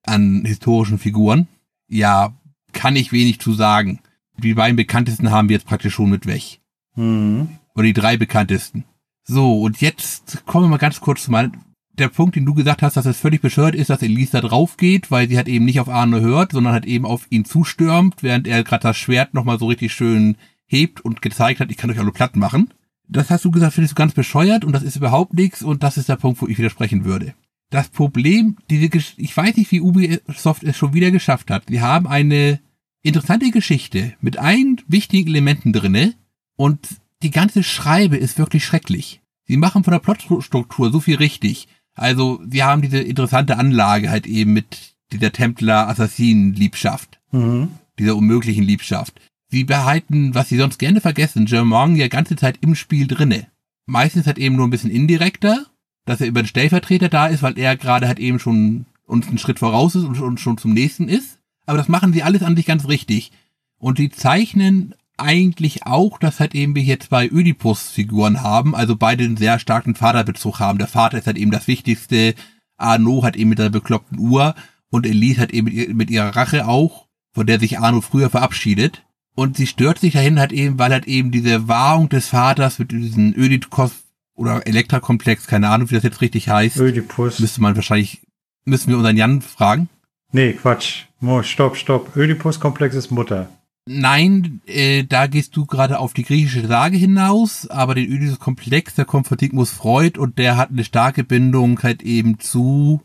an 0.03 0.45
historischen 0.45 0.99
Figuren. 0.99 1.49
Ja, 1.89 2.35
kann 2.73 2.97
ich 2.97 3.13
wenig 3.13 3.41
zu 3.41 3.55
sagen. 3.55 4.01
Die 4.37 4.55
beiden 4.55 4.77
bekanntesten 4.77 5.31
haben 5.31 5.49
wir 5.49 5.57
jetzt 5.57 5.67
praktisch 5.67 5.95
schon 5.95 6.11
mit 6.11 6.27
weg. 6.27 6.61
Mhm. 6.97 7.49
Oder 7.75 7.85
die 7.85 7.93
drei 7.93 8.17
bekanntesten. 8.17 8.85
So, 9.23 9.63
und 9.63 9.81
jetzt 9.81 10.45
kommen 10.47 10.67
wir 10.67 10.71
mal 10.71 10.79
ganz 10.79 11.01
kurz 11.01 11.25
zu 11.25 11.31
mal. 11.31 11.51
Der 11.97 12.09
Punkt, 12.09 12.35
den 12.35 12.45
du 12.45 12.55
gesagt 12.55 12.83
hast, 12.83 12.97
dass 12.97 13.07
es 13.07 13.21
völlig 13.21 13.41
bescheuert 13.41 13.77
ist, 13.77 13.89
dass 13.89 14.03
Elise 14.03 14.33
da 14.33 14.41
drauf 14.41 14.77
geht, 14.77 15.13
weil 15.13 15.29
sie 15.29 15.39
hat 15.39 15.47
eben 15.47 15.65
nicht 15.65 15.79
auf 15.79 15.89
Arne 15.89 16.21
hört, 16.21 16.51
sondern 16.51 16.73
hat 16.73 16.87
eben 16.87 17.07
auf 17.07 17.27
ihn 17.31 17.45
zustürmt, 17.45 18.25
während 18.25 18.49
er 18.49 18.65
gerade 18.65 18.83
das 18.83 18.97
Schwert 18.97 19.33
nochmal 19.33 19.61
so 19.61 19.67
richtig 19.67 19.93
schön 19.93 20.37
hebt 20.75 21.01
und 21.01 21.23
gezeigt 21.23 21.61
hat, 21.61 21.71
ich 21.71 21.77
kann 21.77 21.91
euch 21.91 21.99
alle 21.99 22.13
platt 22.13 22.37
machen. 22.37 22.73
Das 23.07 23.31
hast 23.31 23.45
du 23.45 23.51
gesagt, 23.51 23.75
findest 23.75 23.93
du 23.93 23.97
ganz 23.97 24.15
bescheuert 24.15 24.65
und 24.65 24.73
das 24.73 24.83
ist 24.83 24.97
überhaupt 24.97 25.35
nichts 25.35 25.63
und 25.63 25.83
das 25.83 25.97
ist 25.97 26.09
der 26.09 26.17
Punkt, 26.17 26.41
wo 26.41 26.49
ich 26.49 26.59
widersprechen 26.59 27.05
würde. 27.05 27.35
Das 27.71 27.89
Problem, 27.89 28.57
diese, 28.71 28.89
Gesch 28.89 29.15
ich 29.17 29.37
weiß 29.37 29.57
nicht, 29.57 29.71
wie 29.71 29.81
Ubisoft 29.81 30.63
es 30.65 30.77
schon 30.77 30.95
wieder 30.95 31.11
geschafft 31.11 31.51
hat. 31.51 31.65
Wir 31.69 31.83
haben 31.83 32.07
eine 32.07 32.61
interessante 33.03 33.51
Geschichte 33.51 34.15
mit 34.21 34.39
ein 34.39 34.81
wichtigen 34.89 35.29
Elementen 35.29 35.73
drinne 35.73 36.15
und 36.57 36.81
die 37.23 37.31
ganze 37.31 37.63
Schreibe 37.63 38.17
ist 38.17 38.39
wirklich 38.39 38.65
schrecklich. 38.65 39.21
Sie 39.47 39.57
machen 39.57 39.85
von 39.85 39.93
der 39.93 39.99
Plotstruktur 39.99 40.91
so 40.91 41.01
viel 41.01 41.17
richtig. 41.17 41.69
Also, 41.95 42.43
sie 42.51 42.63
haben 42.63 42.83
diese 42.83 42.99
interessante 42.99 43.59
Anlage 43.59 44.11
halt 44.11 44.27
eben 44.27 44.53
mit 44.53 44.95
dieser 45.13 45.33
Templer-Assassinen-Liebschaft. 45.33 47.21
Mhm. 47.31 47.69
Dieser 47.99 48.17
unmöglichen 48.17 48.65
Liebschaft. 48.65 49.21
Sie 49.55 49.63
behalten, 49.63 50.35
was 50.35 50.49
sie 50.49 50.57
sonst 50.57 50.79
gerne 50.79 51.01
vergessen, 51.01 51.47
Germont 51.47 51.97
ja 51.97 52.09
ganze 52.09 52.35
Zeit 52.35 52.59
im 52.61 52.75
Spiel 52.75 53.07
drinne. 53.07 53.47
Meistens 53.87 54.27
halt 54.27 54.37
eben 54.37 54.57
nur 54.57 54.67
ein 54.67 54.71
bisschen 54.71 54.91
indirekter, 54.91 55.67
dass 56.07 56.21
er 56.21 56.27
über 56.27 56.43
den 56.43 56.49
Stellvertreter 56.49 57.09
da 57.09 57.29
ist, 57.29 57.45
weil 57.45 57.57
er 57.57 57.77
gerade 57.77 58.09
halt 58.09 58.19
eben 58.19 58.41
schon 58.41 58.87
uns 59.07 59.29
einen 59.29 59.39
Schritt 59.39 59.61
voraus 59.61 59.95
ist 59.95 60.03
und 60.03 60.41
schon 60.41 60.59
zum 60.59 60.73
nächsten 60.73 61.09
ist. 61.09 61.39
Aber 61.67 61.79
das 61.79 61.87
machen 61.87 62.13
sie 62.13 62.25
alles 62.25 62.43
an 62.43 62.57
sich 62.57 62.67
ganz 62.67 62.89
richtig. 62.89 63.31
Und 63.79 63.99
sie 63.99 64.11
zeichnen 64.11 64.97
eigentlich 65.19 65.87
auch, 65.87 66.19
dass 66.19 66.41
halt 66.41 66.57
eben 66.57 66.75
wir 66.75 66.83
hier 66.83 66.99
zwei 66.99 67.31
Oedipus-Figuren 67.31 68.43
haben, 68.43 68.75
also 68.75 68.97
beide 68.97 69.23
einen 69.23 69.37
sehr 69.37 69.61
starken 69.61 69.95
Vaterbezug 69.95 70.59
haben. 70.59 70.81
Der 70.81 70.89
Vater 70.89 71.17
ist 71.17 71.29
halt 71.29 71.39
eben 71.39 71.53
das 71.53 71.69
Wichtigste, 71.69 72.35
Arno 72.77 73.23
hat 73.23 73.37
eben 73.37 73.51
mit 73.51 73.61
der 73.61 73.71
bekloppten 73.71 74.19
Uhr 74.19 74.57
und 74.91 75.07
Elise 75.07 75.43
hat 75.43 75.53
eben 75.53 75.97
mit 75.97 76.11
ihrer 76.11 76.35
Rache 76.35 76.67
auch, 76.67 77.07
von 77.31 77.47
der 77.47 77.61
sich 77.61 77.79
Arno 77.79 78.01
früher 78.01 78.31
verabschiedet. 78.31 79.05
Und 79.35 79.57
sie 79.57 79.67
stört 79.67 79.99
sich 79.99 80.15
dahin 80.15 80.39
halt 80.39 80.53
eben, 80.53 80.79
weil 80.79 80.93
halt 80.93 81.07
eben 81.07 81.31
diese 81.31 81.67
Wahrung 81.67 82.09
des 82.09 82.29
Vaters 82.29 82.79
mit 82.79 82.93
diesem 82.93 83.35
Ödipus 83.37 83.93
oder 84.35 84.67
Elektrakomplex, 84.67 85.47
keine 85.47 85.69
Ahnung, 85.69 85.91
wie 85.91 85.95
das 85.95 86.05
jetzt 86.05 86.21
richtig 86.21 86.49
heißt. 86.49 86.77
Ödipus. 86.77 87.41
Müsste 87.41 87.61
man 87.61 87.77
wahrscheinlich, 87.77 88.23
müssen 88.65 88.91
wir 88.91 88.97
unseren 88.97 89.17
Jan 89.17 89.43
fragen. 89.43 89.89
Nee, 90.33 90.53
Quatsch. 90.53 91.05
Mo, 91.21 91.43
stopp, 91.43 91.77
stopp. 91.77 92.17
Ödipus-Komplex 92.17 92.95
ist 92.95 93.11
Mutter. 93.11 93.49
Nein, 93.87 94.63
äh, 94.67 95.05
da 95.05 95.27
gehst 95.27 95.57
du 95.57 95.67
gerade 95.67 95.99
auf 95.99 96.15
die 96.15 96.25
griechische 96.25 96.67
Sage 96.67 96.97
hinaus, 96.97 97.69
aber 97.69 97.95
den 97.95 98.11
Oedipus-Komplex, 98.11 98.95
der 98.95 99.05
kommt 99.05 99.27
von 99.29 99.39
Sigmund 99.39 99.69
Freud 99.69 100.19
und 100.19 100.39
der 100.39 100.57
hat 100.57 100.71
eine 100.71 100.85
starke 100.85 101.23
Bindung 101.23 101.83
halt 101.83 102.03
eben 102.03 102.39
zu 102.39 103.03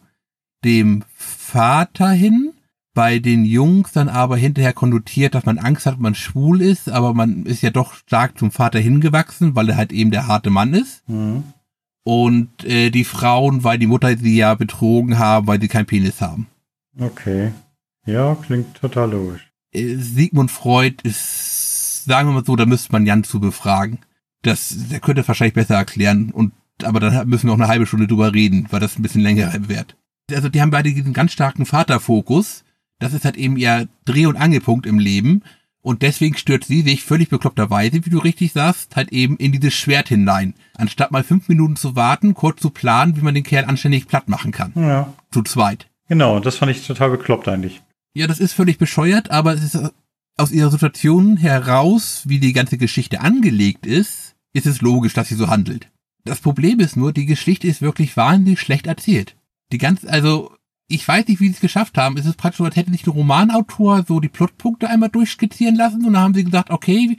dem 0.63 1.03
Vater 1.15 2.09
hin. 2.09 2.53
Bei 2.93 3.19
den 3.19 3.45
Jungs 3.45 3.91
dann 3.91 4.09
aber 4.09 4.35
hinterher 4.35 4.73
konnotiert, 4.73 5.35
dass 5.35 5.45
man 5.45 5.59
Angst 5.59 5.85
hat, 5.85 5.99
man 5.99 6.15
schwul 6.15 6.61
ist, 6.61 6.89
aber 6.89 7.13
man 7.13 7.45
ist 7.45 7.61
ja 7.61 7.69
doch 7.69 7.93
stark 7.93 8.37
zum 8.37 8.51
Vater 8.51 8.79
hingewachsen, 8.79 9.55
weil 9.55 9.69
er 9.69 9.77
halt 9.77 9.91
eben 9.91 10.11
der 10.11 10.27
harte 10.27 10.49
Mann 10.49 10.73
ist. 10.73 11.07
Mhm. 11.07 11.43
Und 12.03 12.63
äh, 12.65 12.89
die 12.89 13.03
Frauen, 13.03 13.63
weil 13.63 13.77
die 13.77 13.87
Mutter 13.87 14.17
sie 14.17 14.35
ja 14.35 14.55
betrogen 14.55 15.19
haben, 15.19 15.47
weil 15.47 15.61
sie 15.61 15.67
keinen 15.67 15.85
Penis 15.85 16.21
haben. 16.21 16.47
Okay. 16.99 17.51
Ja, 18.05 18.35
klingt 18.35 18.75
total 18.75 19.11
logisch. 19.11 19.51
Äh, 19.71 19.95
Sigmund 19.97 20.49
Freud 20.49 20.95
ist, 21.03 22.05
sagen 22.05 22.29
wir 22.29 22.33
mal 22.33 22.45
so, 22.45 22.55
da 22.55 22.65
müsste 22.65 22.91
man 22.91 23.05
Jan 23.05 23.23
zu 23.23 23.39
befragen. 23.39 23.99
Das, 24.41 24.73
der 24.89 24.99
könnte 24.99 25.27
wahrscheinlich 25.27 25.53
besser 25.53 25.75
erklären 25.75 26.31
und 26.31 26.53
aber 26.83 26.99
dann 26.99 27.27
müssen 27.27 27.47
wir 27.47 27.53
auch 27.53 27.57
eine 27.59 27.67
halbe 27.67 27.85
Stunde 27.85 28.07
drüber 28.07 28.33
reden, 28.33 28.67
weil 28.69 28.79
das 28.79 28.97
ein 28.97 29.01
bisschen 29.01 29.21
länger 29.21 29.53
wird. 29.67 29.97
Also 30.31 30.49
die 30.49 30.61
haben 30.61 30.71
beide 30.71 30.93
diesen 30.93 31.13
ganz 31.13 31.31
starken 31.31 31.65
Vaterfokus. 31.65 32.63
Das 32.99 33.13
ist 33.13 33.25
halt 33.25 33.37
eben 33.37 33.57
ihr 33.57 33.87
Dreh- 34.05 34.25
und 34.25 34.35
Angelpunkt 34.35 34.85
im 34.85 34.99
Leben. 34.99 35.43
Und 35.81 36.01
deswegen 36.01 36.35
stört 36.35 36.65
sie 36.65 36.81
sich 36.81 37.03
völlig 37.03 37.29
bekloppterweise, 37.29 38.05
wie 38.05 38.09
du 38.09 38.19
richtig 38.19 38.51
sagst, 38.51 38.95
halt 38.95 39.11
eben 39.13 39.37
in 39.37 39.53
dieses 39.53 39.73
Schwert 39.73 40.09
hinein. 40.09 40.53
Anstatt 40.75 41.11
mal 41.11 41.23
fünf 41.23 41.47
Minuten 41.47 41.77
zu 41.77 41.95
warten, 41.95 42.33
kurz 42.33 42.61
zu 42.61 42.69
planen, 42.69 43.15
wie 43.15 43.21
man 43.21 43.33
den 43.33 43.45
Kerl 43.45 43.65
anständig 43.65 44.07
platt 44.07 44.27
machen 44.27 44.51
kann. 44.51 44.73
Ja. 44.75 45.13
Zu 45.31 45.41
zweit. 45.43 45.89
Genau, 46.09 46.39
das 46.39 46.57
fand 46.57 46.71
ich 46.71 46.85
total 46.85 47.11
bekloppt 47.11 47.47
eigentlich. 47.47 47.81
Ja, 48.13 48.27
das 48.27 48.39
ist 48.39 48.53
völlig 48.53 48.77
bescheuert, 48.77 49.31
aber 49.31 49.53
es 49.53 49.63
ist 49.63 49.91
aus 50.35 50.51
ihrer 50.51 50.71
Situation 50.71 51.37
heraus, 51.37 52.23
wie 52.25 52.39
die 52.39 52.53
ganze 52.53 52.77
Geschichte 52.77 53.21
angelegt 53.21 53.85
ist, 53.85 54.35
ist 54.53 54.65
es 54.65 54.81
logisch, 54.81 55.13
dass 55.13 55.27
sie 55.27 55.35
so 55.35 55.47
handelt. 55.47 55.89
Das 56.25 56.39
Problem 56.39 56.79
ist 56.79 56.97
nur, 56.97 57.13
die 57.13 57.25
Geschichte 57.25 57.67
ist 57.67 57.81
wirklich 57.81 58.17
wahnsinnig 58.17 58.59
schlecht 58.59 58.87
erzählt. 58.87 59.35
Die 59.71 59.77
ganze, 59.77 60.09
also, 60.09 60.51
ich 60.89 61.07
weiß 61.07 61.27
nicht, 61.27 61.39
wie 61.39 61.47
sie 61.47 61.53
es 61.53 61.59
geschafft 61.59 61.97
haben. 61.97 62.17
Es 62.17 62.25
ist 62.25 62.35
praktisch 62.35 62.57
so, 62.57 62.65
als 62.65 62.75
hätte 62.75 62.91
sich 62.91 63.03
der 63.03 63.13
Romanautor 63.13 64.03
so 64.07 64.19
die 64.19 64.27
Plotpunkte 64.27 64.89
einmal 64.89 65.09
durchskizzieren 65.09 65.75
lassen 65.75 66.03
und 66.05 66.13
dann 66.13 66.21
haben 66.21 66.33
sie 66.33 66.43
gesagt, 66.43 66.71
okay, 66.71 67.15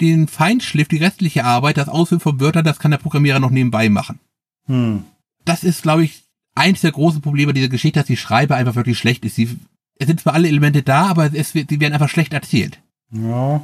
den 0.00 0.28
Feinschliff, 0.28 0.88
die 0.88 0.98
restliche 0.98 1.44
Arbeit, 1.44 1.78
das 1.78 1.88
Ausfüllen 1.88 2.20
von 2.20 2.38
Wörtern, 2.40 2.64
das 2.64 2.78
kann 2.78 2.90
der 2.90 2.98
Programmierer 2.98 3.40
noch 3.40 3.50
nebenbei 3.50 3.88
machen. 3.88 4.20
Hm. 4.66 5.04
Das 5.46 5.64
ist, 5.64 5.82
glaube 5.82 6.04
ich, 6.04 6.24
eins 6.54 6.82
der 6.82 6.92
großen 6.92 7.22
Probleme 7.22 7.54
dieser 7.54 7.70
Geschichte, 7.70 8.00
dass 8.00 8.06
die 8.06 8.18
Schreibe 8.18 8.54
einfach 8.54 8.74
wirklich 8.74 8.98
schlecht 8.98 9.24
ist. 9.24 9.36
Sie, 9.36 9.56
es 9.98 10.06
sind 10.06 10.20
zwar 10.20 10.34
alle 10.34 10.48
Elemente 10.48 10.82
da, 10.82 11.06
aber 11.06 11.30
es, 11.32 11.52
sie 11.52 11.80
werden 11.80 11.94
einfach 11.94 12.10
schlecht 12.10 12.34
erzählt. 12.34 12.80
Ja. 13.10 13.62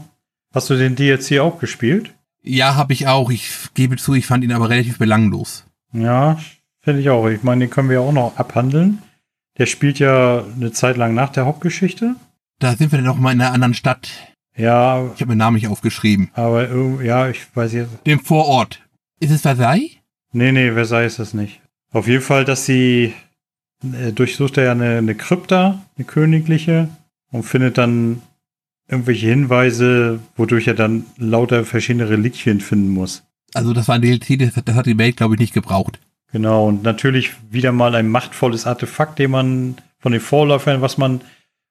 Hast 0.55 0.71
du 0.71 0.77
den 0.77 0.97
DLC 0.97 1.41
auch 1.41 1.59
gespielt? 1.59 2.15
Ja, 2.43 2.75
habe 2.75 2.95
ich 2.95 3.07
auch. 3.07 3.31
Ich 3.31 3.51
gebe 3.75 3.97
zu, 3.97 4.15
ich 4.15 4.27
fand 4.27 4.45
ihn 4.45 4.53
aber 4.53 4.71
relativ 4.71 4.99
belanglos. 4.99 5.65
Ja, 5.93 6.39
finde 6.81 7.01
ich 7.01 7.11
auch. 7.11 7.29
Ich 7.29 7.43
meine, 7.43 7.67
den 7.67 7.71
können 7.71 7.91
wir 7.91 7.97
ja 7.97 8.01
auch 8.01 8.13
noch 8.13 8.37
abhandeln. 8.37 8.99
Der 9.59 9.67
spielt 9.67 9.99
ja 9.99 10.45
eine 10.57 10.73
Zeit 10.73 10.97
lang 10.97 11.15
nach 11.15 11.31
der 11.31 11.45
Hauptgeschichte. 11.47 12.17
Da 12.59 12.75
sind 12.77 12.93
wir 12.93 12.99
dann 12.99 13.07
noch 13.07 13.19
mal 13.19 13.33
in 13.33 13.41
einer 13.41 13.53
anderen 13.53 13.75
Stadt. 13.75 14.11
Ja, 14.57 15.05
Ich 15.15 15.21
habe 15.21 15.27
meinen 15.29 15.39
Namen 15.39 15.57
nicht 15.57 15.69
aufgeschrieben. 15.69 16.31
aber 16.35 16.69
ja, 17.03 17.29
ich 17.29 17.41
weiß 17.55 17.73
jetzt. 17.73 17.91
Dem 18.07 18.21
Vorort. 18.21 18.81
Ist 19.21 19.31
es 19.31 19.43
Versailles? 19.43 19.91
Nee, 20.33 20.53
nee, 20.53 20.73
Versailles 20.73 21.13
ist 21.13 21.19
das 21.19 21.35
nicht. 21.35 21.61
Auf 21.93 22.07
jeden 22.09 22.23
Fall, 22.23 22.45
dass 22.45 22.65
sie 22.67 23.15
äh, 23.83 24.13
durchsucht 24.13 24.57
er 24.59 24.65
ja 24.65 24.73
eine, 24.73 24.99
eine 24.99 25.15
Krypta, 25.15 25.83
eine 25.97 26.05
königliche, 26.07 26.89
und 27.31 27.45
findet 27.45 27.79
dann 27.79 28.21
irgendwelche 28.89 29.29
Hinweise, 29.29 30.21
wodurch 30.37 30.69
er 30.69 30.75
dann 30.75 31.07
lauter 31.17 31.65
verschiedene 31.65 32.09
Reliquien 32.11 32.61
finden 32.61 32.91
muss. 32.91 33.25
Also 33.55 33.73
das 33.73 33.89
war 33.89 33.95
ein 33.97 34.03
DLC, 34.03 34.39
das, 34.39 34.53
das 34.65 34.75
hat 34.75 34.87
die 34.87 34.99
Welt, 34.99 35.17
glaube 35.17 35.35
ich, 35.35 35.41
nicht 35.41 35.55
gebraucht. 35.55 35.99
Genau, 36.33 36.67
und 36.67 36.83
natürlich 36.83 37.33
wieder 37.51 37.73
mal 37.73 37.95
ein 37.95 38.09
machtvolles 38.09 38.67
Artefakt, 38.67 39.19
den 39.19 39.31
man 39.31 39.77
von 39.99 40.13
den 40.13 40.21
Vorläufern, 40.21 40.81
was 40.81 40.99
man 40.99 41.21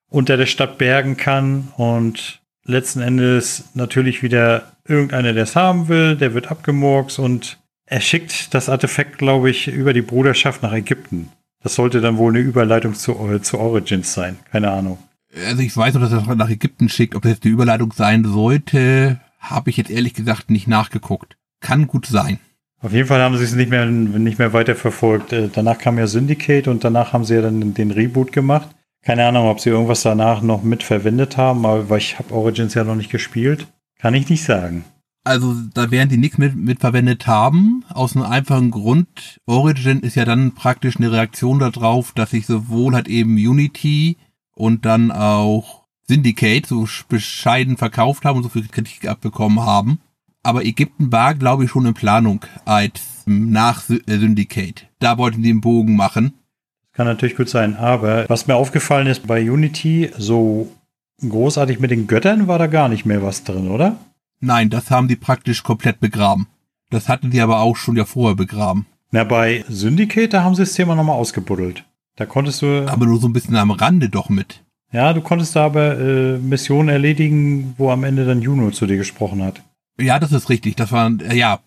unter 0.08 0.36
der 0.36 0.46
Stadt 0.46 0.78
bergen 0.78 1.16
kann. 1.16 1.68
Und 1.76 2.40
letzten 2.64 3.00
Endes 3.00 3.64
natürlich 3.74 4.22
wieder 4.22 4.72
irgendeiner, 4.86 5.32
der 5.32 5.44
es 5.44 5.56
haben 5.56 5.88
will, 5.88 6.16
der 6.16 6.34
wird 6.34 6.50
abgemurks 6.50 7.18
und 7.18 7.58
er 7.86 8.00
schickt 8.00 8.54
das 8.54 8.68
Artefakt, 8.68 9.18
glaube 9.18 9.50
ich, 9.50 9.68
über 9.68 9.92
die 9.92 10.02
Bruderschaft 10.02 10.62
nach 10.62 10.72
Ägypten. 10.72 11.30
Das 11.62 11.74
sollte 11.74 12.00
dann 12.00 12.16
wohl 12.16 12.32
eine 12.32 12.40
Überleitung 12.40 12.94
zu, 12.94 13.38
zu 13.40 13.58
Origins 13.58 14.14
sein. 14.14 14.38
Keine 14.50 14.70
Ahnung. 14.70 14.98
Also 15.46 15.62
ich 15.62 15.76
weiß 15.76 15.94
noch, 15.94 16.02
dass 16.02 16.12
er 16.12 16.34
nach 16.34 16.50
Ägypten 16.50 16.88
schickt. 16.88 17.14
Ob 17.14 17.22
das 17.22 17.32
jetzt 17.32 17.44
die 17.44 17.48
Überleitung 17.48 17.92
sein 17.92 18.24
sollte, 18.24 19.20
habe 19.38 19.70
ich 19.70 19.76
jetzt 19.76 19.90
ehrlich 19.90 20.14
gesagt 20.14 20.50
nicht 20.50 20.68
nachgeguckt. 20.68 21.36
Kann 21.60 21.86
gut 21.86 22.06
sein. 22.06 22.38
Auf 22.82 22.92
jeden 22.92 23.06
Fall 23.06 23.20
haben 23.20 23.36
sie 23.36 23.44
es 23.44 23.54
nicht 23.54 23.70
mehr, 23.70 23.86
nicht 23.86 24.38
mehr 24.38 24.52
weiter 24.52 24.74
verfolgt. 24.74 25.32
Äh, 25.32 25.48
Danach 25.52 25.78
kam 25.78 25.98
ja 25.98 26.08
Syndicate 26.08 26.66
und 26.68 26.82
danach 26.82 27.12
haben 27.12 27.24
sie 27.24 27.34
ja 27.34 27.42
dann 27.42 27.74
den 27.74 27.92
Reboot 27.92 28.32
gemacht. 28.32 28.68
Keine 29.04 29.26
Ahnung, 29.26 29.48
ob 29.48 29.60
sie 29.60 29.70
irgendwas 29.70 30.02
danach 30.02 30.42
noch 30.42 30.62
mit 30.62 30.82
verwendet 30.82 31.36
haben, 31.36 31.64
aber 31.64 31.88
weil 31.88 31.98
ich 31.98 32.18
habe 32.18 32.34
Origins 32.34 32.74
ja 32.74 32.84
noch 32.84 32.96
nicht 32.96 33.10
gespielt. 33.10 33.66
Kann 33.98 34.14
ich 34.14 34.28
nicht 34.28 34.44
sagen. 34.44 34.84
Also 35.24 35.54
da 35.74 35.92
werden 35.92 36.08
die 36.08 36.16
nichts 36.16 36.38
mit, 36.38 36.56
mit 36.56 36.80
verwendet 36.80 37.28
haben, 37.28 37.84
aus 37.88 38.16
einem 38.16 38.26
einfachen 38.26 38.72
Grund. 38.72 39.40
Origin 39.46 40.00
ist 40.00 40.16
ja 40.16 40.24
dann 40.24 40.52
praktisch 40.54 40.96
eine 40.96 41.12
Reaktion 41.12 41.60
darauf, 41.60 42.12
dass 42.12 42.30
sich 42.30 42.46
sowohl 42.46 42.94
halt 42.94 43.06
eben 43.06 43.34
Unity 43.34 44.16
und 44.54 44.84
dann 44.84 45.12
auch 45.12 45.84
Syndicate 46.08 46.66
so 46.66 46.88
bescheiden 47.08 47.76
verkauft 47.76 48.24
haben 48.24 48.38
und 48.38 48.42
so 48.42 48.48
viel 48.48 48.66
Kritik 48.66 49.06
abbekommen 49.06 49.60
haben. 49.60 50.00
Aber 50.42 50.64
Ägypten 50.64 51.12
war, 51.12 51.34
glaube 51.34 51.64
ich, 51.64 51.70
schon 51.70 51.86
in 51.86 51.94
Planung 51.94 52.40
als 52.64 53.00
nach 53.26 53.82
Sy- 53.82 54.02
äh, 54.08 54.18
Syndicate. 54.18 54.86
Da 54.98 55.18
wollten 55.18 55.42
die 55.42 55.50
einen 55.50 55.60
Bogen 55.60 55.94
machen. 55.96 56.34
Kann 56.92 57.06
natürlich 57.06 57.36
gut 57.36 57.48
sein. 57.48 57.76
Aber 57.76 58.28
was 58.28 58.46
mir 58.46 58.56
aufgefallen 58.56 59.06
ist 59.06 59.26
bei 59.26 59.48
Unity, 59.50 60.10
so 60.18 60.70
großartig 61.26 61.78
mit 61.80 61.90
den 61.90 62.06
Göttern 62.06 62.48
war 62.48 62.58
da 62.58 62.66
gar 62.66 62.88
nicht 62.88 63.06
mehr 63.06 63.22
was 63.22 63.44
drin, 63.44 63.68
oder? 63.68 63.96
Nein, 64.40 64.70
das 64.70 64.90
haben 64.90 65.06
die 65.08 65.16
praktisch 65.16 65.62
komplett 65.62 66.00
begraben. 66.00 66.48
Das 66.90 67.08
hatten 67.08 67.30
sie 67.30 67.40
aber 67.40 67.60
auch 67.60 67.76
schon 67.76 67.96
ja 67.96 68.04
vorher 68.04 68.34
begraben. 68.36 68.86
Na, 69.12 69.24
bei 69.24 69.64
Syndicate, 69.68 70.32
da 70.32 70.42
haben 70.42 70.54
sie 70.56 70.62
das 70.62 70.74
Thema 70.74 70.94
nochmal 70.96 71.16
ausgebuddelt. 71.16 71.84
Da 72.16 72.26
konntest 72.26 72.60
du, 72.62 72.86
Aber 72.88 73.06
nur 73.06 73.20
so 73.20 73.28
ein 73.28 73.32
bisschen 73.32 73.56
am 73.56 73.70
Rande 73.70 74.08
doch 74.08 74.28
mit. 74.28 74.62
ja, 74.90 75.12
du 75.12 75.20
konntest 75.22 75.54
da 75.56 75.64
aber 75.66 75.98
äh, 75.98 76.38
Missionen 76.38 76.88
erledigen, 76.88 77.74
wo 77.78 77.90
am 77.90 78.04
Ende 78.04 78.26
dann 78.26 78.42
Juno 78.42 78.70
zu 78.70 78.86
dir 78.86 78.96
gesprochen 78.98 79.42
hat. 79.42 79.62
Ja, 79.98 80.18
das 80.18 80.32
ist 80.32 80.48
richtig. 80.48 80.76
Das 80.76 80.92
war, 80.92 81.10
äh, 81.20 81.36
ja, 81.36 81.60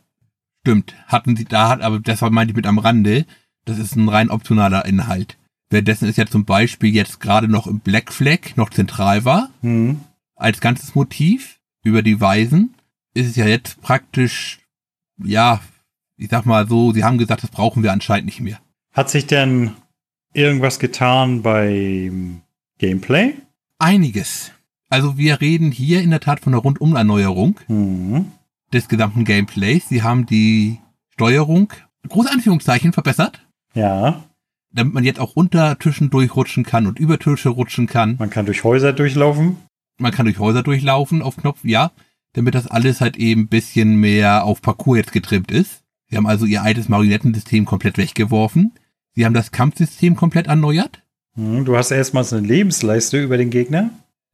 stimmt. 0.61 0.93
Hatten 1.07 1.35
sie 1.35 1.45
da, 1.45 1.69
hat, 1.69 1.81
aber 1.81 1.99
das 1.99 2.21
war, 2.21 2.29
meinte 2.29 2.51
ich 2.51 2.55
mit 2.55 2.65
am 2.67 2.79
Rande. 2.79 3.25
Das 3.65 3.77
ist 3.79 3.95
ein 3.95 4.09
rein 4.09 4.29
optionaler 4.29 4.85
Inhalt. 4.85 5.37
Währenddessen 5.69 6.07
ist 6.07 6.17
ja 6.17 6.25
zum 6.27 6.45
Beispiel 6.45 6.93
jetzt 6.93 7.19
gerade 7.19 7.47
noch 7.47 7.65
im 7.67 7.79
Black 7.79 8.13
Flag 8.13 8.55
noch 8.55 8.69
zentral 8.69 9.25
war, 9.25 9.49
Hm. 9.61 9.99
als 10.35 10.59
ganzes 10.61 10.93
Motiv 10.95 11.59
über 11.83 12.01
die 12.03 12.21
Weisen, 12.21 12.75
ist 13.13 13.27
es 13.27 13.35
ja 13.35 13.45
jetzt 13.47 13.81
praktisch, 13.81 14.59
ja, 15.23 15.61
ich 16.17 16.29
sag 16.29 16.45
mal 16.45 16.67
so, 16.67 16.91
sie 16.93 17.03
haben 17.03 17.17
gesagt, 17.17 17.43
das 17.43 17.49
brauchen 17.51 17.81
wir 17.83 17.91
anscheinend 17.91 18.25
nicht 18.27 18.41
mehr. 18.41 18.59
Hat 18.93 19.09
sich 19.09 19.25
denn 19.25 19.71
irgendwas 20.33 20.79
getan 20.79 21.41
beim 21.41 22.41
Gameplay? 22.77 23.33
Einiges. 23.79 24.51
Also 24.95 25.17
wir 25.17 25.41
reden 25.41 25.71
hier 25.71 26.01
in 26.01 26.09
der 26.11 26.21
Tat 26.21 26.39
von 26.39 26.53
einer 26.53 26.61
Rundumerneuerung 26.63 27.59
Hm. 27.67 28.27
des 28.71 28.87
gesamten 28.87 29.25
Gameplays. 29.25 29.89
Sie 29.89 30.03
haben 30.03 30.25
die 30.25 30.77
Steuerung, 31.09 31.73
große 32.07 32.31
Anführungszeichen, 32.31 32.93
verbessert. 32.93 33.45
Ja, 33.73 34.23
damit 34.71 34.93
man 34.93 35.03
jetzt 35.03 35.19
auch 35.19 35.35
unter 35.35 35.77
Tischen 35.79 36.09
durchrutschen 36.11 36.63
kann 36.63 36.87
und 36.87 36.97
über 36.97 37.19
Tische 37.19 37.49
rutschen 37.49 37.87
kann. 37.87 38.15
man 38.19 38.29
kann 38.29 38.45
durch 38.45 38.63
Häuser 38.63 38.93
durchlaufen. 38.93 39.57
Man 39.99 40.13
kann 40.13 40.27
durch 40.27 40.39
Häuser 40.39 40.63
durchlaufen 40.63 41.21
auf 41.21 41.35
Knopf, 41.35 41.59
ja, 41.63 41.91
damit 42.31 42.55
das 42.55 42.67
alles 42.67 43.01
halt 43.01 43.17
eben 43.17 43.41
ein 43.41 43.47
bisschen 43.49 43.97
mehr 43.97 44.45
auf 44.45 44.61
Parcours 44.61 44.99
jetzt 44.99 45.11
getrimmt 45.11 45.51
ist. 45.51 45.81
Sie 46.09 46.15
haben 46.15 46.25
also 46.25 46.45
ihr 46.45 46.63
altes 46.63 46.87
Marionettensystem 46.87 47.65
komplett 47.65 47.97
weggeworfen. 47.97 48.71
Sie 49.13 49.25
haben 49.25 49.33
das 49.33 49.51
Kampfsystem 49.51 50.15
komplett 50.15 50.47
erneuert. 50.47 51.01
Hm, 51.35 51.65
Du 51.65 51.75
hast 51.75 51.91
erstmals 51.91 52.31
eine 52.31 52.47
Lebensleiste 52.47 53.21
über 53.21 53.35
den 53.37 53.49
Gegner. 53.49 53.89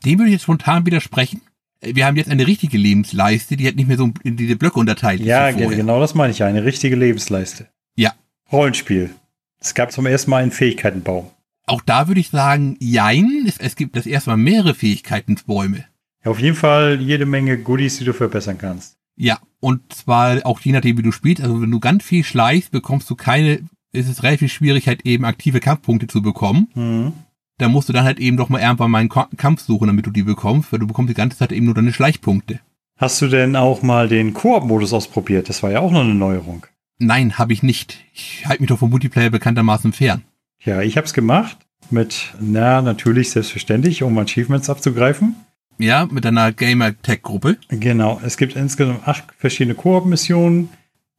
Dem 0.05 0.19
würde 0.19 0.29
ich 0.29 0.33
jetzt 0.33 0.43
spontan 0.43 0.85
widersprechen. 0.85 1.41
Äh, 1.81 1.95
Wir 1.95 2.05
haben 2.05 2.17
jetzt 2.17 2.29
eine 2.29 2.47
richtige 2.47 2.77
Lebensleiste, 2.77 3.57
die 3.57 3.67
hat 3.67 3.75
nicht 3.75 3.87
mehr 3.87 3.97
so 3.97 4.11
in 4.23 4.37
diese 4.37 4.55
Blöcke 4.55 4.79
unterteilt. 4.79 5.21
Ja, 5.21 5.51
genau 5.51 5.99
das 5.99 6.15
meine 6.15 6.31
ich 6.31 6.39
ja. 6.39 6.47
Eine 6.47 6.63
richtige 6.63 6.95
Lebensleiste. 6.95 7.67
Ja. 7.95 8.13
Rollenspiel. 8.51 9.11
Es 9.59 9.73
gab 9.73 9.91
zum 9.91 10.05
ersten 10.05 10.31
Mal 10.31 10.41
einen 10.41 10.51
Fähigkeitenbaum. 10.51 11.29
Auch 11.67 11.81
da 11.81 12.07
würde 12.07 12.19
ich 12.19 12.29
sagen, 12.29 12.75
jein. 12.79 13.45
Es, 13.47 13.57
es 13.57 13.75
gibt 13.75 13.95
das 13.95 14.05
erste 14.05 14.31
Mal 14.31 14.37
mehrere 14.37 14.73
Fähigkeitensbäume. 14.73 15.85
Ja, 16.23 16.31
auf 16.31 16.39
jeden 16.39 16.55
Fall 16.55 16.99
jede 16.99 17.25
Menge 17.25 17.57
Goodies, 17.57 17.97
die 17.97 18.05
du 18.05 18.13
verbessern 18.13 18.57
kannst. 18.57 18.97
Ja, 19.15 19.39
und 19.59 19.93
zwar 19.93 20.45
auch 20.45 20.59
je 20.61 20.71
nachdem, 20.71 20.97
wie 20.97 21.03
du 21.03 21.11
spielst. 21.11 21.43
Also 21.43 21.61
wenn 21.61 21.71
du 21.71 21.79
ganz 21.79 22.03
viel 22.03 22.23
schleichst, 22.23 22.71
bekommst 22.71 23.09
du 23.09 23.15
keine, 23.15 23.59
ist 23.91 24.09
es 24.09 24.23
relativ 24.23 24.51
schwierig, 24.51 24.87
halt 24.87 25.05
eben 25.05 25.25
aktive 25.25 25.59
Kampfpunkte 25.59 26.07
zu 26.07 26.21
bekommen. 26.21 26.69
Hm. 26.73 27.13
Da 27.61 27.69
musst 27.69 27.89
du 27.89 27.93
dann 27.93 28.05
halt 28.05 28.19
eben 28.19 28.37
doch 28.37 28.49
mal 28.49 28.59
irgendwann 28.59 28.89
mal 28.89 28.97
einen 28.97 29.37
Kampf 29.37 29.61
suchen, 29.61 29.85
damit 29.85 30.07
du 30.07 30.09
die 30.09 30.23
bekommst, 30.23 30.71
weil 30.71 30.79
du 30.79 30.87
bekommst 30.87 31.11
die 31.11 31.13
ganze 31.13 31.37
Zeit 31.37 31.51
eben 31.51 31.67
nur 31.67 31.75
deine 31.75 31.93
Schleichpunkte. 31.93 32.59
Hast 32.97 33.21
du 33.21 33.27
denn 33.27 33.55
auch 33.55 33.83
mal 33.83 34.07
den 34.07 34.33
Koop-Modus 34.33 34.93
ausprobiert? 34.93 35.47
Das 35.47 35.61
war 35.61 35.69
ja 35.69 35.79
auch 35.79 35.91
noch 35.91 36.01
eine 36.01 36.15
Neuerung. 36.15 36.65
Nein, 36.97 37.37
habe 37.37 37.53
ich 37.53 37.61
nicht. 37.61 37.99
Ich 38.15 38.47
halte 38.47 38.63
mich 38.63 38.69
doch 38.69 38.79
vom 38.79 38.89
Multiplayer 38.89 39.29
bekanntermaßen 39.29 39.93
fern. 39.93 40.23
Ja, 40.63 40.81
ich 40.81 40.97
hab's 40.97 41.13
gemacht. 41.13 41.55
Mit, 41.91 42.33
na, 42.39 42.81
natürlich 42.81 43.29
selbstverständlich, 43.29 44.01
um 44.01 44.17
Achievements 44.17 44.67
abzugreifen. 44.67 45.35
Ja, 45.77 46.07
mit 46.09 46.25
einer 46.25 46.51
Gamer-Tech-Gruppe. 46.51 47.57
Genau, 47.69 48.19
es 48.25 48.37
gibt 48.37 48.55
insgesamt 48.55 49.07
acht 49.07 49.25
verschiedene 49.37 49.75
Koop-Missionen, 49.75 50.69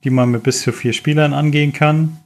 die 0.03 0.11
man 0.11 0.33
mit 0.33 0.43
bis 0.43 0.63
zu 0.63 0.73
vier 0.73 0.93
Spielern 0.93 1.35
angehen 1.35 1.73
kann, 1.73 2.17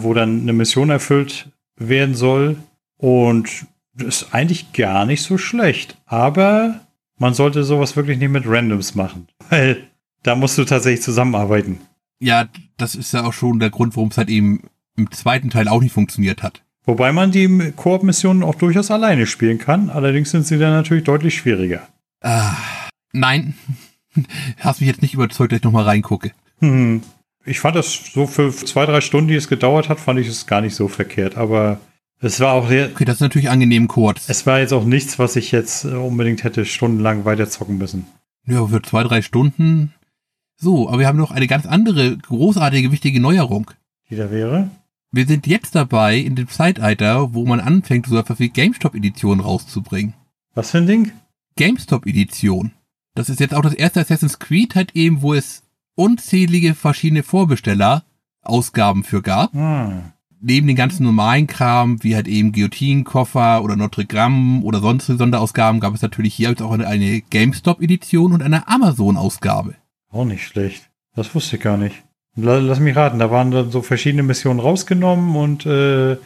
wo 0.00 0.14
dann 0.14 0.42
eine 0.42 0.52
Mission 0.52 0.90
erfüllt 0.90 1.48
werden 1.76 2.14
soll. 2.14 2.58
Und 2.96 3.66
das 3.94 4.22
ist 4.22 4.34
eigentlich 4.34 4.72
gar 4.72 5.06
nicht 5.06 5.22
so 5.22 5.38
schlecht. 5.38 5.96
Aber 6.06 6.80
man 7.18 7.34
sollte 7.34 7.64
sowas 7.64 7.96
wirklich 7.96 8.18
nicht 8.18 8.30
mit 8.30 8.46
Randoms 8.46 8.94
machen, 8.94 9.28
weil 9.50 9.88
da 10.22 10.34
musst 10.34 10.58
du 10.58 10.64
tatsächlich 10.64 11.02
zusammenarbeiten. 11.02 11.80
Ja, 12.18 12.48
das 12.76 12.94
ist 12.94 13.12
ja 13.12 13.24
auch 13.24 13.32
schon 13.32 13.60
der 13.60 13.70
Grund, 13.70 13.96
warum 13.96 14.08
es 14.08 14.18
halt 14.18 14.28
eben 14.28 14.62
im 14.96 15.10
zweiten 15.10 15.50
Teil 15.50 15.68
auch 15.68 15.82
nicht 15.82 15.92
funktioniert 15.92 16.42
hat. 16.42 16.62
Wobei 16.84 17.12
man 17.12 17.32
die 17.32 17.72
Koop-Missionen 17.74 18.42
auch 18.42 18.54
durchaus 18.54 18.90
alleine 18.90 19.26
spielen 19.26 19.58
kann. 19.58 19.90
Allerdings 19.90 20.30
sind 20.30 20.46
sie 20.46 20.56
dann 20.56 20.72
natürlich 20.72 21.04
deutlich 21.04 21.36
schwieriger. 21.36 21.86
Ah, 22.22 22.56
nein. 23.12 23.54
Hast 24.58 24.80
mich 24.80 24.88
jetzt 24.88 25.02
nicht 25.02 25.14
überzeugt, 25.14 25.52
dass 25.52 25.58
ich 25.58 25.64
nochmal 25.64 25.84
reingucke. 25.84 26.32
Hm. 26.60 27.02
Ich 27.44 27.60
fand 27.60 27.76
das 27.76 27.92
so 28.12 28.26
für 28.26 28.54
zwei, 28.54 28.86
drei 28.86 29.00
Stunden, 29.00 29.28
die 29.28 29.34
es 29.34 29.48
gedauert 29.48 29.88
hat, 29.88 30.00
fand 30.00 30.18
ich 30.18 30.26
es 30.26 30.46
gar 30.46 30.60
nicht 30.60 30.74
so 30.74 30.88
verkehrt. 30.88 31.36
Aber 31.36 31.80
es 32.20 32.40
war 32.40 32.52
auch 32.52 32.68
sehr. 32.68 32.90
Okay, 32.90 33.04
das 33.04 33.16
ist 33.16 33.20
natürlich 33.20 33.50
angenehm 33.50 33.88
kurz. 33.88 34.28
Es 34.28 34.46
war 34.46 34.58
jetzt 34.58 34.72
auch 34.72 34.84
nichts, 34.84 35.18
was 35.18 35.36
ich 35.36 35.52
jetzt 35.52 35.84
äh, 35.84 35.88
unbedingt 35.88 36.44
hätte 36.44 36.64
stundenlang 36.64 37.24
weiterzocken 37.24 37.78
müssen. 37.78 38.06
Ja, 38.46 38.66
für 38.66 38.82
zwei, 38.82 39.02
drei 39.02 39.22
Stunden. 39.22 39.92
So, 40.56 40.88
aber 40.88 41.00
wir 41.00 41.06
haben 41.06 41.18
noch 41.18 41.30
eine 41.30 41.46
ganz 41.46 41.66
andere, 41.66 42.16
großartige, 42.16 42.90
wichtige 42.92 43.20
Neuerung. 43.20 43.70
Die 44.08 44.16
da 44.16 44.30
wäre? 44.30 44.70
Wir 45.12 45.26
sind 45.26 45.46
jetzt 45.46 45.74
dabei 45.74 46.16
in 46.16 46.34
dem 46.34 46.48
Zeitalter, 46.48 47.34
wo 47.34 47.44
man 47.44 47.60
anfängt, 47.60 48.06
so 48.06 48.16
etwas 48.16 48.38
wie 48.38 48.48
GameStop-Editionen 48.48 49.44
rauszubringen. 49.44 50.14
Was 50.54 50.70
für 50.70 50.78
ein 50.78 50.86
Ding? 50.86 51.12
GameStop-Edition. 51.56 52.72
Das 53.14 53.28
ist 53.28 53.40
jetzt 53.40 53.54
auch 53.54 53.62
das 53.62 53.74
erste 53.74 54.00
Assassin's 54.00 54.38
Creed 54.38 54.74
halt 54.74 54.94
eben, 54.94 55.22
wo 55.22 55.34
es 55.34 55.62
unzählige 55.94 56.74
verschiedene 56.74 57.22
Vorbesteller-Ausgaben 57.22 59.04
für 59.04 59.22
gab. 59.22 59.54
Ah. 59.54 60.12
Neben 60.40 60.66
den 60.66 60.76
ganzen 60.76 61.04
normalen 61.04 61.46
Kram, 61.46 62.02
wie 62.02 62.14
halt 62.14 62.28
eben 62.28 62.52
Guillotinenkoffer 62.52 63.62
oder 63.62 63.76
Notre 63.76 64.04
Dame 64.04 64.62
oder 64.62 64.80
sonstige 64.80 65.18
Sonderausgaben, 65.18 65.80
gab 65.80 65.94
es 65.94 66.02
natürlich 66.02 66.34
hier 66.34 66.54
auch 66.60 66.72
eine, 66.72 66.86
eine 66.86 67.22
GameStop-Edition 67.22 68.32
und 68.32 68.42
eine 68.42 68.68
Amazon-Ausgabe. 68.68 69.74
Auch 70.10 70.24
nicht 70.24 70.46
schlecht. 70.46 70.90
Das 71.14 71.34
wusste 71.34 71.56
ich 71.56 71.62
gar 71.62 71.78
nicht. 71.78 72.04
Lass 72.36 72.80
mich 72.80 72.94
raten, 72.94 73.18
da 73.18 73.30
waren 73.30 73.50
dann 73.50 73.70
so 73.70 73.80
verschiedene 73.80 74.22
Missionen 74.22 74.60
rausgenommen 74.60 75.36
und 75.36 75.64
äh, 75.64 76.18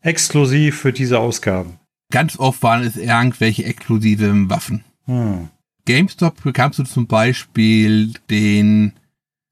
exklusiv 0.00 0.78
für 0.78 0.92
diese 0.92 1.18
Ausgaben. 1.18 1.80
Ganz 2.12 2.38
oft 2.38 2.62
waren 2.62 2.82
es 2.82 2.96
irgendwelche 2.96 3.64
exklusiven 3.64 4.48
Waffen. 4.48 4.84
Hm. 5.06 5.48
GameStop 5.86 6.42
bekamst 6.42 6.78
du 6.78 6.84
zum 6.84 7.08
Beispiel 7.08 8.12
den, 8.30 8.92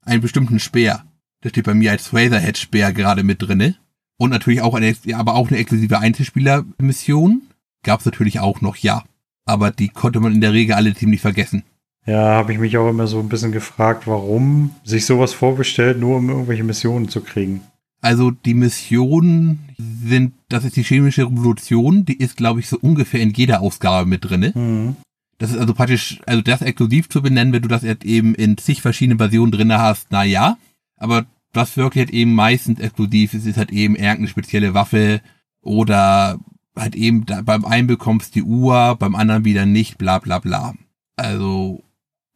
einen 0.02 0.20
bestimmten 0.20 0.60
Speer. 0.60 1.04
Der 1.42 1.48
steht 1.50 1.64
bei 1.64 1.74
mir 1.74 1.90
als 1.90 2.12
Razorhead-Speer 2.12 2.92
gerade 2.92 3.24
mit 3.24 3.42
drinne. 3.42 3.76
Und 4.18 4.30
natürlich 4.30 4.60
auch 4.60 4.74
eine, 4.74 4.94
aber 5.14 5.34
auch 5.34 5.48
eine 5.48 5.58
exklusive 5.58 5.98
Einzelspieler-Mission. 5.98 7.42
Gab 7.84 8.00
es 8.00 8.06
natürlich 8.06 8.40
auch 8.40 8.60
noch, 8.60 8.76
ja. 8.76 9.04
Aber 9.44 9.70
die 9.70 9.88
konnte 9.88 10.20
man 10.20 10.34
in 10.34 10.40
der 10.40 10.52
Regel 10.52 10.74
alle 10.74 10.94
ziemlich 10.94 11.20
vergessen. 11.20 11.62
Ja, 12.04 12.36
habe 12.36 12.52
ich 12.52 12.58
mich 12.58 12.76
auch 12.76 12.88
immer 12.88 13.06
so 13.06 13.20
ein 13.20 13.28
bisschen 13.28 13.52
gefragt, 13.52 14.06
warum 14.06 14.72
sich 14.82 15.06
sowas 15.06 15.32
vorbestellt, 15.32 16.00
nur 16.00 16.16
um 16.16 16.28
irgendwelche 16.28 16.64
Missionen 16.64 17.08
zu 17.08 17.20
kriegen. 17.20 17.60
Also 18.00 18.30
die 18.30 18.54
Missionen 18.54 19.60
sind, 19.76 20.32
das 20.48 20.64
ist 20.64 20.76
die 20.76 20.84
chemische 20.84 21.26
Revolution, 21.26 22.04
die 22.04 22.16
ist, 22.16 22.36
glaube 22.36 22.60
ich, 22.60 22.68
so 22.68 22.78
ungefähr 22.78 23.20
in 23.20 23.32
jeder 23.32 23.60
Ausgabe 23.60 24.08
mit 24.08 24.24
drinne. 24.24 24.52
Mhm. 24.54 24.96
Das 25.38 25.50
ist 25.50 25.58
also 25.58 25.74
praktisch, 25.74 26.20
also 26.26 26.42
das 26.42 26.62
exklusiv 26.62 27.08
zu 27.08 27.22
benennen, 27.22 27.52
wenn 27.52 27.62
du 27.62 27.68
das 27.68 27.82
jetzt 27.82 28.04
eben 28.04 28.34
in 28.34 28.56
zig 28.56 28.82
verschiedenen 28.82 29.18
Versionen 29.18 29.52
drinne 29.52 29.78
hast, 29.78 30.08
na 30.10 30.24
ja. 30.24 30.56
Aber 30.96 31.26
was 31.52 31.76
wirklich 31.76 32.06
halt 32.06 32.14
eben 32.14 32.34
meistens 32.34 32.80
exklusiv 32.80 33.34
ist, 33.34 33.46
ist 33.46 33.56
halt 33.56 33.72
eben 33.72 33.94
irgendeine 33.96 34.28
spezielle 34.28 34.74
Waffe 34.74 35.20
oder 35.62 36.38
halt 36.76 36.94
eben 36.94 37.26
da, 37.26 37.42
beim 37.42 37.64
einen 37.64 37.86
bekommst 37.86 38.34
die 38.34 38.42
Uhr, 38.42 38.96
beim 38.98 39.14
anderen 39.14 39.44
wieder 39.44 39.66
nicht, 39.66 39.98
bla 39.98 40.18
bla 40.18 40.38
bla. 40.38 40.74
Also, 41.16 41.82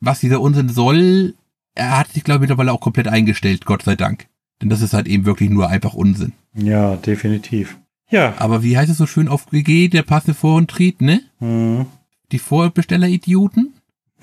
was 0.01 0.21
dieser 0.21 0.41
Unsinn 0.41 0.69
soll, 0.69 1.35
er 1.75 1.99
hat 1.99 2.09
sich, 2.13 2.25
glaube 2.25 2.39
ich, 2.39 2.41
mittlerweile 2.43 2.73
auch 2.73 2.81
komplett 2.81 3.09
eingestellt, 3.09 3.65
Gott 3.65 3.83
sei 3.83 3.97
Dank. 3.97 4.27
Denn 4.61 4.69
das 4.69 4.81
ist 4.81 4.95
halt 4.95 5.07
eben 5.07 5.25
wirklich 5.25 5.51
nur 5.51 5.69
einfach 5.69 5.95
Unsinn. 5.95 6.33
Ja, 6.55 6.97
definitiv. 6.97 7.79
Ja. 8.11 8.35
Aber 8.39 8.63
wie 8.63 8.77
heißt 8.77 8.91
es 8.91 8.99
so 8.99 9.07
schön 9.07 9.29
auf 9.29 9.47
GG, 9.47 9.89
der 9.89 10.03
passe 10.03 10.35
Vor- 10.35 10.57
und 10.57 10.71
Tritt, 10.71 11.01
ne? 11.01 11.23
Mhm. 11.41 11.87
Die 12.31 12.39
Vorbesteller-Idioten? 12.39 13.73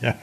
ja. 0.00 0.14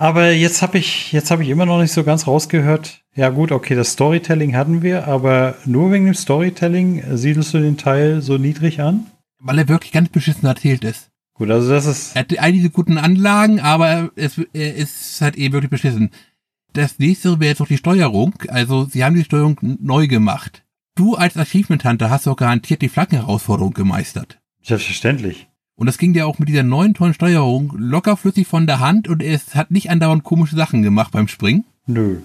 Aber 0.00 0.30
jetzt 0.30 0.62
habe 0.62 0.78
ich, 0.78 1.10
jetzt 1.10 1.32
habe 1.32 1.42
ich 1.42 1.48
immer 1.48 1.66
noch 1.66 1.80
nicht 1.80 1.92
so 1.92 2.04
ganz 2.04 2.28
rausgehört. 2.28 3.00
Ja 3.16 3.30
gut, 3.30 3.50
okay, 3.50 3.74
das 3.74 3.92
Storytelling 3.92 4.54
hatten 4.54 4.80
wir, 4.80 5.08
aber 5.08 5.56
nur 5.64 5.90
wegen 5.90 6.04
dem 6.04 6.14
Storytelling 6.14 7.02
siedelst 7.16 7.52
du 7.52 7.58
den 7.58 7.76
Teil 7.76 8.22
so 8.22 8.38
niedrig 8.38 8.80
an? 8.80 9.06
Weil 9.40 9.58
er 9.58 9.68
wirklich 9.68 9.90
ganz 9.90 10.08
beschissen 10.08 10.46
erzählt 10.46 10.84
ist. 10.84 11.10
Gut, 11.34 11.50
also 11.50 11.68
das 11.70 11.86
ist. 11.86 12.14
Er 12.14 12.20
hat 12.20 12.38
all 12.38 12.52
diese 12.52 12.70
guten 12.70 12.96
Anlagen, 12.96 13.58
aber 13.58 14.10
es, 14.14 14.40
er 14.52 14.76
ist 14.76 15.20
halt 15.20 15.34
eben 15.34 15.52
wirklich 15.52 15.70
beschissen. 15.70 16.10
Das 16.72 17.00
nächste 17.00 17.40
wäre 17.40 17.50
jetzt 17.50 17.58
noch 17.60 17.66
die 17.66 17.76
Steuerung. 17.76 18.34
Also, 18.48 18.84
sie 18.84 19.02
haben 19.02 19.16
die 19.16 19.24
Steuerung 19.24 19.58
neu 19.80 20.06
gemacht. 20.06 20.64
Du 20.94 21.16
als 21.16 21.36
Achievement 21.36 21.84
Hunter 21.84 22.08
hast 22.08 22.28
doch 22.28 22.36
garantiert 22.36 22.82
die 22.82 22.88
Flaggenherausforderung 22.88 23.72
gemeistert. 23.72 24.38
Selbstverständlich. 24.62 25.47
Und 25.78 25.86
das 25.86 25.96
ging 25.96 26.12
dir 26.12 26.26
auch 26.26 26.40
mit 26.40 26.48
dieser 26.48 26.64
neuen 26.64 26.92
tollen 26.92 27.14
Steuerung 27.14 27.72
lockerflüssig 27.78 28.48
von 28.48 28.66
der 28.66 28.80
Hand 28.80 29.06
und 29.06 29.22
es 29.22 29.54
hat 29.54 29.70
nicht 29.70 29.90
andauernd 29.90 30.24
komische 30.24 30.56
Sachen 30.56 30.82
gemacht 30.82 31.12
beim 31.12 31.28
Springen. 31.28 31.64
Nö. 31.86 32.18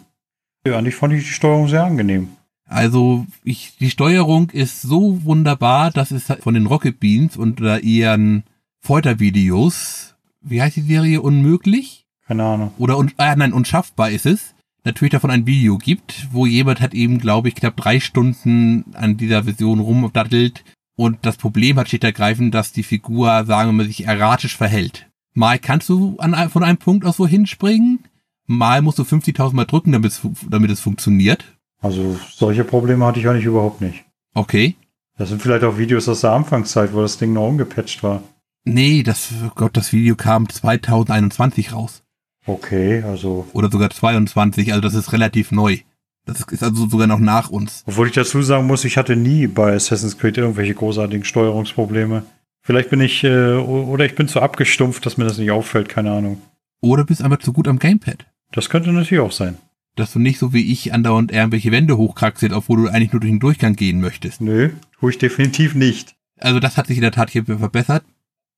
Ja, 0.66 0.80
eigentlich 0.80 0.96
fand 0.96 1.14
ich 1.14 1.24
die 1.24 1.34
Steuerung 1.34 1.68
sehr 1.68 1.84
angenehm. 1.84 2.30
Also 2.66 3.28
ich, 3.44 3.78
die 3.80 3.92
Steuerung 3.92 4.50
ist 4.50 4.82
so 4.82 5.24
wunderbar, 5.24 5.92
dass 5.92 6.10
es 6.10 6.32
halt 6.32 6.42
von 6.42 6.56
den 6.56 6.66
Rocket 6.66 7.00
Beans 7.00 7.38
und 7.38 7.60
ihren 7.84 8.44
Foltervideos, 8.80 10.16
wie 10.42 10.60
heißt 10.60 10.78
die 10.78 10.82
Serie, 10.82 11.22
unmöglich? 11.22 12.08
Keine 12.26 12.46
Ahnung. 12.46 12.72
Oder, 12.80 12.98
un, 12.98 13.12
äh, 13.20 13.36
nein, 13.36 13.54
unschaffbar 13.54 14.10
ist 14.10 14.26
es. 14.26 14.56
Natürlich 14.84 15.12
davon 15.12 15.30
ein 15.30 15.46
Video 15.46 15.78
gibt, 15.78 16.28
wo 16.32 16.48
jemand 16.48 16.82
hat 16.82 16.96
eben, 16.96 17.20
glaube 17.20 17.50
ich, 17.50 17.56
knapp 17.56 17.78
drei 17.78 18.00
Stunden 18.00 18.96
an 18.96 19.16
dieser 19.16 19.44
Version 19.44 19.80
rumdattelt 19.80 20.64
und 20.96 21.20
das 21.24 21.38
Problem 21.38 21.78
hat 21.78 21.90
schlicht 21.90 22.04
ergreifend, 22.04 22.54
dass 22.54 22.72
die 22.72 22.84
Figur, 22.84 23.46
sagen 23.46 23.70
wir 23.70 23.74
mal, 23.74 23.86
sich 23.88 24.06
erratisch 24.06 24.56
verhält. 24.56 25.10
Mal 25.34 25.60
kannst 25.60 25.90
du 25.90 26.18
an, 26.20 26.50
von 26.50 26.64
einem 26.64 26.78
Punkt 26.78 27.06
aus 27.06 27.18
so 27.18 27.26
hinspringen, 27.26 28.00
mal 28.46 28.82
musst 28.82 29.00
du 29.00 29.04
50.000 29.04 29.54
Mal 29.54 29.66
drücken, 29.66 29.92
damit 29.92 30.12
es, 30.12 30.22
damit 30.50 30.70
es 30.70 30.80
funktioniert. 30.80 31.44
Also 31.82 32.18
solche 32.30 32.64
Probleme 32.64 33.06
hatte 33.06 33.20
ich 33.20 33.28
eigentlich 33.28 33.46
überhaupt 33.46 33.82
nicht. 33.82 34.06
Okay. 34.34 34.76
Das 35.18 35.30
sind 35.30 35.42
vielleicht 35.42 35.64
auch 35.64 35.78
Videos 35.78 36.08
aus 36.10 36.22
der 36.22 36.32
Anfangszeit, 36.32 36.94
wo 36.94 37.02
das 37.02 37.18
Ding 37.18 37.34
noch 37.34 37.48
umgepatcht 37.48 38.02
war. 38.04 38.24
Nee, 38.66 39.04
das, 39.04 39.30
oh 39.46 39.52
Gott, 39.54 39.76
das 39.76 39.92
Video 39.92 40.16
kam 40.16 40.48
2021 40.48 41.74
raus. 41.74 42.04
Okay, 42.46 43.04
also. 43.04 43.48
Oder 43.54 43.70
sogar 43.70 43.90
22, 43.90 44.72
also 44.72 44.82
das 44.82 44.94
ist 44.94 45.14
relativ 45.14 45.52
neu. 45.52 45.80
Das 46.26 46.42
ist 46.42 46.64
also 46.64 46.88
sogar 46.88 47.08
noch 47.08 47.20
nach 47.20 47.50
uns. 47.50 47.84
Obwohl 47.86 48.08
ich 48.08 48.14
dazu 48.14 48.42
sagen 48.42 48.68
muss, 48.68 48.86
ich 48.86 48.98
hatte 48.98 49.16
nie 49.16 49.48
bei 49.48 49.74
Assassin's 49.74 50.18
Creed 50.18 50.38
irgendwelche 50.38 50.74
großartigen 50.74 51.26
Steuerungsprobleme. 51.26 52.24
Vielleicht 52.62 52.90
bin 52.90 53.02
ich, 53.02 53.24
äh, 53.26 53.56
oder 53.56 54.06
ich 54.06 54.16
bin 54.16 54.30
zu 54.30 54.42
abgestumpft, 54.42 55.06
dass 55.06 55.18
mir 55.18 55.26
das 55.26 55.38
nicht 55.38 55.52
auffällt, 55.52 55.90
keine 55.90 56.12
Ahnung. 56.12 56.42
Oder 56.80 57.04
bist 57.04 57.22
einfach 57.22 57.40
zu 57.40 57.52
gut 57.52 57.68
am 57.68 57.78
Gamepad. 57.78 58.26
Das 58.52 58.70
könnte 58.70 58.94
natürlich 58.94 59.20
auch 59.20 59.34
sein. 59.34 59.58
Dass 59.96 60.14
du 60.14 60.20
nicht 60.20 60.40
so 60.40 60.54
wie 60.54 60.72
ich 60.72 60.94
andauernd 60.94 61.32
irgendwelche 61.32 61.72
Wände 61.72 61.98
hochkraxelt, 61.98 62.54
obwohl 62.54 62.84
du 62.84 62.88
eigentlich 62.88 63.12
nur 63.12 63.20
durch 63.20 63.32
den 63.32 63.40
Durchgang 63.40 63.76
gehen 63.76 64.00
möchtest. 64.00 64.40
Nö, 64.40 64.70
tue 65.00 65.12
ich 65.12 65.18
definitiv 65.18 65.76
nicht. 65.76 66.16
Also 66.40 66.60
das 66.60 66.78
hat 66.78 66.88
sich 66.88 66.98
in 66.98 67.04
der 67.04 67.12
Tat 67.12 67.30
hier 67.30 67.46
verbessert. 67.46 68.04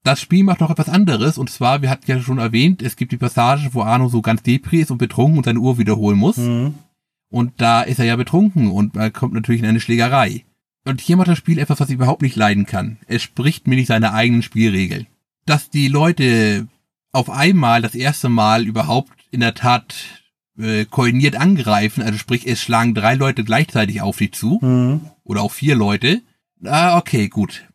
Das 0.04 0.22
Spiel 0.22 0.44
macht 0.44 0.62
noch 0.62 0.70
etwas 0.70 0.88
anderes, 0.88 1.40
und 1.40 1.50
zwar, 1.50 1.82
wir 1.82 1.90
hatten 1.90 2.10
ja 2.10 2.20
schon 2.20 2.38
erwähnt, 2.38 2.84
es 2.84 2.96
gibt 2.96 3.12
die 3.12 3.18
Passage, 3.18 3.70
wo 3.72 3.82
Arno 3.82 4.08
so 4.08 4.22
ganz 4.22 4.44
depri 4.44 4.82
ist 4.82 4.92
und 4.92 5.00
betrunken 5.00 5.40
und 5.40 5.46
seine 5.46 5.60
Uhr 5.60 5.80
wiederholen 5.80 6.18
muss. 6.18 6.38
Mhm. 6.38 6.76
Und 7.30 7.54
da 7.58 7.82
ist 7.82 8.00
er 8.00 8.06
ja 8.06 8.16
betrunken 8.16 8.70
und 8.72 8.96
man 8.96 9.12
kommt 9.12 9.34
natürlich 9.34 9.62
in 9.62 9.68
eine 9.68 9.80
Schlägerei. 9.82 10.46
Und 10.86 11.02
hier 11.02 11.18
macht 11.18 11.28
das 11.28 11.38
Spiel 11.38 11.58
etwas, 11.60 11.80
was 11.80 11.90
ich 11.90 11.96
überhaupt 11.96 12.22
nicht 12.22 12.36
leiden 12.36 12.66
kann. 12.66 12.98
Es 13.08 13.24
spricht 13.24 13.68
mir 13.68 13.76
nicht 13.76 13.88
seine 13.88 14.14
eigenen 14.14 14.44
Spielregeln. 14.44 15.08
Dass 15.46 15.70
die 15.70 15.88
Leute 15.88 16.68
auf 17.12 17.30
einmal 17.30 17.82
das 17.82 17.96
erste 17.96 18.30
Mal 18.30 18.66
überhaupt 18.68 19.12
in 19.32 19.40
der 19.40 19.56
Tat 19.56 19.96
äh, 20.58 20.86
koordiniert 20.86 21.36
angreifen, 21.36 22.04
also 22.04 22.18
sprich, 22.18 22.48
es 22.48 22.62
schlagen 22.62 22.94
drei 22.94 23.16
Leute 23.16 23.44
gleichzeitig 23.44 24.02
auf 24.02 24.18
dich 24.18 24.34
zu, 24.34 24.60
Mhm. 24.62 25.02
oder 25.24 25.42
auch 25.42 25.52
vier 25.52 25.76
Leute. 25.76 26.22
Ah, 26.64 26.98
okay, 26.98 27.28
gut. 27.28 27.66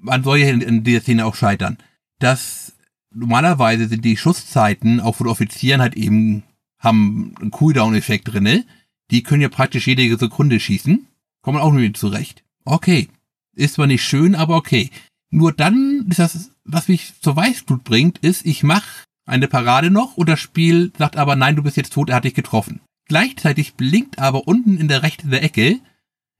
Man 0.00 0.22
soll 0.24 0.38
ja 0.38 0.48
in, 0.48 0.60
in 0.62 0.82
dieser 0.84 1.02
Szene 1.02 1.26
auch 1.26 1.34
scheitern. 1.34 1.76
Das 2.18 2.72
normalerweise 3.12 3.88
sind 3.88 4.04
die 4.04 4.16
Schusszeiten 4.16 5.00
auch 5.00 5.16
von 5.16 5.26
Offizieren 5.26 5.80
halt 5.80 5.96
eben 5.96 6.44
haben 6.78 7.34
einen 7.40 7.50
Cooldown-Effekt 7.50 8.32
drinne. 8.32 8.64
Die 9.10 9.22
können 9.22 9.42
ja 9.42 9.48
praktisch 9.48 9.86
jede 9.86 10.16
Sekunde 10.16 10.60
schießen. 10.60 11.06
Kommen 11.42 11.58
auch 11.58 11.72
nicht 11.72 11.96
zurecht. 11.96 12.44
Okay. 12.64 13.08
Ist 13.54 13.74
zwar 13.74 13.86
nicht 13.86 14.04
schön, 14.04 14.34
aber 14.34 14.56
okay. 14.56 14.90
Nur 15.30 15.52
dann 15.52 16.06
ist 16.08 16.18
das, 16.18 16.50
was 16.64 16.88
mich 16.88 17.14
zur 17.20 17.36
Weißblut 17.36 17.84
bringt, 17.84 18.18
ist, 18.18 18.46
ich 18.46 18.62
mach 18.62 18.84
eine 19.26 19.48
Parade 19.48 19.90
noch 19.90 20.16
und 20.16 20.28
das 20.28 20.40
Spiel 20.40 20.92
sagt 20.98 21.16
aber, 21.16 21.36
nein, 21.36 21.56
du 21.56 21.62
bist 21.62 21.76
jetzt 21.76 21.92
tot, 21.92 22.10
er 22.10 22.16
hat 22.16 22.24
dich 22.24 22.34
getroffen. 22.34 22.80
Gleichzeitig 23.06 23.74
blinkt 23.74 24.18
aber 24.18 24.46
unten 24.46 24.76
in 24.76 24.88
der 24.88 25.02
rechten 25.02 25.30
der 25.30 25.42
Ecke, 25.42 25.80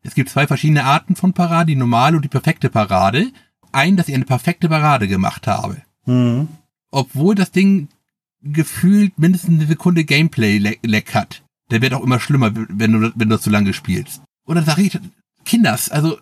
es 0.03 0.15
gibt 0.15 0.31
zwei 0.31 0.47
verschiedene 0.47 0.85
Arten 0.85 1.15
von 1.15 1.33
Parade, 1.33 1.67
die 1.67 1.77
normale 1.77 2.17
und 2.17 2.25
die 2.25 2.29
perfekte 2.29 2.71
Parade, 2.71 3.33
ein, 3.73 3.97
dass 3.97 4.09
ich 4.09 4.15
eine 4.15 4.25
perfekte 4.25 4.69
Parade 4.69 5.09
gemacht 5.09 5.47
habe. 5.47 5.83
Mhm. 6.07 6.49
Obwohl 6.91 7.35
das 7.35 7.53
Ding 7.53 7.89
gefühlt 8.43 9.19
mindestens 9.19 9.59
eine 9.59 9.67
Sekunde 9.67 10.05
Gameplay-Leck 10.05 11.15
hat. 11.15 11.43
Der 11.71 11.83
wird 11.83 11.95
auch 11.95 12.03
immer 12.03 12.21
schlimmer, 12.21 12.53
wenn 12.55 12.93
du, 12.93 13.13
wenn 13.15 13.29
du 13.29 13.39
zu 13.39 13.51
lange 13.51 13.73
spielst. 13.73 14.23
Und 14.45 14.57
dann 14.57 14.65
sage 14.65 14.83
ich, 14.83 14.99
Kinders, 15.45 15.91
also 15.91 16.19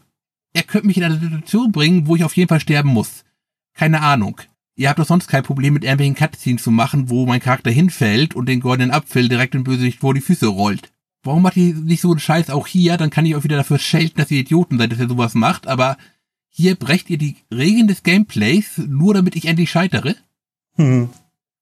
er 0.52 0.62
könnte 0.62 0.86
mich 0.86 0.96
in 0.96 1.04
eine 1.04 1.18
Situation 1.18 1.72
bringen, 1.72 2.06
wo 2.06 2.16
ich 2.16 2.24
auf 2.24 2.36
jeden 2.36 2.48
Fall 2.48 2.60
sterben 2.60 2.90
muss. 2.90 3.24
Keine 3.74 4.02
Ahnung. 4.02 4.40
Ihr 4.76 4.88
habt 4.88 4.98
doch 4.98 5.06
sonst 5.06 5.28
kein 5.28 5.42
Problem 5.42 5.74
mit 5.74 5.82
irgendwelchen 5.82 6.14
Cutscenes 6.14 6.62
zu 6.62 6.70
machen, 6.70 7.10
wo 7.10 7.26
mein 7.26 7.40
Charakter 7.40 7.70
hinfällt 7.70 8.34
und 8.34 8.46
den 8.46 8.60
goldenen 8.60 8.92
Apfel 8.92 9.28
direkt 9.28 9.54
im 9.54 9.64
Bösewicht 9.64 9.98
vor 9.98 10.14
die 10.14 10.20
Füße 10.20 10.46
rollt. 10.46 10.92
Warum 11.24 11.42
macht 11.42 11.56
ihr 11.56 11.74
nicht 11.74 12.00
so 12.00 12.10
einen 12.10 12.20
Scheiß 12.20 12.50
auch 12.50 12.66
hier? 12.66 12.96
Dann 12.96 13.10
kann 13.10 13.26
ich 13.26 13.34
euch 13.34 13.44
wieder 13.44 13.56
dafür 13.56 13.78
schelten, 13.78 14.18
dass 14.18 14.30
ihr 14.30 14.40
Idioten 14.40 14.78
seid, 14.78 14.92
dass 14.92 15.00
ihr 15.00 15.08
sowas 15.08 15.34
macht, 15.34 15.66
aber 15.66 15.96
hier 16.48 16.76
brecht 16.76 17.10
ihr 17.10 17.18
die 17.18 17.36
Regeln 17.52 17.88
des 17.88 18.02
Gameplays, 18.02 18.78
nur 18.78 19.14
damit 19.14 19.36
ich 19.36 19.46
endlich 19.46 19.70
scheitere. 19.70 20.14
Hm. 20.76 21.08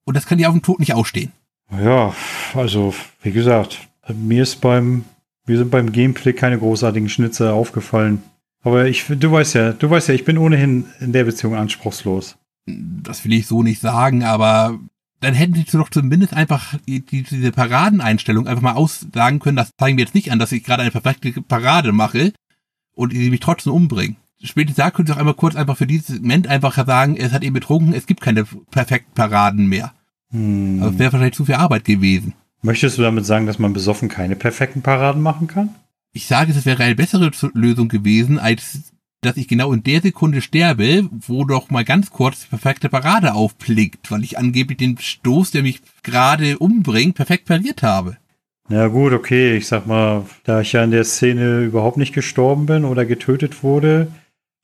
Und 0.04 0.14
das 0.14 0.26
kann 0.26 0.38
ja 0.38 0.48
auf 0.48 0.54
dem 0.54 0.62
Tod 0.62 0.78
nicht 0.78 0.94
ausstehen. 0.94 1.32
Ja, 1.70 2.14
also, 2.54 2.94
wie 3.22 3.32
gesagt, 3.32 3.88
mir 4.14 4.42
ist 4.42 4.60
beim, 4.60 5.04
mir 5.46 5.58
sind 5.58 5.70
beim 5.70 5.92
Gameplay 5.92 6.32
keine 6.32 6.58
großartigen 6.58 7.08
Schnitze 7.08 7.52
aufgefallen. 7.52 8.22
Aber 8.62 8.86
ich, 8.86 9.04
du 9.06 9.30
weißt 9.30 9.54
ja, 9.54 9.72
du 9.72 9.90
weißt 9.90 10.08
ja, 10.08 10.14
ich 10.14 10.24
bin 10.24 10.38
ohnehin 10.38 10.86
in 11.00 11.12
der 11.12 11.24
Beziehung 11.24 11.54
anspruchslos. 11.54 12.36
Das 12.66 13.24
will 13.24 13.32
ich 13.32 13.46
so 13.46 13.62
nicht 13.62 13.80
sagen, 13.80 14.24
aber 14.24 14.78
dann 15.20 15.34
hätten 15.34 15.54
sie 15.54 15.64
doch 15.64 15.88
zumindest 15.88 16.34
einfach 16.34 16.74
die, 16.86 17.00
diese 17.00 17.52
Paradeneinstellung 17.52 18.46
einfach 18.46 18.62
mal 18.62 18.72
aussagen 18.72 19.38
können, 19.38 19.56
das 19.56 19.70
zeigen 19.78 19.96
wir 19.96 20.04
jetzt 20.04 20.14
nicht 20.14 20.32
an, 20.32 20.38
dass 20.38 20.52
ich 20.52 20.64
gerade 20.64 20.82
eine 20.82 20.90
perfekte 20.90 21.32
Parade 21.42 21.92
mache 21.92 22.32
und 22.94 23.12
sie 23.12 23.30
mich 23.30 23.40
trotzdem 23.40 23.72
umbringen. 23.72 24.16
Spätestens 24.42 24.76
da 24.76 24.90
können 24.90 25.06
sie 25.06 25.12
auch 25.12 25.18
einmal 25.18 25.34
kurz 25.34 25.56
einfach 25.56 25.76
für 25.76 25.86
dieses 25.86 26.08
Segment 26.08 26.46
einfach 26.46 26.74
sagen, 26.86 27.16
es 27.16 27.32
hat 27.32 27.42
eben 27.42 27.54
betrunken, 27.54 27.94
es 27.94 28.06
gibt 28.06 28.20
keine 28.20 28.44
perfekten 28.44 29.14
Paraden 29.14 29.68
mehr. 29.68 29.92
Hm. 30.32 30.78
Also 30.80 30.94
es 30.94 30.98
wäre 30.98 31.12
wahrscheinlich 31.12 31.36
zu 31.36 31.44
viel 31.44 31.54
Arbeit 31.54 31.84
gewesen. 31.84 32.34
Möchtest 32.62 32.98
du 32.98 33.02
damit 33.02 33.26
sagen, 33.26 33.46
dass 33.46 33.58
man 33.58 33.72
besoffen 33.72 34.08
keine 34.08 34.36
perfekten 34.36 34.82
Paraden 34.82 35.22
machen 35.22 35.46
kann? 35.46 35.74
Ich 36.12 36.26
sage, 36.26 36.52
es 36.52 36.66
wäre 36.66 36.82
eine 36.82 36.94
bessere 36.94 37.30
Lösung 37.52 37.88
gewesen, 37.88 38.38
als 38.38 38.92
dass 39.20 39.36
ich 39.36 39.48
genau 39.48 39.72
in 39.72 39.82
der 39.82 40.00
Sekunde 40.00 40.40
sterbe, 40.40 41.08
wo 41.10 41.44
doch 41.44 41.70
mal 41.70 41.84
ganz 41.84 42.10
kurz 42.10 42.42
die 42.42 42.48
perfekte 42.48 42.88
Parade 42.88 43.34
aufblickt, 43.34 44.10
weil 44.10 44.24
ich 44.24 44.38
angeblich 44.38 44.78
den 44.78 44.98
Stoß, 44.98 45.50
der 45.50 45.62
mich 45.62 45.80
gerade 46.02 46.58
umbringt, 46.58 47.16
perfekt 47.16 47.46
pariert 47.46 47.82
habe. 47.82 48.16
Na 48.68 48.88
gut, 48.88 49.12
okay, 49.12 49.56
ich 49.56 49.68
sag 49.68 49.86
mal, 49.86 50.24
da 50.44 50.60
ich 50.60 50.72
ja 50.72 50.82
in 50.82 50.90
der 50.90 51.04
Szene 51.04 51.60
überhaupt 51.60 51.96
nicht 51.96 52.14
gestorben 52.14 52.66
bin 52.66 52.84
oder 52.84 53.04
getötet 53.04 53.62
wurde, 53.62 54.08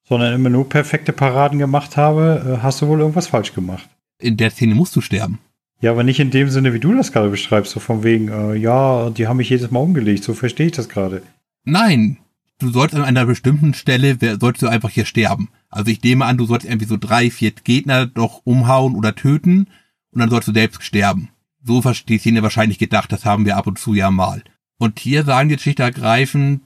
sondern 0.08 0.34
immer 0.34 0.50
nur 0.50 0.68
perfekte 0.68 1.12
Paraden 1.12 1.58
gemacht 1.58 1.96
habe, 1.96 2.58
äh, 2.58 2.62
hast 2.62 2.82
du 2.82 2.88
wohl 2.88 3.00
irgendwas 3.00 3.28
falsch 3.28 3.54
gemacht. 3.54 3.88
In 4.18 4.36
der 4.36 4.50
Szene 4.50 4.74
musst 4.74 4.96
du 4.96 5.00
sterben. 5.00 5.38
Ja, 5.82 5.90
aber 5.90 6.04
nicht 6.04 6.20
in 6.20 6.30
dem 6.30 6.48
Sinne, 6.48 6.72
wie 6.72 6.78
du 6.78 6.94
das 6.94 7.10
gerade 7.10 7.28
beschreibst, 7.28 7.72
so 7.72 7.80
von 7.80 8.04
wegen, 8.04 8.28
äh, 8.28 8.54
ja, 8.54 9.10
die 9.10 9.26
haben 9.26 9.38
mich 9.38 9.50
jedes 9.50 9.72
Mal 9.72 9.80
umgelegt, 9.80 10.22
so 10.22 10.32
verstehe 10.32 10.66
ich 10.66 10.72
das 10.72 10.88
gerade. 10.88 11.22
Nein, 11.64 12.18
du 12.60 12.70
sollst 12.70 12.94
an 12.94 13.02
einer 13.02 13.26
bestimmten 13.26 13.74
Stelle, 13.74 14.16
sollst 14.40 14.62
du 14.62 14.68
einfach 14.68 14.90
hier 14.90 15.06
sterben. 15.06 15.48
Also 15.70 15.90
ich 15.90 16.00
nehme 16.00 16.24
an, 16.24 16.38
du 16.38 16.46
sollst 16.46 16.66
irgendwie 16.66 16.86
so 16.86 16.96
drei, 16.96 17.30
vier 17.30 17.50
Gegner 17.50 18.06
doch 18.06 18.42
umhauen 18.44 18.94
oder 18.94 19.16
töten 19.16 19.66
und 20.12 20.20
dann 20.20 20.30
sollst 20.30 20.46
du 20.46 20.52
selbst 20.52 20.84
sterben. 20.84 21.30
So 21.64 21.82
versteht 21.82 22.20
Szene 22.20 22.44
wahrscheinlich 22.44 22.78
gedacht, 22.78 23.10
das 23.10 23.24
haben 23.24 23.44
wir 23.44 23.56
ab 23.56 23.66
und 23.66 23.78
zu 23.78 23.92
ja 23.92 24.12
mal. 24.12 24.44
Und 24.78 25.00
hier 25.00 25.24
sagen 25.24 25.48
die 25.48 25.58
schlicht 25.58 25.80
ergreifend, 25.80 26.62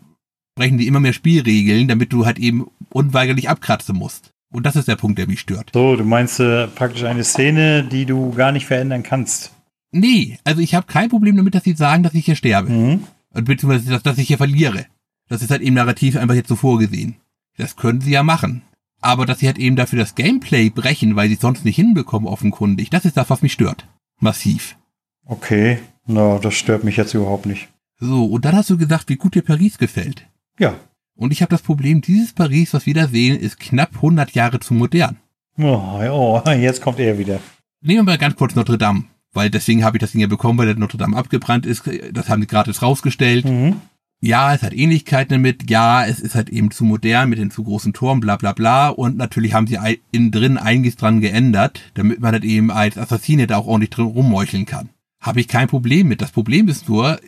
brechen 0.55 0.77
die 0.77 0.87
immer 0.87 1.01
mehr 1.01 1.15
Spielregeln, 1.15 1.89
damit 1.89 2.13
du 2.13 2.27
halt 2.27 2.39
eben 2.39 2.67
unweigerlich 2.91 3.49
abkratzen 3.49 3.97
musst. 3.97 4.35
Und 4.57 4.65
das 4.65 4.75
ist 4.75 4.89
der 4.89 4.97
Punkt, 4.97 5.19
der 5.19 5.27
mich 5.27 5.41
stört. 5.41 5.73
So, 5.75 5.97
du 5.97 6.05
meinst 6.05 6.41
äh, 6.41 6.67
praktisch 6.67 7.05
eine 7.05 7.25
Szene, 7.25 7.85
die 7.85 8.07
du 8.07 8.31
gar 8.31 8.53
nicht 8.53 8.65
verändern 8.65 9.03
kannst. 9.03 9.53
Nee, 9.93 10.39
also 10.45 10.63
ich 10.63 10.75
habe 10.75 10.87
kein 10.87 11.11
Problem 11.11 11.37
damit, 11.37 11.55
dass 11.55 11.65
sie 11.65 11.75
sagen, 11.75 12.03
dass 12.03 12.15
ich 12.15 12.25
hier 12.25 12.37
sterbe. 12.37 12.71
Mhm. 12.71 13.01
Beziehungsweise, 13.35 13.91
dass, 13.91 14.03
dass 14.03 14.17
ich 14.17 14.29
hier 14.29 14.39
verliere. 14.39 14.87
Das 15.29 15.43
ist 15.43 15.51
halt 15.51 15.61
eben 15.61 15.75
narrativ 15.75 16.17
einfach 16.17 16.35
jetzt 16.35 16.49
so 16.49 16.57
vorgesehen. 16.57 17.17
Das 17.59 17.77
können 17.77 18.01
sie 18.01 18.13
ja 18.13 18.23
machen. 18.23 18.63
Aber 19.03 19.27
dass 19.27 19.41
sie 19.41 19.47
halt 19.47 19.59
eben 19.59 19.77
dafür 19.77 19.99
das 19.99 20.15
Gameplay 20.15 20.71
brechen, 20.71 21.17
weil 21.17 21.29
sie 21.29 21.35
es 21.35 21.43
sonst 21.43 21.67
nicht 21.67 21.77
hinbekommen, 21.77 22.27
offenkundig, 22.27 22.89
das 22.89 23.05
ist 23.05 23.19
das, 23.19 23.29
was 23.29 23.43
mich 23.43 23.53
stört. 23.53 23.87
Massiv. 24.21 24.79
Okay, 25.27 25.81
na, 26.07 26.39
das 26.39 26.55
stört 26.55 26.83
mich 26.83 26.97
jetzt 26.97 27.13
überhaupt 27.13 27.45
nicht. 27.45 27.69
So, 28.01 28.25
und 28.25 28.47
dann 28.47 28.57
hast 28.57 28.71
du 28.71 28.79
gesagt, 28.79 29.11
wie 29.11 29.17
gut 29.17 29.35
dir 29.35 29.43
Paris 29.43 29.77
gefällt. 29.77 30.27
Ja. 30.59 30.77
Und 31.17 31.33
ich 31.33 31.41
habe 31.41 31.51
das 31.51 31.63
Problem, 31.63 32.03
dieses 32.03 32.33
Paris, 32.33 32.75
was 32.75 32.87
wir 32.87 32.95
da 32.95 33.09
sehen, 33.09 33.39
ist 33.39 33.59
knapp 33.59 33.97
100 33.97 34.33
Jahre 34.33 34.61
zu 34.61 34.75
modern. 34.75 35.17
Oh, 35.59 36.01
oh, 36.11 36.43
jetzt 36.51 36.83
kommt 36.83 37.01
er 37.01 37.19
wieder. 37.19 37.41
Nehmen 37.81 38.01
wir 38.01 38.13
mal 38.13 38.19
ganz 38.19 38.37
kurz 38.37 38.55
Notre 38.55 38.79
Dame, 38.79 39.05
weil 39.33 39.51
deswegen 39.51 39.85
habe 39.85 39.97
ich 39.97 40.01
das 40.01 40.13
Ding 40.13 40.21
ja 40.21 40.27
bekommen, 40.27 40.59
weil 40.59 40.67
der 40.67 40.77
Notre 40.77 40.99
Dame 40.99 41.17
abgebrannt 41.17 41.67
ist. 41.67 41.85
Das 42.13 42.29
haben 42.29 42.43
die 42.43 42.47
gratis 42.47 42.83
rausgestellt. 42.83 43.47
Mhm. 43.47 43.81
Ja, 44.21 44.55
es 44.55 44.63
hat 44.63 44.73
Ähnlichkeiten 44.73 45.35
damit. 45.35 45.71
Ja, 45.71 46.05
es 46.05 46.21
ist 46.21 46.35
halt 46.35 46.49
eben 46.49 46.71
zu 46.71 46.85
modern 46.85 47.29
mit 47.29 47.39
den 47.39 47.51
zu 47.51 47.65
großen 47.65 47.93
Toren, 47.93 48.21
bla 48.21 48.37
bla 48.37 48.53
bla. 48.53 48.89
Und 48.89 49.17
natürlich 49.17 49.55
haben 49.55 49.67
sie 49.67 49.79
innen 50.11 50.31
drin 50.31 50.59
einiges 50.59 50.97
dran 50.97 51.21
geändert, 51.21 51.81
damit 51.95 52.21
man 52.21 52.33
halt 52.33 52.45
eben 52.45 52.71
als 52.71 52.99
Assassine 52.99 53.47
da 53.47 53.57
auch 53.57 53.67
ordentlich 53.67 53.91
drin 53.91 54.07
rummeucheln 54.07 54.67
kann. 54.67 54.91
Habe 55.21 55.41
ich 55.41 55.49
kein 55.49 55.69
Problem 55.69 56.09
mit. 56.09 56.23
Das 56.23 56.33
Problem 56.33 56.69
ist 56.69 56.89
nur, 56.89 57.19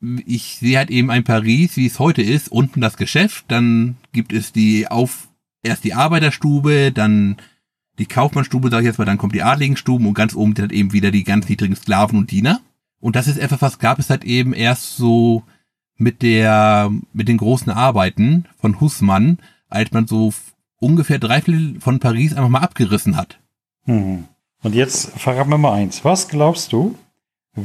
ich 0.00 0.56
sehe 0.56 0.78
halt 0.78 0.90
eben 0.90 1.10
ein 1.10 1.24
Paris, 1.24 1.76
wie 1.76 1.86
es 1.86 1.98
heute 1.98 2.22
ist, 2.22 2.50
unten 2.50 2.80
das 2.80 2.96
Geschäft, 2.96 3.46
dann 3.48 3.96
gibt 4.12 4.32
es 4.32 4.52
die 4.52 4.88
auf, 4.88 5.28
erst 5.62 5.84
die 5.84 5.94
Arbeiterstube, 5.94 6.92
dann 6.92 7.36
die 7.98 8.06
Kaufmannstube, 8.06 8.70
sag 8.70 8.80
ich 8.80 8.86
jetzt 8.86 8.98
mal, 8.98 9.04
dann 9.04 9.18
kommt 9.18 9.34
die 9.34 9.42
Adligenstuben 9.42 10.06
und 10.06 10.14
ganz 10.14 10.34
oben 10.34 10.54
dann 10.54 10.70
eben 10.70 10.92
wieder 10.92 11.10
die 11.10 11.24
ganz 11.24 11.48
niedrigen 11.48 11.74
Sklaven 11.74 12.18
und 12.18 12.30
Diener. 12.30 12.60
Und 13.00 13.16
das 13.16 13.26
ist 13.26 13.38
etwas, 13.38 13.60
was 13.60 13.78
gab 13.78 13.98
es 13.98 14.10
halt 14.10 14.24
eben 14.24 14.52
erst 14.52 14.96
so 14.96 15.42
mit 15.96 16.22
der, 16.22 16.92
mit 17.12 17.28
den 17.28 17.38
großen 17.38 17.72
Arbeiten 17.72 18.46
von 18.60 18.80
Hussmann, 18.80 19.38
als 19.68 19.90
man 19.90 20.06
so 20.06 20.32
ungefähr 20.78 21.18
drei 21.18 21.40
Viertel 21.42 21.80
von 21.80 21.98
Paris 21.98 22.34
einfach 22.34 22.48
mal 22.48 22.60
abgerissen 22.60 23.16
hat. 23.16 23.40
Mhm. 23.84 24.24
Und 24.62 24.74
jetzt 24.74 25.18
verrat 25.18 25.48
mir 25.48 25.58
mal 25.58 25.74
eins. 25.74 26.04
Was 26.04 26.28
glaubst 26.28 26.72
du, 26.72 26.96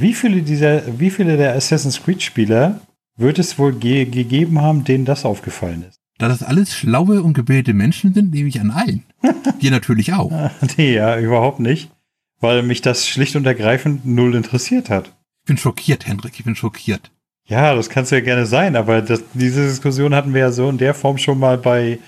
wie 0.02 0.14
viele 0.14 0.42
dieser, 0.42 1.00
wie 1.00 1.10
viele 1.10 1.38
der 1.38 1.56
Assassin's 1.56 2.02
Creed 2.02 2.22
Spieler 2.22 2.80
wird 3.16 3.40
es 3.40 3.60
wohl 3.60 3.74
ge 3.74 4.06
gegeben 4.06 4.62
haben, 4.62 4.84
denen 4.84 5.06
das 5.06 5.26
aufgefallen 5.26 5.86
ist? 5.88 6.00
Da 6.18 6.28
das 6.28 6.44
alles 6.44 6.76
schlaue 6.76 7.24
und 7.24 7.34
gebildete 7.34 7.74
Menschen 7.74 8.14
sind, 8.14 8.32
nehme 8.34 8.50
ich 8.50 8.60
an 8.62 8.72
allen. 8.72 9.04
Dir 9.62 9.72
natürlich 9.72 10.14
auch. 10.14 10.32
nee, 10.78 10.94
ja, 10.94 11.20
überhaupt 11.20 11.60
nicht. 11.60 11.90
Weil 12.40 12.64
mich 12.64 12.82
das 12.82 13.08
schlicht 13.08 13.36
und 13.36 13.46
ergreifend 13.46 14.06
null 14.06 14.36
interessiert 14.36 14.90
hat. 14.90 15.08
Ich 15.42 15.48
bin 15.48 15.58
schockiert, 15.58 16.08
Hendrik, 16.08 16.34
ich 16.38 16.46
bin 16.46 16.56
schockiert. 16.56 17.12
Ja, 17.46 17.76
das 17.76 17.90
kannst 17.90 18.12
du 18.12 18.16
ja 18.16 18.22
gerne 18.22 18.46
sein, 18.46 18.76
aber 18.76 19.02
das, 19.02 19.24
diese 19.34 19.66
Diskussion 19.66 20.16
hatten 20.16 20.34
wir 20.34 20.42
ja 20.42 20.52
so 20.52 20.70
in 20.70 20.78
der 20.78 20.94
Form 20.94 21.18
schon 21.18 21.40
mal 21.40 21.58
bei 21.58 22.00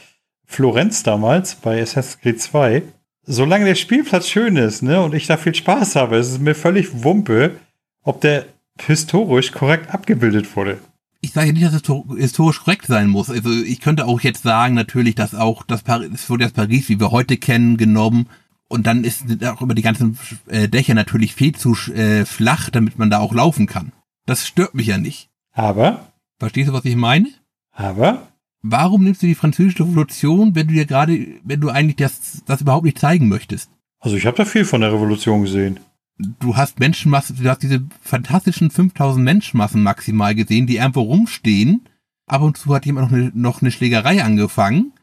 Florenz 0.46 1.04
damals, 1.04 1.56
bei 1.56 1.82
Assassin's 1.82 2.20
Creed 2.22 2.42
2. 2.42 2.84
Solange 3.24 3.66
der 3.66 3.76
Spielplatz 3.76 4.28
schön 4.30 4.56
ist, 4.56 4.84
ne, 4.84 5.02
und 5.02 5.14
ich 5.14 5.28
da 5.28 5.36
viel 5.36 5.56
Spaß 5.56 5.96
habe, 5.96 6.18
ist 6.18 6.30
es 6.30 6.40
mir 6.40 6.56
völlig 6.56 7.04
Wumpe, 7.04 7.58
ob 8.06 8.22
der 8.22 8.46
historisch 8.80 9.52
korrekt 9.52 9.94
abgebildet 9.94 10.56
wurde. 10.56 10.80
Ich 11.22 11.34
sage 11.34 11.52
nicht, 11.52 11.66
dass 11.66 11.74
es 11.74 12.18
historisch 12.18 12.60
korrekt 12.60 12.86
sein 12.86 13.10
muss. 13.10 13.30
Also 13.30 13.52
ich 13.52 13.82
könnte 13.82 14.06
auch 14.06 14.22
jetzt 14.22 14.44
sagen, 14.44 14.76
natürlich, 14.76 15.16
dass 15.16 15.34
auch 15.34 15.64
das 15.64 15.82
Paris, 15.82 16.12
es 16.14 16.30
wurde 16.30 16.44
das 16.44 16.54
Paris, 16.54 16.88
wie 16.88 17.00
wir 17.00 17.12
heute 17.12 17.38
kennen, 17.38 17.78
genommen. 17.78 18.30
Und 18.68 18.86
dann 18.86 19.04
ist 19.04 19.26
auch 19.46 19.62
über 19.62 19.74
die 19.74 19.82
ganzen 19.82 20.18
äh, 20.48 20.68
Dächer 20.68 20.94
natürlich 20.94 21.34
viel 21.34 21.56
zu 21.56 21.76
äh, 21.94 22.26
flach, 22.26 22.70
damit 22.70 23.00
man 23.00 23.10
da 23.10 23.20
auch 23.20 23.34
laufen 23.34 23.66
kann. 23.66 23.92
Das 24.26 24.48
stört 24.48 24.76
mich 24.76 24.88
ja 24.88 24.98
nicht. 24.98 25.30
Aber? 25.52 26.12
Verstehst 26.38 26.70
du, 26.70 26.74
was 26.74 26.86
ich 26.86 26.96
meine? 26.96 27.30
Aber? 27.72 28.28
Warum 28.62 29.04
nimmst 29.04 29.22
du 29.24 29.28
die 29.28 29.36
französische 29.36 29.84
Revolution, 29.84 30.56
wenn 30.56 30.68
du 30.68 30.74
dir 30.74 30.86
gerade, 30.86 31.28
wenn 31.44 31.62
du 31.62 31.70
eigentlich 31.70 31.98
das, 31.98 32.44
das 32.46 32.62
überhaupt 32.62 32.86
nicht 32.86 33.00
zeigen 33.00 33.30
möchtest? 33.30 33.70
Also 34.00 34.18
ich 34.18 34.26
habe 34.26 34.38
da 34.38 34.46
viel 34.46 34.66
von 34.66 34.82
der 34.82 34.94
Revolution 34.94 35.42
gesehen 35.42 35.80
du 36.18 36.56
hast 36.56 36.80
Menschenmassen, 36.80 37.38
du 37.42 37.50
hast 37.50 37.64
diese 37.64 37.84
fantastischen 38.02 38.72
5000 38.72 39.24
Menschenmassen 39.24 39.84
maximal 39.84 40.36
gesehen, 40.36 40.68
die 40.68 40.78
irgendwo 40.78 41.02
rumstehen. 41.02 41.88
Ab 42.28 42.42
und 42.42 42.58
zu 42.58 42.74
hat 42.74 42.86
jemand 42.86 43.12
noch 43.12 43.18
eine, 43.18 43.32
noch 43.34 43.62
eine 43.62 43.72
Schlägerei 43.72 44.24
angefangen. 44.24 44.94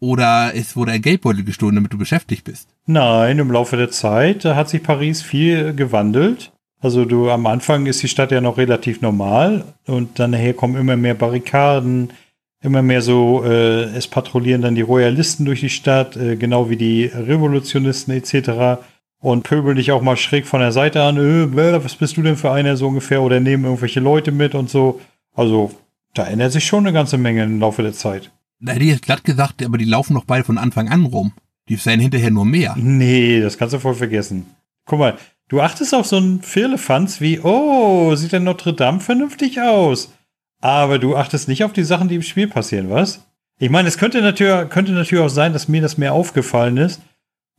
Oder 0.00 0.52
es 0.54 0.76
wurde 0.76 0.92
ein 0.92 1.02
Geldbeutel 1.02 1.44
gestohlen, 1.44 1.74
damit 1.74 1.92
du 1.92 1.98
beschäftigt 1.98 2.44
bist. 2.44 2.68
Nein, 2.86 3.38
im 3.38 3.50
Laufe 3.50 3.76
der 3.76 3.90
Zeit 3.90 4.44
hat 4.44 4.70
sich 4.70 4.82
Paris 4.82 5.20
viel 5.20 5.74
gewandelt. 5.74 6.52
Also 6.80 7.04
du 7.04 7.30
am 7.30 7.46
Anfang 7.46 7.84
ist 7.84 8.02
die 8.02 8.08
Stadt 8.08 8.32
ja 8.32 8.40
noch 8.40 8.56
relativ 8.56 9.02
normal 9.02 9.64
und 9.86 10.18
dann 10.18 10.30
nachher 10.30 10.54
kommen 10.54 10.76
immer 10.76 10.96
mehr 10.96 11.12
Barrikaden, 11.12 12.14
immer 12.62 12.80
mehr 12.80 13.02
so, 13.02 13.44
äh, 13.44 13.82
es 13.94 14.08
patrouillieren 14.08 14.62
dann 14.62 14.74
die 14.74 14.80
Royalisten 14.80 15.44
durch 15.44 15.60
die 15.60 15.68
Stadt, 15.68 16.16
äh, 16.16 16.36
genau 16.36 16.70
wie 16.70 16.76
die 16.76 17.04
Revolutionisten 17.04 18.14
etc 18.14 18.80
und 19.20 19.44
pöbeln 19.44 19.76
dich 19.76 19.92
auch 19.92 20.02
mal 20.02 20.16
schräg 20.16 20.46
von 20.46 20.60
der 20.60 20.72
Seite 20.72 21.02
an, 21.02 21.16
äh, 21.16 21.84
was 21.84 21.94
bist 21.94 22.16
du 22.16 22.22
denn 22.22 22.36
für 22.36 22.50
einer 22.50 22.76
so 22.76 22.88
ungefähr 22.88 23.22
oder 23.22 23.38
nehmen 23.40 23.64
irgendwelche 23.64 24.00
Leute 24.00 24.32
mit 24.32 24.54
und 24.54 24.68
so. 24.68 25.00
Also 25.34 25.70
da 26.14 26.26
ändert 26.26 26.52
sich 26.52 26.66
schon 26.66 26.86
eine 26.86 26.92
ganze 26.92 27.18
Menge 27.18 27.44
im 27.44 27.60
Laufe 27.60 27.82
der 27.82 27.92
Zeit. 27.92 28.30
Da 28.60 28.72
hätte 28.72 28.84
ich 28.84 28.90
jetzt 28.90 29.02
glatt 29.02 29.24
gesagt, 29.24 29.64
aber 29.64 29.78
die 29.78 29.84
laufen 29.84 30.14
doch 30.14 30.24
beide 30.24 30.44
von 30.44 30.58
Anfang 30.58 30.88
an 30.88 31.04
rum. 31.04 31.32
Die 31.68 31.84
werden 31.86 32.00
hinterher 32.00 32.30
nur 32.30 32.44
mehr. 32.44 32.74
Nee, 32.76 33.40
das 33.40 33.56
kannst 33.56 33.74
du 33.74 33.78
voll 33.78 33.94
vergessen. 33.94 34.46
Guck 34.84 34.98
mal, 34.98 35.16
Du 35.50 35.60
achtest 35.60 35.92
auf 35.96 36.06
so 36.06 36.16
einen 36.16 36.42
Firlefanz 36.42 37.20
wie, 37.20 37.40
oh, 37.40 38.14
sieht 38.14 38.30
der 38.30 38.38
Notre 38.38 38.72
Dame 38.72 39.00
vernünftig 39.00 39.60
aus. 39.60 40.12
Aber 40.60 41.00
du 41.00 41.16
achtest 41.16 41.48
nicht 41.48 41.64
auf 41.64 41.72
die 41.72 41.82
Sachen, 41.82 42.08
die 42.08 42.14
im 42.14 42.22
Spiel 42.22 42.46
passieren, 42.46 42.88
was? 42.88 43.26
Ich 43.58 43.68
meine, 43.68 43.88
es 43.88 43.98
könnte 43.98 44.22
natürlich, 44.22 44.70
könnte 44.70 44.92
natürlich 44.92 45.24
auch 45.24 45.28
sein, 45.28 45.52
dass 45.52 45.66
mir 45.66 45.82
das 45.82 45.98
mehr 45.98 46.12
aufgefallen 46.12 46.76
ist, 46.76 47.02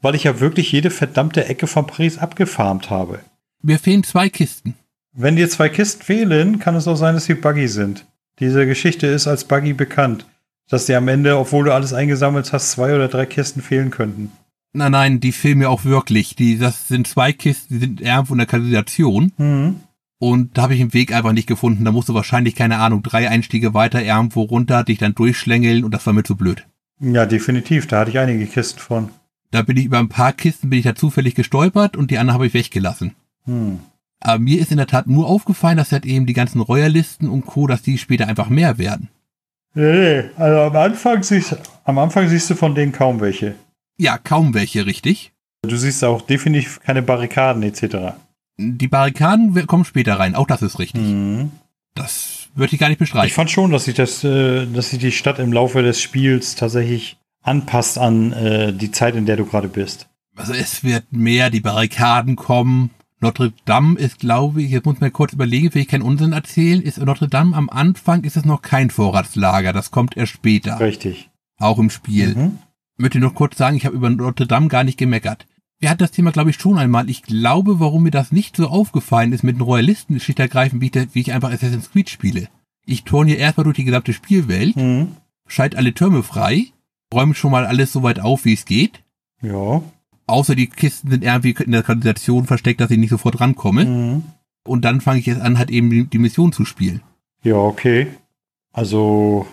weil 0.01 0.15
ich 0.15 0.23
ja 0.23 0.39
wirklich 0.39 0.71
jede 0.71 0.89
verdammte 0.89 1.45
Ecke 1.45 1.67
von 1.67 1.87
Paris 1.87 2.17
abgefarmt 2.17 2.89
habe. 2.89 3.19
Mir 3.61 3.79
fehlen 3.79 4.03
zwei 4.03 4.29
Kisten. 4.29 4.75
Wenn 5.13 5.35
dir 5.35 5.49
zwei 5.49 5.69
Kisten 5.69 6.01
fehlen, 6.03 6.59
kann 6.59 6.75
es 6.75 6.87
auch 6.87 6.95
sein, 6.95 7.15
dass 7.15 7.25
sie 7.25 7.33
Buggy 7.35 7.67
sind. 7.67 8.05
Diese 8.39 8.65
Geschichte 8.65 9.07
ist 9.07 9.27
als 9.27 9.43
Buggy 9.43 9.73
bekannt, 9.73 10.25
dass 10.69 10.85
dir 10.85 10.97
am 10.97 11.07
Ende, 11.07 11.37
obwohl 11.37 11.65
du 11.65 11.73
alles 11.73 11.93
eingesammelt 11.93 12.51
hast, 12.53 12.71
zwei 12.71 12.95
oder 12.95 13.07
drei 13.07 13.25
Kisten 13.25 13.61
fehlen 13.61 13.91
könnten. 13.91 14.31
Nein, 14.73 14.93
nein, 14.93 15.19
die 15.19 15.33
fehlen 15.33 15.57
mir 15.57 15.69
auch 15.69 15.83
wirklich. 15.83 16.35
Die, 16.35 16.57
das 16.57 16.87
sind 16.87 17.07
zwei 17.07 17.33
Kisten, 17.33 17.73
die 17.73 17.79
sind 17.79 18.01
irgendwo 18.01 18.33
in 18.33 18.37
der 18.37 18.47
Kanalisation. 18.47 19.33
Mhm. 19.37 19.81
Und 20.17 20.57
da 20.57 20.63
habe 20.63 20.75
ich 20.75 20.79
den 20.79 20.93
Weg 20.93 21.13
einfach 21.13 21.33
nicht 21.33 21.47
gefunden. 21.47 21.83
Da 21.83 21.91
musst 21.91 22.07
du 22.07 22.13
wahrscheinlich, 22.13 22.55
keine 22.55 22.77
Ahnung, 22.77 23.03
drei 23.03 23.27
Einstiege 23.27 23.73
weiter 23.73 24.01
irgendwo 24.01 24.43
runter, 24.43 24.83
dich 24.83 24.99
dann 24.99 25.15
durchschlängeln 25.15 25.83
und 25.83 25.93
das 25.93 26.05
war 26.05 26.13
mir 26.13 26.23
zu 26.23 26.35
blöd. 26.35 26.65
Ja, 26.99 27.25
definitiv. 27.25 27.87
Da 27.87 27.99
hatte 27.99 28.11
ich 28.11 28.19
einige 28.19 28.45
Kisten 28.45 28.79
von. 28.79 29.09
Da 29.51 29.61
bin 29.61 29.77
ich 29.77 29.85
über 29.85 29.99
ein 29.99 30.09
paar 30.09 30.33
Kisten 30.33 30.69
bin 30.69 30.79
ich 30.79 30.85
da 30.85 30.95
zufällig 30.95 31.35
gestolpert 31.35 31.97
und 31.97 32.09
die 32.09 32.17
anderen 32.17 32.35
habe 32.35 32.47
ich 32.47 32.53
weggelassen. 32.53 33.15
Hm. 33.45 33.79
Aber 34.21 34.39
mir 34.39 34.59
ist 34.59 34.71
in 34.71 34.77
der 34.77 34.87
Tat 34.87 35.07
nur 35.07 35.27
aufgefallen, 35.27 35.77
dass 35.77 35.91
halt 35.91 36.05
eben 36.05 36.25
die 36.25 36.33
ganzen 36.33 36.61
Royalisten 36.61 37.27
und 37.27 37.45
Co., 37.45 37.67
dass 37.67 37.81
die 37.81 37.97
später 37.97 38.27
einfach 38.27 38.49
mehr 38.49 38.77
werden. 38.77 39.09
Nee. 39.73 40.23
Also 40.37 40.61
am 40.61 40.75
Anfang 40.75 41.23
siehst, 41.23 41.57
am 41.83 41.97
Anfang 41.97 42.27
siehst 42.29 42.49
du 42.49 42.55
von 42.55 42.75
denen 42.75 42.91
kaum 42.91 43.19
welche. 43.19 43.55
Ja, 43.97 44.17
kaum 44.17 44.53
welche, 44.53 44.85
richtig. 44.85 45.31
Du 45.67 45.75
siehst 45.75 46.03
auch 46.03 46.21
definitiv 46.21 46.79
keine 46.81 47.01
Barrikaden 47.01 47.63
etc. 47.63 48.15
Die 48.57 48.87
Barrikaden 48.87 49.65
kommen 49.67 49.85
später 49.85 50.19
rein, 50.19 50.35
auch 50.35 50.47
das 50.47 50.61
ist 50.61 50.79
richtig. 50.79 51.01
Mhm. 51.01 51.51
Das 51.95 52.47
würde 52.55 52.73
ich 52.73 52.79
gar 52.79 52.87
nicht 52.87 52.95
Ich 52.95 52.99
bestreiten. 52.99 53.29
fand 53.33 53.51
schon, 53.51 53.71
dass 53.71 53.85
sich 53.85 53.95
das, 53.95 54.23
äh, 54.23 54.65
dass 54.65 54.89
sich 54.91 54.99
die 54.99 55.11
Stadt 55.11 55.39
im 55.39 55.51
Laufe 55.51 55.81
des 55.81 56.01
Spiels 56.01 56.55
tatsächlich 56.55 57.17
anpasst 57.41 57.97
an 57.97 58.31
äh, 58.33 58.73
die 58.73 58.91
Zeit, 58.91 59.15
in 59.15 59.25
der 59.25 59.37
du 59.37 59.45
gerade 59.45 59.67
bist. 59.67 60.07
Also 60.35 60.53
es 60.53 60.83
wird 60.83 61.11
mehr, 61.11 61.49
die 61.49 61.59
Barrikaden 61.59 62.35
kommen. 62.35 62.91
Notre 63.19 63.53
Dame 63.65 63.99
ist, 63.99 64.19
glaube 64.19 64.63
ich, 64.63 64.71
jetzt 64.71 64.85
muss 64.85 64.99
man 64.99 65.13
kurz 65.13 65.33
überlegen, 65.33 65.73
will 65.73 65.81
ich 65.83 65.87
keinen 65.87 66.01
Unsinn 66.01 66.33
erzählen, 66.33 66.81
ist 66.81 66.97
Notre 66.97 67.27
Dame 67.27 67.55
am 67.55 67.69
Anfang 67.69 68.23
ist 68.23 68.35
es 68.37 68.45
noch 68.45 68.61
kein 68.63 68.89
Vorratslager, 68.89 69.73
das 69.73 69.91
kommt 69.91 70.17
erst 70.17 70.31
später, 70.33 70.79
Richtig. 70.79 71.29
auch 71.59 71.77
im 71.77 71.89
Spiel. 71.91 72.33
Mhm. 72.35 72.57
möchte 72.97 73.19
nur 73.19 73.33
kurz 73.33 73.57
sagen, 73.57 73.77
ich 73.77 73.85
habe 73.85 73.95
über 73.95 74.09
Notre 74.09 74.47
Dame 74.47 74.69
gar 74.69 74.83
nicht 74.83 74.97
gemeckert. 74.97 75.45
Wir 75.79 75.89
hatten 75.89 75.99
das 75.99 76.11
Thema, 76.11 76.31
glaube 76.31 76.51
ich, 76.51 76.57
schon 76.59 76.77
einmal. 76.77 77.09
Ich 77.09 77.23
glaube, 77.23 77.79
warum 77.79 78.03
mir 78.03 78.11
das 78.11 78.31
nicht 78.31 78.55
so 78.55 78.67
aufgefallen 78.67 79.33
ist 79.33 79.43
mit 79.43 79.55
den 79.57 79.61
Royalisten, 79.63 80.19
schlicht 80.19 80.39
und 80.39 80.43
ergreifend, 80.43 80.81
wie 80.81 80.91
ich, 80.93 81.15
wie 81.15 81.21
ich 81.21 81.31
einfach 81.33 81.51
Assassin's 81.51 81.91
Creed 81.91 82.09
spiele. 82.09 82.47
Ich 82.85 83.03
turne 83.03 83.31
hier 83.31 83.39
erstmal 83.39 83.63
durch 83.65 83.77
die 83.77 83.83
gesamte 83.83 84.13
Spielwelt, 84.13 84.75
Mhm. 84.75 85.09
schalte 85.47 85.77
alle 85.77 85.93
Türme 85.93 86.21
frei, 86.23 86.67
räume 87.13 87.33
schon 87.33 87.51
mal 87.51 87.65
alles 87.65 87.91
so 87.91 88.03
weit 88.03 88.19
auf, 88.19 88.45
wie 88.45 88.53
es 88.53 88.65
geht. 88.65 89.03
Ja. 89.41 89.81
Außer 90.27 90.55
die 90.55 90.67
Kisten 90.67 91.09
sind 91.09 91.23
irgendwie 91.23 91.55
in 91.63 91.71
der 91.71 91.83
Kanalisation 91.83 92.45
versteckt, 92.45 92.79
dass 92.79 92.91
ich 92.91 92.97
nicht 92.97 93.09
sofort 93.09 93.39
rankomme. 93.39 93.85
Mhm. 93.85 94.23
Und 94.63 94.85
dann 94.85 95.01
fange 95.01 95.19
ich 95.19 95.25
jetzt 95.25 95.41
an, 95.41 95.57
halt 95.57 95.71
eben 95.71 95.89
die, 95.89 96.05
die 96.05 96.19
Mission 96.19 96.51
zu 96.51 96.65
spielen. 96.65 97.01
Ja, 97.43 97.55
okay. 97.55 98.07
Also, 98.71 99.47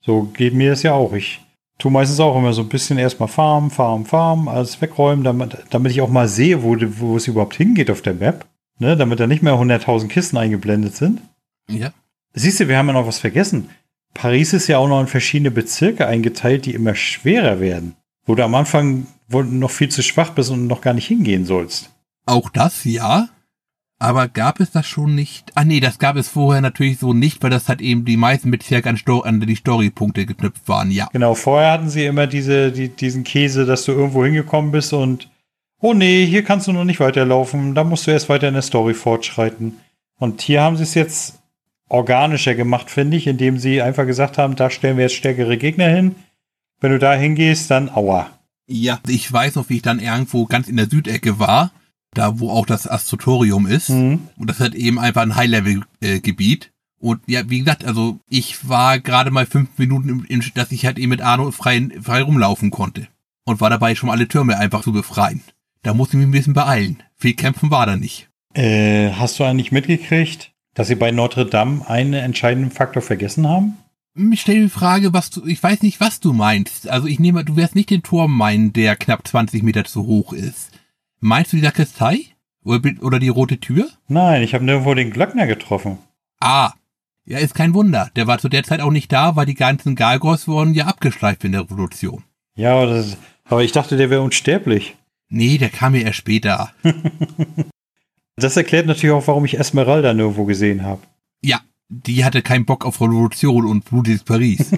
so 0.00 0.24
geht 0.24 0.54
mir 0.54 0.70
das 0.70 0.82
ja 0.82 0.92
auch. 0.92 1.12
Ich 1.12 1.40
tue 1.78 1.92
meistens 1.92 2.20
auch 2.20 2.36
immer 2.36 2.52
so 2.52 2.62
ein 2.62 2.68
bisschen 2.68 2.98
erstmal 2.98 3.28
farmen, 3.28 3.70
farmen, 3.70 4.04
farmen, 4.04 4.48
alles 4.48 4.80
wegräumen, 4.80 5.24
damit, 5.24 5.56
damit 5.70 5.92
ich 5.92 6.00
auch 6.00 6.10
mal 6.10 6.28
sehe, 6.28 6.62
wo, 6.62 6.76
wo 6.98 7.16
es 7.16 7.28
überhaupt 7.28 7.54
hingeht 7.54 7.90
auf 7.90 8.02
der 8.02 8.14
Map. 8.14 8.46
Ne, 8.80 8.96
damit 8.96 9.18
da 9.18 9.26
nicht 9.26 9.42
mehr 9.42 9.54
100.000 9.54 10.06
Kisten 10.06 10.36
eingeblendet 10.36 10.94
sind. 10.94 11.20
Ja. 11.68 11.92
Siehst 12.34 12.60
du, 12.60 12.68
wir 12.68 12.78
haben 12.78 12.86
ja 12.86 12.92
noch 12.92 13.08
was 13.08 13.18
vergessen. 13.18 13.70
Paris 14.14 14.52
ist 14.52 14.66
ja 14.66 14.78
auch 14.78 14.88
noch 14.88 15.00
in 15.00 15.06
verschiedene 15.06 15.50
Bezirke 15.50 16.06
eingeteilt, 16.06 16.66
die 16.66 16.74
immer 16.74 16.94
schwerer 16.94 17.60
werden. 17.60 17.94
Wo 18.26 18.34
du 18.34 18.44
am 18.44 18.54
Anfang 18.54 19.06
wohl 19.28 19.44
noch 19.44 19.70
viel 19.70 19.88
zu 19.88 20.02
schwach 20.02 20.30
bist 20.30 20.50
und 20.50 20.66
noch 20.66 20.80
gar 20.80 20.94
nicht 20.94 21.06
hingehen 21.06 21.44
sollst. 21.44 21.90
Auch 22.26 22.50
das, 22.50 22.84
ja. 22.84 23.28
Aber 23.98 24.28
gab 24.28 24.60
es 24.60 24.70
das 24.70 24.86
schon 24.86 25.14
nicht? 25.14 25.50
Ah 25.54 25.64
nee, 25.64 25.80
das 25.80 25.98
gab 25.98 26.16
es 26.16 26.28
vorher 26.28 26.60
natürlich 26.60 26.98
so 26.98 27.12
nicht, 27.12 27.42
weil 27.42 27.50
das 27.50 27.68
halt 27.68 27.80
eben 27.80 28.04
die 28.04 28.16
meisten 28.16 28.50
Bezirke 28.50 28.88
an, 28.88 28.96
Sto 28.96 29.20
an 29.20 29.40
die 29.40 29.56
Storypunkte 29.56 30.24
geknüpft 30.24 30.68
waren, 30.68 30.90
ja. 30.90 31.08
Genau, 31.12 31.34
vorher 31.34 31.72
hatten 31.72 31.88
sie 31.88 32.06
immer 32.06 32.26
diese, 32.26 32.70
die, 32.70 32.90
diesen 32.90 33.24
Käse, 33.24 33.66
dass 33.66 33.84
du 33.84 33.92
irgendwo 33.92 34.24
hingekommen 34.24 34.70
bist 34.70 34.92
und 34.92 35.28
oh 35.80 35.94
nee, 35.94 36.26
hier 36.26 36.44
kannst 36.44 36.68
du 36.68 36.72
noch 36.72 36.84
nicht 36.84 37.00
weiterlaufen, 37.00 37.74
da 37.74 37.82
musst 37.82 38.06
du 38.06 38.12
erst 38.12 38.28
weiter 38.28 38.48
in 38.48 38.54
der 38.54 38.62
Story 38.62 38.94
fortschreiten. 38.94 39.78
Und 40.18 40.42
hier 40.42 40.62
haben 40.62 40.76
sie 40.76 40.84
es 40.84 40.94
jetzt 40.94 41.38
organischer 41.88 42.54
gemacht, 42.54 42.90
finde 42.90 43.16
ich, 43.16 43.26
indem 43.26 43.58
sie 43.58 43.82
einfach 43.82 44.06
gesagt 44.06 44.38
haben, 44.38 44.56
da 44.56 44.70
stellen 44.70 44.96
wir 44.96 45.04
jetzt 45.04 45.16
stärkere 45.16 45.56
Gegner 45.56 45.88
hin. 45.88 46.14
Wenn 46.80 46.92
du 46.92 46.98
da 46.98 47.14
hingehst, 47.14 47.70
dann 47.70 47.88
aua. 47.88 48.30
Ja. 48.66 49.00
Ich 49.08 49.32
weiß 49.32 49.56
noch, 49.56 49.68
wie 49.68 49.76
ich 49.76 49.82
dann 49.82 49.98
irgendwo 49.98 50.46
ganz 50.46 50.68
in 50.68 50.76
der 50.76 50.88
Südecke 50.88 51.38
war, 51.38 51.72
da 52.14 52.38
wo 52.38 52.50
auch 52.50 52.66
das 52.66 52.86
Astrotorium 52.86 53.66
ist. 53.66 53.90
Mhm. 53.90 54.28
Und 54.36 54.50
das 54.50 54.60
halt 54.60 54.74
eben 54.74 54.98
einfach 54.98 55.22
ein 55.22 55.36
High-Level-Gebiet. 55.36 56.70
Und 57.00 57.20
ja, 57.26 57.48
wie 57.48 57.60
gesagt, 57.60 57.84
also 57.84 58.18
ich 58.28 58.68
war 58.68 58.98
gerade 58.98 59.30
mal 59.30 59.46
fünf 59.46 59.70
Minuten, 59.78 60.08
im, 60.08 60.24
im, 60.24 60.42
dass 60.54 60.72
ich 60.72 60.84
halt 60.84 60.98
eben 60.98 61.10
mit 61.10 61.22
Arno 61.22 61.50
frei, 61.50 61.88
frei 62.02 62.22
rumlaufen 62.22 62.70
konnte. 62.70 63.08
Und 63.44 63.60
war 63.60 63.70
dabei 63.70 63.94
schon 63.94 64.10
alle 64.10 64.28
Türme 64.28 64.58
einfach 64.58 64.82
zu 64.82 64.92
befreien. 64.92 65.42
Da 65.82 65.94
musste 65.94 66.16
ich 66.16 66.18
mich 66.18 66.28
ein 66.28 66.32
bisschen 66.32 66.54
beeilen. 66.54 67.02
Viel 67.16 67.34
kämpfen 67.34 67.70
war 67.70 67.86
da 67.86 67.96
nicht. 67.96 68.28
Äh, 68.54 69.12
hast 69.12 69.38
du 69.38 69.44
eigentlich 69.44 69.72
mitgekriegt, 69.72 70.52
dass 70.78 70.86
sie 70.86 70.94
bei 70.94 71.10
Notre 71.10 71.44
Dame 71.44 71.84
einen 71.90 72.12
entscheidenden 72.12 72.70
Faktor 72.70 73.02
vergessen 73.02 73.48
haben? 73.48 73.78
Ich 74.32 74.42
stelle 74.42 74.62
die 74.62 74.68
Frage, 74.68 75.12
was 75.12 75.28
du, 75.28 75.44
ich 75.44 75.60
weiß 75.60 75.82
nicht, 75.82 75.98
was 75.98 76.20
du 76.20 76.32
meinst. 76.32 76.88
Also 76.88 77.08
ich 77.08 77.18
nehme, 77.18 77.44
du 77.44 77.56
wirst 77.56 77.74
nicht 77.74 77.90
den 77.90 78.04
Turm 78.04 78.36
meinen, 78.36 78.72
der 78.72 78.94
knapp 78.94 79.26
20 79.26 79.64
Meter 79.64 79.84
zu 79.84 80.06
hoch 80.06 80.32
ist. 80.32 80.70
Meinst 81.18 81.52
du 81.52 81.56
die 81.56 81.64
Sakristei? 81.64 82.20
Oder, 82.62 82.92
oder 83.00 83.18
die 83.18 83.28
rote 83.28 83.58
Tür? 83.58 83.88
Nein, 84.06 84.42
ich 84.42 84.54
habe 84.54 84.64
nirgendwo 84.64 84.94
den 84.94 85.10
Glöckner 85.10 85.48
getroffen. 85.48 85.98
Ah. 86.38 86.72
Ja, 87.24 87.38
ist 87.38 87.56
kein 87.56 87.74
Wunder. 87.74 88.12
Der 88.14 88.28
war 88.28 88.38
zu 88.38 88.48
der 88.48 88.62
Zeit 88.62 88.80
auch 88.80 88.92
nicht 88.92 89.10
da, 89.10 89.34
weil 89.34 89.46
die 89.46 89.54
ganzen 89.54 89.96
Galgos 89.96 90.46
wurden 90.46 90.74
ja 90.74 90.86
abgeschleift 90.86 91.42
in 91.42 91.52
der 91.52 91.62
Revolution. 91.62 92.22
Ja, 92.54 92.74
aber, 92.74 92.86
das, 92.86 93.16
aber 93.44 93.64
ich 93.64 93.72
dachte, 93.72 93.96
der 93.96 94.10
wäre 94.10 94.22
unsterblich. 94.22 94.94
Nee, 95.28 95.58
der 95.58 95.70
kam 95.70 95.96
ja 95.96 96.02
erst 96.02 96.18
später. 96.18 96.70
Das 98.40 98.56
erklärt 98.56 98.86
natürlich 98.86 99.14
auch, 99.14 99.26
warum 99.26 99.44
ich 99.44 99.58
Esmeralda 99.58 100.14
nirgendwo 100.14 100.44
gesehen 100.44 100.84
habe. 100.84 101.02
Ja, 101.42 101.60
die 101.88 102.24
hatte 102.24 102.42
keinen 102.42 102.64
Bock 102.66 102.84
auf 102.84 103.00
Revolution 103.00 103.66
und 103.66 103.84
blutiges 103.84 104.22
Paris. 104.22 104.70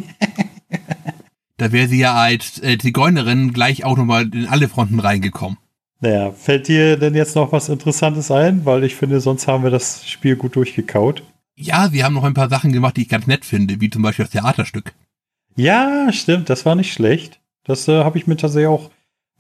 da 1.56 1.72
wäre 1.72 1.88
sie 1.88 1.98
ja 1.98 2.14
als 2.14 2.62
äh, 2.62 2.78
Zigeunerin 2.78 3.52
gleich 3.52 3.84
auch 3.84 3.96
nochmal 3.96 4.28
in 4.34 4.46
alle 4.46 4.68
Fronten 4.68 5.00
reingekommen. 5.00 5.58
Naja, 6.00 6.32
fällt 6.32 6.68
dir 6.68 6.96
denn 6.96 7.14
jetzt 7.14 7.36
noch 7.36 7.52
was 7.52 7.68
Interessantes 7.68 8.30
ein? 8.30 8.64
Weil 8.64 8.84
ich 8.84 8.96
finde, 8.96 9.20
sonst 9.20 9.46
haben 9.46 9.64
wir 9.64 9.70
das 9.70 10.08
Spiel 10.08 10.36
gut 10.36 10.56
durchgekaut. 10.56 11.22
Ja, 11.56 11.88
sie 11.88 12.02
haben 12.02 12.14
noch 12.14 12.24
ein 12.24 12.32
paar 12.32 12.48
Sachen 12.48 12.72
gemacht, 12.72 12.96
die 12.96 13.02
ich 13.02 13.08
ganz 13.10 13.26
nett 13.26 13.44
finde, 13.44 13.82
wie 13.82 13.90
zum 13.90 14.00
Beispiel 14.00 14.24
das 14.24 14.32
Theaterstück. 14.32 14.94
Ja, 15.56 16.10
stimmt, 16.10 16.48
das 16.48 16.64
war 16.64 16.74
nicht 16.74 16.92
schlecht. 16.92 17.40
Das 17.64 17.86
äh, 17.88 18.02
habe 18.02 18.16
ich 18.16 18.26
mir 18.26 18.38
tatsächlich 18.38 18.68
auch, 18.68 18.90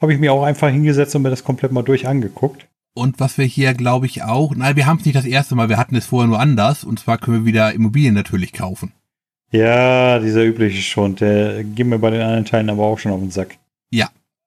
habe 0.02 0.12
ich 0.12 0.20
mir 0.20 0.34
auch 0.34 0.42
einfach 0.42 0.68
hingesetzt 0.68 1.14
und 1.16 1.22
mir 1.22 1.30
das 1.30 1.44
komplett 1.44 1.72
mal 1.72 1.82
durch 1.82 2.06
angeguckt. 2.06 2.66
Und 2.94 3.20
was 3.20 3.38
wir 3.38 3.44
hier, 3.44 3.74
glaube 3.74 4.06
ich, 4.06 4.22
auch, 4.22 4.54
nein, 4.54 4.76
wir 4.76 4.86
haben 4.86 4.98
es 4.98 5.04
nicht 5.04 5.16
das 5.16 5.24
erste 5.24 5.54
Mal, 5.54 5.68
wir 5.68 5.78
hatten 5.78 5.96
es 5.96 6.06
vorher 6.06 6.28
nur 6.28 6.40
anders, 6.40 6.84
und 6.84 6.98
zwar 6.98 7.18
können 7.18 7.44
wir 7.44 7.46
wieder 7.46 7.72
Immobilien 7.72 8.14
natürlich 8.14 8.52
kaufen. 8.52 8.92
Ja, 9.52 10.18
dieser 10.18 10.44
übliche 10.44 10.82
Schund, 10.82 11.20
der 11.20 11.64
geht 11.64 11.86
mir 11.86 11.98
bei 11.98 12.10
den 12.10 12.20
anderen 12.20 12.44
Teilen 12.44 12.70
aber 12.70 12.84
auch 12.84 12.98
schon 12.98 13.12
auf 13.12 13.20
den 13.20 13.30
Sack. 13.30 13.58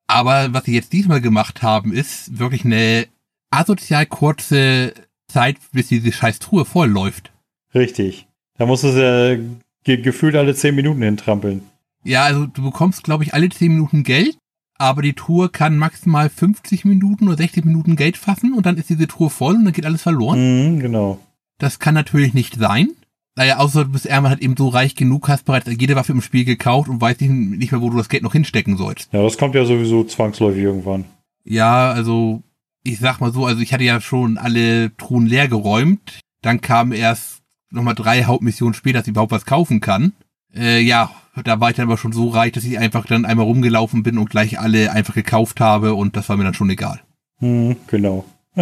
Aber 0.08 0.54
was 0.54 0.66
sie 0.66 0.76
jetzt 0.76 0.94
diesmal 0.94 1.22
gemacht 1.22 1.64
haben, 1.64 1.94
ist 1.94 2.38
wirklich 2.38 2.66
eine 2.66 3.08
asozial 3.50 4.06
kurze 4.06 4.94
Zeit, 5.28 5.58
bis 5.72 5.88
diese 5.88 6.12
scheiß 6.12 6.40
Truhe 6.40 6.66
voll 6.66 6.90
läuft. 6.90 7.32
Richtig. 7.74 8.28
Da 8.58 8.66
musst 8.66 8.84
du 8.84 8.90
es 8.90 8.96
ja 8.96 9.44
ge 9.84 9.98
gefühlt 9.98 10.36
alle 10.36 10.54
10 10.54 10.76
Minuten 10.76 11.02
hintrampeln. 11.02 11.64
Ja, 12.04 12.24
also 12.26 12.46
du 12.46 12.64
bekommst, 12.64 13.04
glaube 13.04 13.24
ich, 13.24 13.34
alle 13.34 13.50
10 13.50 13.72
Minuten 13.72 14.04
Geld, 14.04 14.38
aber 14.78 15.02
die 15.02 15.14
Tour 15.14 15.52
kann 15.52 15.78
maximal 15.78 16.30
50 16.30 16.86
Minuten 16.86 17.28
oder 17.28 17.38
60 17.38 17.66
Minuten 17.66 17.96
Geld 17.96 18.18
fassen 18.18 18.54
und 18.54 18.66
dann 18.66 18.78
ist 18.78 18.90
diese 18.90 19.08
Tour 19.08 19.30
voll 19.30 19.56
und 19.56 19.66
dann 19.66 19.74
geht 19.74 19.86
alles 19.86 20.02
verloren. 20.02 20.76
Mhm, 20.76 20.80
genau. 20.80 21.20
Das 21.58 21.80
kann 21.80 21.94
natürlich 21.94 22.34
nicht 22.34 22.56
sein. 22.56 22.90
Naja, 23.36 23.58
außer 23.58 23.86
du 23.86 23.92
bist 23.92 24.06
irgendwann 24.06 24.30
halt 24.30 24.42
eben 24.42 24.56
so 24.56 24.68
reich 24.68 24.96
genug, 24.96 25.28
hast 25.28 25.46
bereits 25.46 25.70
jede 25.80 25.96
Waffe 25.96 26.12
im 26.12 26.22
Spiel 26.22 26.46
gekauft 26.46 26.88
und 26.88 27.02
weißt 27.02 27.22
nicht, 27.22 27.32
nicht 27.32 27.72
mehr, 27.72 27.82
wo 27.82 27.90
du 27.90 27.98
das 27.98 28.10
Geld 28.10 28.22
noch 28.22 28.34
hinstecken 28.34 28.78
sollst. 28.78 29.12
Ja, 29.12 29.24
das 29.24 29.38
kommt 29.38 29.56
ja 29.56 29.66
sowieso 29.66 30.04
zwangsläufig 30.04 30.62
irgendwann. 30.62 31.06
Ja, 31.44 31.92
also 31.92 32.44
ich 32.84 33.00
sag 33.00 33.20
mal 33.20 33.32
so, 33.32 33.46
also 33.46 33.62
ich 33.62 33.74
hatte 33.74 33.84
ja 33.84 34.02
schon 34.02 34.38
alle 34.38 34.96
Truhen 34.98 35.26
leer 35.26 35.48
geräumt. 35.48 36.20
Dann 36.42 36.62
kam 36.62 36.92
erst 36.92 37.42
nochmal 37.72 37.96
drei 37.96 38.26
Hauptmissionen 38.26 38.74
später, 38.74 39.00
dass 39.00 39.08
ich 39.08 39.12
überhaupt 39.12 39.32
was 39.32 39.46
kaufen 39.46 39.80
kann. 39.80 40.14
Äh, 40.54 40.82
ja, 40.82 41.10
da 41.44 41.60
war 41.60 41.70
ich 41.70 41.76
dann 41.76 41.88
aber 41.88 41.98
schon 41.98 42.14
so 42.14 42.30
reich, 42.30 42.52
dass 42.52 42.64
ich 42.64 42.78
einfach 42.78 43.06
dann 43.06 43.26
einmal 43.26 43.46
rumgelaufen 43.46 44.04
bin 44.04 44.18
und 44.18 44.30
gleich 44.30 44.60
alle 44.60 44.92
einfach 44.92 45.16
gekauft 45.16 45.60
habe 45.60 45.96
und 45.96 46.16
das 46.16 46.30
war 46.30 46.38
mir 46.38 46.44
dann 46.44 46.54
schon 46.54 46.70
egal. 46.70 47.02
Mhm, 47.40 47.78
genau. 47.88 48.26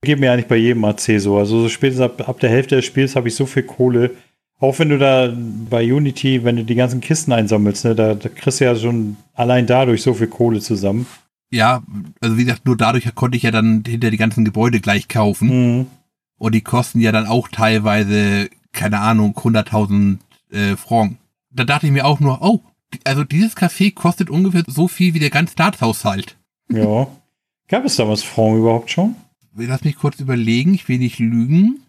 Geht 0.00 0.20
mir 0.20 0.32
eigentlich 0.32 0.46
bei 0.46 0.56
jedem 0.56 0.84
AC 0.84 1.20
so. 1.20 1.38
Also 1.38 1.62
so 1.62 1.68
spätestens 1.68 2.04
ab, 2.04 2.28
ab 2.28 2.40
der 2.40 2.50
Hälfte 2.50 2.76
des 2.76 2.84
Spiels 2.84 3.16
habe 3.16 3.28
ich 3.28 3.34
so 3.34 3.46
viel 3.46 3.64
Kohle. 3.64 4.12
Auch 4.60 4.78
wenn 4.78 4.88
du 4.88 4.98
da 4.98 5.32
bei 5.70 5.92
Unity, 5.92 6.44
wenn 6.44 6.56
du 6.56 6.64
die 6.64 6.74
ganzen 6.74 7.00
Kisten 7.00 7.32
einsammelst, 7.32 7.84
ne, 7.84 7.94
da, 7.94 8.14
da 8.14 8.28
kriegst 8.28 8.60
du 8.60 8.64
ja 8.64 8.74
schon 8.74 9.16
allein 9.34 9.66
dadurch 9.66 10.02
so 10.02 10.14
viel 10.14 10.26
Kohle 10.28 10.60
zusammen. 10.60 11.06
Ja, 11.50 11.82
also 12.20 12.36
wie 12.36 12.44
gesagt, 12.44 12.66
nur 12.66 12.76
dadurch 12.76 13.12
konnte 13.14 13.36
ich 13.36 13.44
ja 13.44 13.50
dann 13.50 13.82
hinter 13.86 14.10
die 14.10 14.16
ganzen 14.16 14.44
Gebäude 14.44 14.80
gleich 14.80 15.08
kaufen. 15.08 15.78
Mhm. 15.78 15.86
Und 16.38 16.54
die 16.54 16.60
kosten 16.60 17.00
ja 17.00 17.12
dann 17.12 17.26
auch 17.26 17.48
teilweise, 17.48 18.48
keine 18.72 19.00
Ahnung, 19.00 19.34
100.000 19.36 20.18
äh, 20.50 20.76
Franc. 20.76 21.16
Da 21.58 21.64
dachte 21.64 21.86
ich 21.86 21.92
mir 21.92 22.06
auch 22.06 22.20
nur, 22.20 22.40
oh, 22.40 22.60
also 23.04 23.24
dieses 23.24 23.56
Café 23.56 23.92
kostet 23.92 24.30
ungefähr 24.30 24.62
so 24.66 24.86
viel 24.86 25.14
wie 25.14 25.18
der 25.18 25.30
ganze 25.30 25.52
Staatshaushalt. 25.52 26.36
Ja. 26.70 27.08
Gab 27.66 27.84
es 27.84 27.96
damals 27.96 28.22
Franc 28.22 28.58
überhaupt 28.58 28.90
schon? 28.90 29.16
Lass 29.56 29.82
mich 29.82 29.96
kurz 29.96 30.20
überlegen, 30.20 30.74
ich 30.74 30.88
will 30.88 30.98
nicht 30.98 31.18
lügen. 31.18 31.80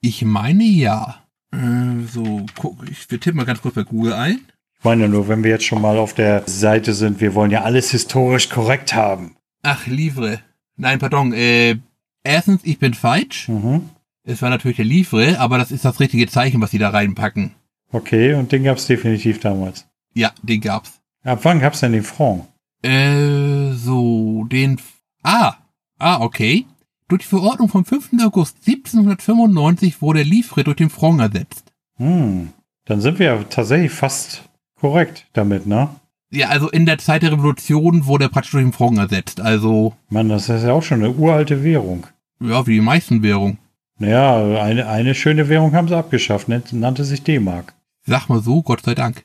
Ich 0.00 0.24
meine 0.24 0.62
ja. 0.62 1.16
Äh, 1.52 2.06
so, 2.06 2.46
guck, 2.56 2.88
ich, 2.88 3.10
wir 3.10 3.18
tippen 3.18 3.38
mal 3.38 3.46
ganz 3.46 3.60
kurz 3.60 3.74
bei 3.74 3.82
Google 3.82 4.12
ein. 4.12 4.40
Ich 4.78 4.84
meine 4.84 5.08
nur, 5.08 5.26
wenn 5.26 5.42
wir 5.42 5.50
jetzt 5.50 5.64
schon 5.64 5.82
mal 5.82 5.98
auf 5.98 6.14
der 6.14 6.44
Seite 6.46 6.94
sind, 6.94 7.20
wir 7.20 7.34
wollen 7.34 7.50
ja 7.50 7.62
alles 7.62 7.90
historisch 7.90 8.48
korrekt 8.48 8.94
haben. 8.94 9.34
Ach, 9.62 9.86
Livre. 9.88 10.40
Nein, 10.76 11.00
pardon. 11.00 11.32
Äh, 11.32 11.78
erstens, 12.22 12.60
ich 12.62 12.78
bin 12.78 12.94
falsch. 12.94 13.48
Mhm. 13.48 13.90
Es 14.22 14.42
war 14.42 14.50
natürlich 14.50 14.76
der 14.76 14.86
Livre, 14.86 15.40
aber 15.40 15.58
das 15.58 15.72
ist 15.72 15.84
das 15.84 15.98
richtige 15.98 16.28
Zeichen, 16.28 16.60
was 16.60 16.70
sie 16.70 16.78
da 16.78 16.90
reinpacken. 16.90 17.52
Okay, 17.92 18.34
und 18.34 18.52
den 18.52 18.64
gab 18.64 18.76
es 18.78 18.86
definitiv 18.86 19.40
damals. 19.40 19.86
Ja, 20.14 20.32
den 20.42 20.60
gab's. 20.60 21.00
Ab 21.24 21.40
wann 21.42 21.60
gab 21.60 21.74
es 21.74 21.80
denn 21.80 21.92
den 21.92 22.02
Franc? 22.02 22.44
Äh, 22.82 23.72
so, 23.72 24.44
den. 24.44 24.80
Ah, 25.22 25.54
ah, 25.98 26.20
okay. 26.20 26.66
Durch 27.08 27.22
die 27.22 27.28
Verordnung 27.28 27.68
vom 27.68 27.84
5. 27.84 28.10
August 28.24 28.56
1795 28.66 30.02
wurde 30.02 30.22
Livre 30.22 30.64
durch 30.64 30.76
den 30.76 30.90
Franc 30.90 31.20
ersetzt. 31.20 31.72
Hm. 31.96 32.48
Dann 32.84 33.00
sind 33.00 33.18
wir 33.18 33.26
ja 33.26 33.42
tatsächlich 33.44 33.92
fast 33.92 34.42
korrekt 34.78 35.26
damit, 35.32 35.66
ne? 35.66 35.88
Ja, 36.30 36.48
also 36.48 36.68
in 36.70 36.86
der 36.86 36.98
Zeit 36.98 37.22
der 37.22 37.32
Revolution 37.32 38.06
wurde 38.06 38.24
er 38.26 38.28
praktisch 38.28 38.52
durch 38.52 38.64
den 38.64 38.72
Franc 38.72 38.98
ersetzt. 38.98 39.40
Also, 39.40 39.94
Mann, 40.08 40.28
das 40.28 40.48
ist 40.48 40.64
ja 40.64 40.72
auch 40.72 40.82
schon 40.82 40.98
eine 41.04 41.12
uralte 41.12 41.62
Währung. 41.62 42.06
ja, 42.40 42.66
wie 42.66 42.74
die 42.74 42.80
meisten 42.80 43.22
Währungen. 43.22 43.58
Naja, 43.98 44.60
eine, 44.62 44.88
eine 44.88 45.14
schöne 45.14 45.48
Währung 45.48 45.72
haben 45.74 45.88
sie 45.88 45.96
abgeschafft, 45.96 46.48
nennt- 46.48 46.72
nannte 46.72 47.04
sich 47.04 47.22
D-Mark. 47.22 47.72
Sag 48.06 48.28
mal 48.28 48.40
so, 48.42 48.62
Gott 48.62 48.82
sei 48.82 48.94
Dank. 48.94 49.24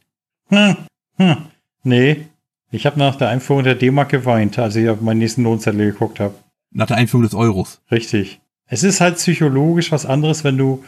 Hm, 0.49 0.75
hm. 1.17 1.38
Nee, 1.84 2.25
ich 2.71 2.86
habe 2.86 2.99
nach 2.99 3.15
der 3.15 3.29
Einführung 3.29 3.63
der 3.63 3.75
D-Mark 3.75 4.09
geweint, 4.09 4.57
als 4.59 4.75
ich 4.75 4.89
auf 4.89 5.01
meinen 5.01 5.19
nächsten 5.19 5.43
Lohnzettel 5.43 5.91
geguckt 5.91 6.19
habe. 6.19 6.34
Nach 6.71 6.88
der 6.88 6.97
Einführung 6.97 7.23
des 7.23 7.34
Euros. 7.34 7.82
Richtig. 7.91 8.39
Es 8.67 8.84
ist 8.84 9.01
halt 9.01 9.17
psychologisch 9.17 9.91
was 9.91 10.05
anderes, 10.05 10.43
wenn 10.43 10.57
du 10.57 10.84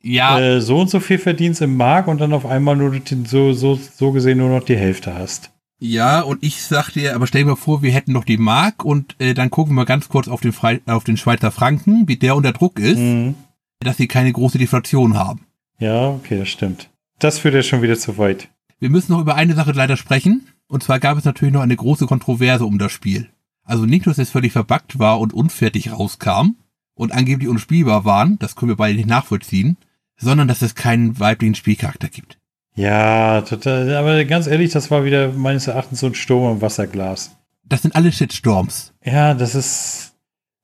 Ja, 0.00 0.38
äh, 0.40 0.60
so 0.60 0.78
und 0.80 0.90
so 0.90 1.00
viel 1.00 1.18
verdienst 1.18 1.60
im 1.62 1.76
Mark 1.76 2.06
und 2.08 2.20
dann 2.20 2.32
auf 2.32 2.46
einmal 2.46 2.76
nur 2.76 2.94
so, 3.26 3.52
so, 3.52 3.74
so 3.96 4.12
gesehen 4.12 4.38
nur 4.38 4.50
noch 4.50 4.64
die 4.64 4.76
Hälfte 4.76 5.14
hast. 5.14 5.50
ja, 5.80 6.20
und 6.20 6.42
ich 6.42 6.62
sag 6.62 6.90
dir, 6.92 7.14
aber 7.14 7.26
stell 7.26 7.42
dir 7.42 7.50
mal 7.50 7.56
vor, 7.56 7.82
wir 7.82 7.90
hätten 7.92 8.12
noch 8.12 8.24
die 8.24 8.36
Mark 8.38 8.84
und 8.84 9.16
äh, 9.18 9.34
dann 9.34 9.50
gucken 9.50 9.74
wir 9.74 9.84
ganz 9.86 10.08
kurz 10.08 10.28
auf 10.28 10.40
den, 10.40 10.52
Fre 10.52 10.80
auf 10.86 11.04
den 11.04 11.16
Schweizer 11.16 11.50
Franken, 11.50 12.06
wie 12.08 12.16
der 12.16 12.36
unter 12.36 12.52
Druck 12.52 12.78
ist, 12.78 12.98
Mhm. 12.98 13.34
dass 13.80 13.96
sie 13.96 14.06
keine 14.08 14.32
große 14.32 14.58
Deflation 14.58 15.16
haben. 15.18 15.40
Ja, 15.78 16.08
okay, 16.10 16.38
das 16.38 16.48
stimmt. 16.48 16.88
Das 17.18 17.38
führt 17.38 17.54
ja 17.54 17.62
schon 17.62 17.82
wieder 17.82 17.96
zu 17.96 18.18
weit. 18.18 18.48
Wir 18.78 18.90
müssen 18.90 19.12
noch 19.12 19.20
über 19.20 19.34
eine 19.34 19.54
Sache 19.54 19.72
leider 19.72 19.96
sprechen. 19.96 20.46
Und 20.66 20.82
zwar 20.82 20.98
gab 20.98 21.16
es 21.18 21.24
natürlich 21.24 21.54
noch 21.54 21.60
eine 21.60 21.76
große 21.76 22.06
Kontroverse 22.06 22.64
um 22.64 22.78
das 22.78 22.92
Spiel. 22.92 23.28
Also 23.64 23.86
nicht 23.86 24.06
nur, 24.06 24.14
dass 24.14 24.22
es 24.22 24.30
völlig 24.30 24.52
verbuggt 24.52 24.98
war 24.98 25.20
und 25.20 25.32
unfertig 25.32 25.92
rauskam 25.92 26.56
und 26.94 27.12
angeblich 27.12 27.48
unspielbar 27.48 28.04
waren, 28.04 28.38
das 28.38 28.56
können 28.56 28.70
wir 28.70 28.76
beide 28.76 28.96
nicht 28.96 29.08
nachvollziehen, 29.08 29.76
sondern 30.16 30.48
dass 30.48 30.62
es 30.62 30.74
keinen 30.74 31.18
weiblichen 31.18 31.54
Spielcharakter 31.54 32.08
gibt. 32.08 32.38
Ja, 32.76 33.42
total. 33.42 33.94
Aber 33.96 34.24
ganz 34.24 34.46
ehrlich, 34.46 34.72
das 34.72 34.90
war 34.90 35.04
wieder 35.04 35.32
meines 35.32 35.66
Erachtens 35.66 36.00
so 36.00 36.06
ein 36.06 36.14
Sturm 36.14 36.56
im 36.56 36.60
Wasserglas. 36.60 37.36
Das 37.64 37.82
sind 37.82 37.94
alle 37.94 38.12
Shitstorms. 38.12 38.92
Ja, 39.04 39.34
das 39.34 39.54
ist. 39.54 40.12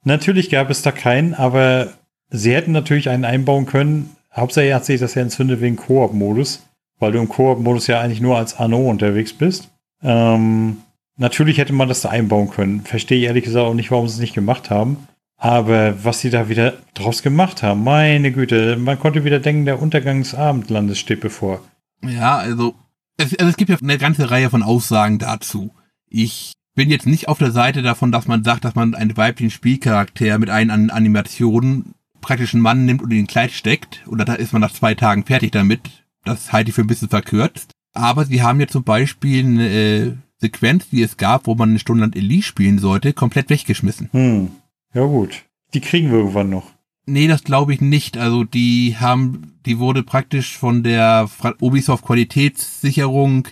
Natürlich 0.02 0.50
gab 0.50 0.70
es 0.70 0.82
da 0.82 0.92
keinen, 0.92 1.34
aber 1.34 1.92
sie 2.30 2.54
hätten 2.54 2.72
natürlich 2.72 3.10
einen 3.10 3.24
einbauen 3.24 3.66
können. 3.66 4.10
Hauptsächlich 4.34 4.74
hat 4.74 4.84
sich 4.84 5.00
das 5.00 5.14
ja 5.14 5.22
entzündet 5.22 5.60
wegen 5.60 5.76
Koop-Modus, 5.76 6.62
weil 6.98 7.12
du 7.12 7.18
im 7.18 7.28
Koop-Modus 7.28 7.86
ja 7.86 8.00
eigentlich 8.00 8.20
nur 8.20 8.36
als 8.36 8.58
Anno 8.58 8.88
unterwegs 8.88 9.32
bist. 9.32 9.68
Ähm, 10.02 10.78
natürlich 11.16 11.58
hätte 11.58 11.72
man 11.72 11.88
das 11.88 12.02
da 12.02 12.10
einbauen 12.10 12.50
können. 12.50 12.82
Verstehe 12.82 13.18
ich 13.18 13.24
ehrlich 13.24 13.44
gesagt 13.44 13.66
auch 13.66 13.74
nicht, 13.74 13.90
warum 13.90 14.08
sie 14.08 14.14
es 14.14 14.20
nicht 14.20 14.34
gemacht 14.34 14.70
haben. 14.70 15.08
Aber 15.36 16.04
was 16.04 16.20
sie 16.20 16.30
da 16.30 16.48
wieder 16.48 16.74
draus 16.94 17.22
gemacht 17.22 17.62
haben, 17.62 17.82
meine 17.82 18.30
Güte, 18.30 18.76
man 18.76 19.00
konnte 19.00 19.24
wieder 19.24 19.40
denken, 19.40 19.64
der 19.64 19.80
Untergang 19.80 20.18
des 20.22 20.34
Abendlandes 20.34 20.98
steht 20.98 21.20
bevor. 21.20 21.62
Ja, 22.04 22.36
also 22.36 22.74
es, 23.16 23.38
also 23.38 23.50
es 23.50 23.56
gibt 23.56 23.70
ja 23.70 23.76
eine 23.80 23.98
ganze 23.98 24.30
Reihe 24.30 24.50
von 24.50 24.62
Aussagen 24.62 25.18
dazu. 25.18 25.70
Ich 26.08 26.52
bin 26.74 26.90
jetzt 26.90 27.06
nicht 27.06 27.28
auf 27.28 27.38
der 27.38 27.52
Seite 27.52 27.82
davon, 27.82 28.12
dass 28.12 28.28
man 28.28 28.44
sagt, 28.44 28.64
dass 28.64 28.74
man 28.74 28.94
einen 28.94 29.16
weiblichen 29.16 29.50
Spielcharakter 29.50 30.38
mit 30.38 30.50
an 30.50 30.90
Animationen 30.90 31.94
praktisch 32.20 32.54
einen 32.54 32.62
Mann 32.62 32.84
nimmt 32.84 33.02
und 33.02 33.10
in 33.10 33.20
ein 33.20 33.26
Kleid 33.26 33.52
steckt 33.52 34.06
und 34.06 34.18
da 34.18 34.34
ist 34.34 34.52
man 34.52 34.62
nach 34.62 34.72
zwei 34.72 34.94
Tagen 34.94 35.24
fertig 35.24 35.52
damit. 35.52 35.80
Das 36.24 36.52
halte 36.52 36.70
ich 36.70 36.74
für 36.74 36.82
ein 36.82 36.86
bisschen 36.86 37.08
verkürzt. 37.08 37.72
Aber 37.92 38.24
sie 38.24 38.42
haben 38.42 38.60
ja 38.60 38.68
zum 38.68 38.84
Beispiel 38.84 39.44
eine 39.44 39.68
äh, 39.68 40.12
Sequenz, 40.38 40.88
die 40.90 41.02
es 41.02 41.16
gab, 41.16 41.46
wo 41.46 41.54
man 41.54 41.70
eine 41.70 41.78
Stunde 41.78 42.04
lang 42.04 42.12
Elite 42.12 42.46
spielen 42.46 42.78
sollte, 42.78 43.12
komplett 43.12 43.50
weggeschmissen. 43.50 44.08
Hm, 44.12 44.50
ja 44.94 45.04
gut. 45.04 45.44
Die 45.74 45.80
kriegen 45.80 46.10
wir 46.10 46.18
irgendwann 46.18 46.50
noch. 46.50 46.70
Nee, 47.06 47.26
das 47.26 47.42
glaube 47.44 47.74
ich 47.74 47.80
nicht. 47.80 48.16
Also 48.16 48.44
die 48.44 48.96
haben, 48.98 49.58
die 49.66 49.78
wurde 49.78 50.02
praktisch 50.02 50.56
von 50.56 50.82
der 50.82 51.28
Ubisoft 51.60 52.04
Qualitätssicherung, 52.04 53.48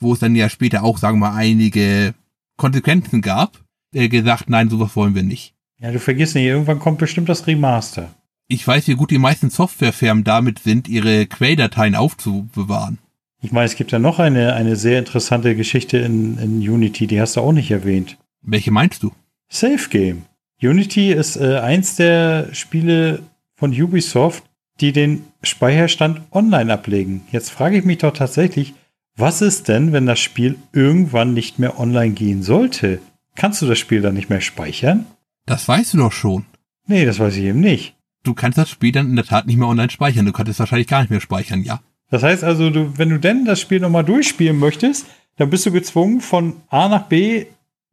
wo 0.00 0.12
es 0.12 0.18
dann 0.18 0.34
ja 0.34 0.48
später 0.48 0.82
auch, 0.82 0.98
sagen 0.98 1.18
wir 1.18 1.30
mal, 1.30 1.36
einige 1.36 2.14
Konsequenzen 2.56 3.22
gab, 3.22 3.64
äh, 3.92 4.08
gesagt, 4.08 4.50
nein, 4.50 4.68
sowas 4.68 4.96
wollen 4.96 5.14
wir 5.14 5.22
nicht. 5.22 5.54
Ja, 5.80 5.92
du 5.92 6.00
vergisst 6.00 6.34
nicht, 6.34 6.44
irgendwann 6.44 6.80
kommt 6.80 6.98
bestimmt 6.98 7.28
das 7.28 7.46
Remaster. 7.46 8.10
Ich 8.48 8.66
weiß, 8.66 8.88
wie 8.88 8.94
gut 8.94 9.10
die 9.10 9.18
meisten 9.18 9.50
Softwarefirmen 9.50 10.24
damit 10.24 10.58
sind, 10.58 10.88
ihre 10.88 11.26
Quelldateien 11.26 11.94
aufzubewahren. 11.94 12.98
Ich 13.40 13.52
meine, 13.52 13.66
es 13.66 13.76
gibt 13.76 13.92
ja 13.92 14.00
noch 14.00 14.18
eine, 14.18 14.54
eine 14.54 14.74
sehr 14.74 14.98
interessante 14.98 15.54
Geschichte 15.54 15.98
in, 15.98 16.38
in 16.38 16.58
Unity, 16.58 17.06
die 17.06 17.20
hast 17.20 17.36
du 17.36 17.40
auch 17.40 17.52
nicht 17.52 17.70
erwähnt. 17.70 18.16
Welche 18.42 18.72
meinst 18.72 19.02
du? 19.02 19.12
Safe 19.48 19.88
Game. 19.88 20.24
Unity 20.60 21.12
ist 21.12 21.36
äh, 21.36 21.58
eins 21.58 21.94
der 21.94 22.48
Spiele 22.52 23.22
von 23.54 23.70
Ubisoft, 23.70 24.42
die 24.80 24.92
den 24.92 25.24
Speicherstand 25.42 26.22
online 26.32 26.72
ablegen. 26.72 27.22
Jetzt 27.30 27.50
frage 27.50 27.78
ich 27.78 27.84
mich 27.84 27.98
doch 27.98 28.12
tatsächlich, 28.12 28.74
was 29.16 29.42
ist 29.42 29.68
denn, 29.68 29.92
wenn 29.92 30.06
das 30.06 30.18
Spiel 30.18 30.56
irgendwann 30.72 31.34
nicht 31.34 31.58
mehr 31.58 31.78
online 31.78 32.14
gehen 32.14 32.42
sollte? 32.42 33.00
Kannst 33.36 33.62
du 33.62 33.66
das 33.66 33.78
Spiel 33.78 34.00
dann 34.00 34.14
nicht 34.14 34.30
mehr 34.30 34.40
speichern? 34.40 35.06
Das 35.48 35.66
weißt 35.66 35.94
du 35.94 35.98
doch 35.98 36.12
schon. 36.12 36.44
Nee, 36.86 37.04
das 37.04 37.18
weiß 37.18 37.36
ich 37.36 37.44
eben 37.44 37.60
nicht. 37.60 37.94
Du 38.24 38.34
kannst 38.34 38.58
das 38.58 38.70
Spiel 38.70 38.92
dann 38.92 39.08
in 39.08 39.16
der 39.16 39.24
Tat 39.24 39.46
nicht 39.46 39.56
mehr 39.56 39.68
online 39.68 39.90
speichern. 39.90 40.26
Du 40.26 40.32
kannst 40.32 40.50
es 40.50 40.58
wahrscheinlich 40.58 40.88
gar 40.88 41.00
nicht 41.00 41.10
mehr 41.10 41.20
speichern, 41.20 41.62
ja. 41.62 41.80
Das 42.10 42.22
heißt 42.22 42.44
also, 42.44 42.70
du, 42.70 42.96
wenn 42.96 43.10
du 43.10 43.18
denn 43.18 43.44
das 43.44 43.60
Spiel 43.60 43.80
nochmal 43.80 44.04
durchspielen 44.04 44.58
möchtest, 44.58 45.06
dann 45.36 45.50
bist 45.50 45.66
du 45.66 45.72
gezwungen, 45.72 46.20
von 46.20 46.56
A 46.68 46.88
nach 46.88 47.06
B 47.06 47.46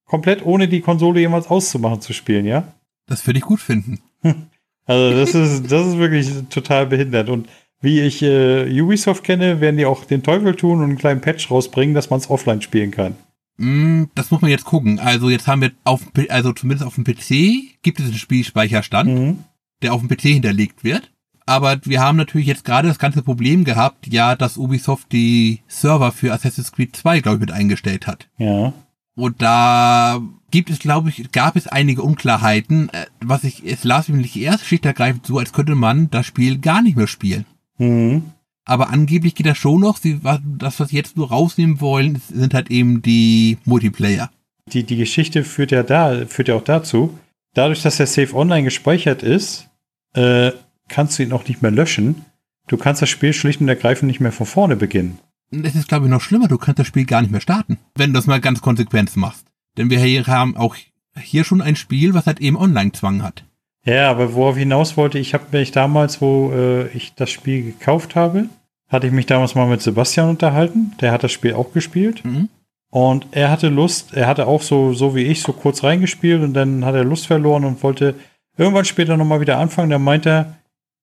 komplett 0.06 0.46
ohne 0.46 0.68
die 0.68 0.82
Konsole 0.82 1.20
jemals 1.20 1.48
auszumachen 1.48 2.02
zu 2.02 2.14
spielen, 2.14 2.46
ja? 2.46 2.74
Das 3.08 3.26
würde 3.28 3.40
ich 3.40 3.46
gut 3.46 3.60
finden. 3.60 4.00
Also 4.88 5.18
das 5.18 5.34
ist, 5.34 5.72
das 5.72 5.88
ist 5.88 5.98
wirklich 5.98 6.30
total 6.52 6.86
behindert. 6.86 7.30
Und 7.30 7.50
wie 7.82 8.02
ich 8.02 8.22
äh, 8.22 8.70
Ubisoft 8.80 9.24
kenne, 9.24 9.60
werden 9.60 9.78
die 9.78 9.86
auch 9.88 10.06
den 10.06 10.22
Teufel 10.22 10.56
tun 10.56 10.78
und 10.78 10.84
einen 10.84 10.98
kleinen 11.00 11.22
Patch 11.22 11.50
rausbringen, 11.50 11.96
dass 11.96 12.12
man 12.12 12.20
es 12.20 12.30
offline 12.30 12.62
spielen 12.62 12.92
kann. 12.92 13.16
Mm, 13.58 14.06
das 14.16 14.32
muss 14.32 14.42
man 14.42 14.52
jetzt 14.52 14.66
gucken. 14.66 15.00
Also 15.00 15.30
jetzt 15.30 15.48
haben 15.48 15.62
wir 15.62 15.72
auf, 15.84 16.02
also 16.30 16.54
zumindest 16.54 16.86
auf 16.86 16.96
dem 16.96 17.04
PC 17.04 17.82
gibt 17.82 18.00
es 18.00 18.06
einen 18.06 18.16
Spielspeicherstand. 18.16 19.10
Mhm. 19.10 19.40
der 19.82 19.94
auf 19.94 20.02
dem 20.02 20.10
PC 20.10 20.22
hinterlegt 20.22 20.84
wird. 20.84 21.12
Aber 21.46 21.78
wir 21.84 22.02
haben 22.02 22.18
natürlich 22.18 22.48
jetzt 22.48 22.66
gerade 22.66 22.88
das 22.88 22.98
ganze 22.98 23.22
Problem 23.22 23.66
gehabt, 23.66 24.08
ja, 24.08 24.36
dass 24.36 24.58
Ubisoft 24.58 25.12
die 25.12 25.60
Server 25.68 26.12
für 26.12 26.34
Assassin's 26.34 26.72
Creed 26.72 26.96
2, 26.96 27.20
glaube 27.20 27.36
ich, 27.36 27.42
mit 27.42 27.52
eingestellt 27.52 28.08
hat. 28.08 28.28
Ja. 28.38 28.74
Und 29.16 29.42
da 29.42 30.22
gibt 30.50 30.70
es, 30.70 30.80
glaube 30.80 31.10
ich, 31.10 31.32
gab 31.32 31.56
es 31.56 31.68
einige 31.68 32.02
Unklarheiten, 32.02 32.90
äh, 32.90 33.06
was 33.22 33.44
ich, 33.44 33.64
es 33.66 33.84
las 33.84 34.10
nämlich 34.10 34.40
erst 34.40 34.66
schlicht 34.66 34.86
ergreifend 34.86 35.26
so, 35.26 35.38
als 35.38 35.54
könnte 35.54 35.76
man 35.76 36.10
das 36.10 36.26
Spiel 36.26 36.58
gar 36.58 36.82
nicht 36.82 36.98
mehr 36.98 37.08
spielen. 37.08 37.46
Mhm. 37.78 38.24
Aber 38.66 38.90
angeblich 38.90 39.36
geht 39.36 39.46
das 39.46 39.58
schon 39.58 39.82
noch. 39.82 39.98
Sie, 39.98 40.20
das, 40.58 40.80
was 40.80 40.90
sie 40.90 40.96
jetzt 40.98 41.18
nur 41.18 41.30
rausnehmen 41.30 41.80
wollen, 41.82 42.22
sind 42.34 42.54
halt 42.54 42.72
eben 42.72 43.02
die 43.02 43.58
Multiplayer. 43.66 44.32
Die, 44.74 44.84
die 44.84 44.98
Geschichte 44.98 45.44
führt 45.44 45.72
ja 45.72 45.84
da, 45.84 46.26
führt 46.26 46.48
ja 46.48 46.56
auch 46.56 46.64
dazu, 46.64 47.18
dadurch, 47.54 47.84
dass 47.84 47.98
der 47.98 48.08
Save 48.08 48.34
online 48.34 48.64
gespeichert 48.64 49.22
ist, 49.22 49.70
äh, 50.14 50.52
kannst 50.88 51.20
du 51.20 51.24
ihn 51.24 51.32
auch 51.32 51.48
nicht 51.48 51.62
mehr 51.62 51.72
löschen. 51.72 52.26
Du 52.68 52.78
kannst 52.78 53.02
das 53.02 53.10
Spiel 53.10 53.34
schlicht 53.34 53.62
und 53.62 53.70
ergreifend 53.70 54.08
nicht 54.08 54.20
mehr 54.20 54.32
von 54.32 54.48
vorne 54.48 54.76
beginnen. 54.76 55.20
Es 55.52 55.76
ist, 55.76 55.88
glaube 55.88 56.06
ich, 56.06 56.12
noch 56.12 56.22
schlimmer, 56.22 56.48
du 56.48 56.58
kannst 56.58 56.80
das 56.80 56.88
Spiel 56.88 57.06
gar 57.06 57.22
nicht 57.22 57.32
mehr 57.32 57.42
starten, 57.42 57.78
wenn 57.96 58.12
du 58.12 58.16
das 58.16 58.26
mal 58.26 58.42
ganz 58.42 58.62
konsequent 58.62 59.16
machst. 59.16 59.46
Denn 59.78 59.92
wir 59.92 60.00
haben 60.26 60.58
auch 60.58 60.76
hier 61.16 61.44
schon 61.44 61.62
ein 61.62 61.76
Spiel, 61.76 62.16
was 62.16 62.26
halt 62.26 62.40
eben 62.40 62.58
Online-Zwang 62.58 63.22
hat. 63.22 63.46
Ja, 63.86 64.10
aber 64.10 64.34
worauf 64.34 64.56
ich 64.56 64.64
hinaus 64.64 64.98
wollte, 64.98 65.20
ich 65.20 65.34
habe 65.34 65.46
mich 65.52 65.72
damals, 65.72 66.20
wo 66.20 66.52
äh, 66.52 66.88
ich 66.90 67.14
das 67.14 67.30
Spiel 67.30 67.64
gekauft 67.64 68.16
habe, 68.16 68.50
hatte 68.90 69.08
ich 69.08 69.14
mich 69.14 69.28
damals 69.28 69.56
mal 69.56 69.68
mit 69.68 69.82
Sebastian 69.82 70.30
unterhalten. 70.30 70.94
Der 71.02 71.12
hat 71.12 71.24
das 71.24 71.32
Spiel 71.32 71.54
auch 71.54 71.72
gespielt. 71.72 72.26
Mhm. 72.26 72.50
Und 72.90 73.28
er 73.32 73.52
hatte 73.52 73.70
Lust, 73.70 74.14
er 74.14 74.28
hatte 74.28 74.48
auch 74.48 74.62
so, 74.62 74.94
so 74.94 75.16
wie 75.16 75.24
ich, 75.24 75.42
so 75.42 75.54
kurz 75.54 75.84
reingespielt 75.84 76.42
und 76.42 76.54
dann 76.54 76.86
hat 76.86 76.96
er 76.96 77.04
Lust 77.04 77.28
verloren 77.28 77.66
und 77.66 77.84
wollte 77.84 78.16
irgendwann 78.58 78.86
später 78.86 79.18
nochmal 79.18 79.42
wieder 79.42 79.58
anfangen. 79.58 79.90
Dann 79.90 80.04
meinte 80.04 80.30
er, 80.30 80.56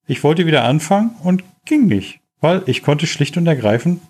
ich 0.07 0.25
wollte 0.25 0.47
wieder 0.47 0.65
anfangen 0.65 1.11
und 1.23 1.45
ging 1.65 1.87
nicht. 1.87 2.21
Weil 2.41 2.63
ich 2.67 2.83
konnte 2.83 3.07
schlicht 3.07 3.37
und 3.37 3.47
ergreifend 3.47 4.01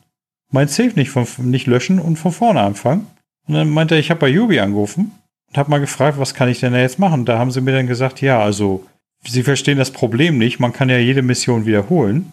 mein 0.50 0.68
Save 0.68 0.92
nicht, 0.94 1.10
von, 1.10 1.26
nicht 1.50 1.66
löschen 1.66 1.98
und 1.98 2.16
von 2.16 2.32
vorne 2.32 2.60
anfangen. 2.60 3.06
Und 3.48 3.54
dann 3.54 3.70
meinte 3.70 3.96
er, 3.96 4.00
ich 4.00 4.10
habe 4.10 4.20
bei 4.20 4.28
Yubi 4.28 4.60
angerufen 4.60 5.12
und 5.52 5.58
habe 5.58 5.70
mal 5.70 5.80
gefragt, 5.80 6.18
was 6.18 6.32
kann 6.32 6.48
ich 6.48 6.60
denn 6.60 6.72
da 6.72 6.78
jetzt 6.78 6.98
machen? 6.98 7.26
Da 7.26 7.38
haben 7.38 7.50
sie 7.50 7.60
mir 7.60 7.72
dann 7.72 7.86
gesagt, 7.86 8.22
ja, 8.22 8.40
also, 8.40 8.86
sie 9.22 9.42
verstehen 9.42 9.76
das 9.76 9.90
Problem 9.90 10.38
nicht. 10.38 10.60
Man 10.60 10.72
kann 10.72 10.88
ja 10.88 10.96
jede 10.96 11.20
Mission 11.20 11.66
wiederholen. 11.66 12.32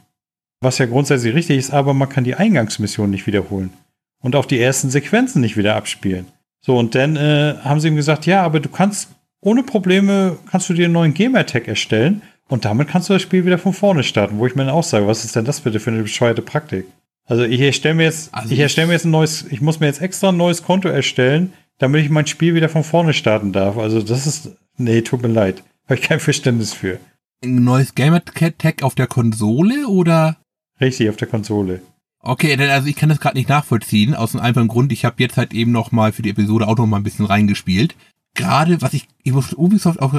Was 0.61 0.78
ja 0.78 0.86
grundsätzlich 0.86 1.36
richtig 1.36 1.57
ist, 1.57 1.72
aber 1.72 1.93
man 1.93 2.09
kann 2.09 2.24
die 2.24 2.36
Eingangsmission 2.36 3.09
nicht 3.09 3.28
wiederholen 3.28 3.72
und 4.22 4.36
auch 4.36 4.45
die 4.45 4.59
ersten 4.59 4.89
Sequenzen 4.89 5.41
nicht 5.41 5.57
wieder 5.57 5.76
abspielen. 5.76 6.28
So, 6.61 6.78
und 6.78 6.95
dann 6.95 7.15
äh, 7.15 7.55
haben 7.63 7.80
sie 7.80 7.88
ihm 7.88 7.95
gesagt, 7.95 8.26
ja, 8.26 8.43
aber 8.43 8.59
du 8.59 8.67
kannst 8.67 9.09
ohne 9.41 9.63
Probleme, 9.63 10.38
kannst 10.51 10.67
du 10.67 10.74
dir 10.74 10.86
einen 10.86 10.93
neuen 10.93 11.13
Gamer-Tag 11.13 11.70
erstellen 11.70 12.22
und 12.49 12.65
damit 12.65 12.89
kannst 12.89 13.07
du 13.09 13.13
das 13.13 13.22
Spiel 13.22 13.45
wieder 13.45 13.57
von 13.57 13.72
vorne 13.72 14.03
starten, 14.03 14.38
wo 14.38 14.47
ich 14.47 14.55
mir 14.55 14.65
dann 14.65 14.74
auch 14.74 14.84
sage, 14.84 15.07
was 15.07 15.24
ist 15.24 15.36
denn 15.36 15.45
das 15.45 15.61
bitte 15.61 15.80
für 15.80 15.91
eine 15.91 16.01
bescheuerte 16.01 16.41
Praktik? 16.41 16.86
Also 17.26 17.43
ich 17.43 17.61
erstelle 17.61 17.95
mir 17.95 18.03
jetzt, 18.03 18.34
Also 18.34 18.53
ich 18.53 18.59
erstelle 18.59 18.88
mir 18.88 18.93
jetzt 18.93 19.05
ein 19.05 19.11
neues, 19.11 19.45
ich 19.49 19.61
muss 19.61 19.80
mir 19.80 19.86
jetzt 19.86 20.01
extra 20.01 20.30
ein 20.30 20.38
neues 20.38 20.63
Konto 20.63 20.89
erstellen, 20.89 21.53
damit 21.80 22.03
ich 22.03 22.09
mein 22.09 22.27
Spiel 22.27 22.53
wieder 22.53 22.69
von 22.69 22.84
vorne 22.84 23.13
starten 23.13 23.51
darf. 23.51 23.77
Also 23.77 24.01
das 24.01 24.27
ist, 24.27 24.51
nee, 24.77 25.01
tut 25.01 25.23
mir 25.23 25.30
leid. 25.30 25.63
Habe 25.86 25.95
ich 25.95 26.01
kein 26.01 26.19
Verständnis 26.19 26.73
für. 26.73 26.99
Ein 27.43 27.63
neues 27.63 27.95
Gamer-Tag 27.95 28.84
auf 28.84 28.95
der 28.95 29.07
Konsole 29.07 29.88
oder? 29.88 30.38
Richtig, 30.80 31.09
auf 31.09 31.15
der 31.15 31.27
Konsole. 31.27 31.82
Okay, 32.21 32.57
denn 32.57 32.69
also 32.69 32.88
ich 32.88 32.97
kann 32.97 33.09
das 33.09 33.21
gerade 33.21 33.38
nicht 33.38 33.49
nachvollziehen, 33.49 34.13
aus 34.13 34.36
einem 34.36 34.43
einfachen 34.43 34.67
Grund, 34.67 34.91
ich 34.91 35.05
habe 35.05 35.15
jetzt 35.19 35.38
halt 35.38 35.53
eben 35.53 35.71
noch 35.71 35.91
mal 35.93 36.11
für 36.11 36.21
die 36.21 36.32
Episode 36.32 36.67
auch 36.67 36.77
noch 36.77 36.86
mal 36.86 36.97
ein 36.97 37.03
bisschen 37.03 37.25
reingespielt. 37.25 37.95
Gerade, 38.36 38.82
was 38.82 38.93
ich, 38.93 39.07
ich 39.23 39.32
muss 39.32 39.53
Ubisoft 39.53 40.01
auch 40.01 40.13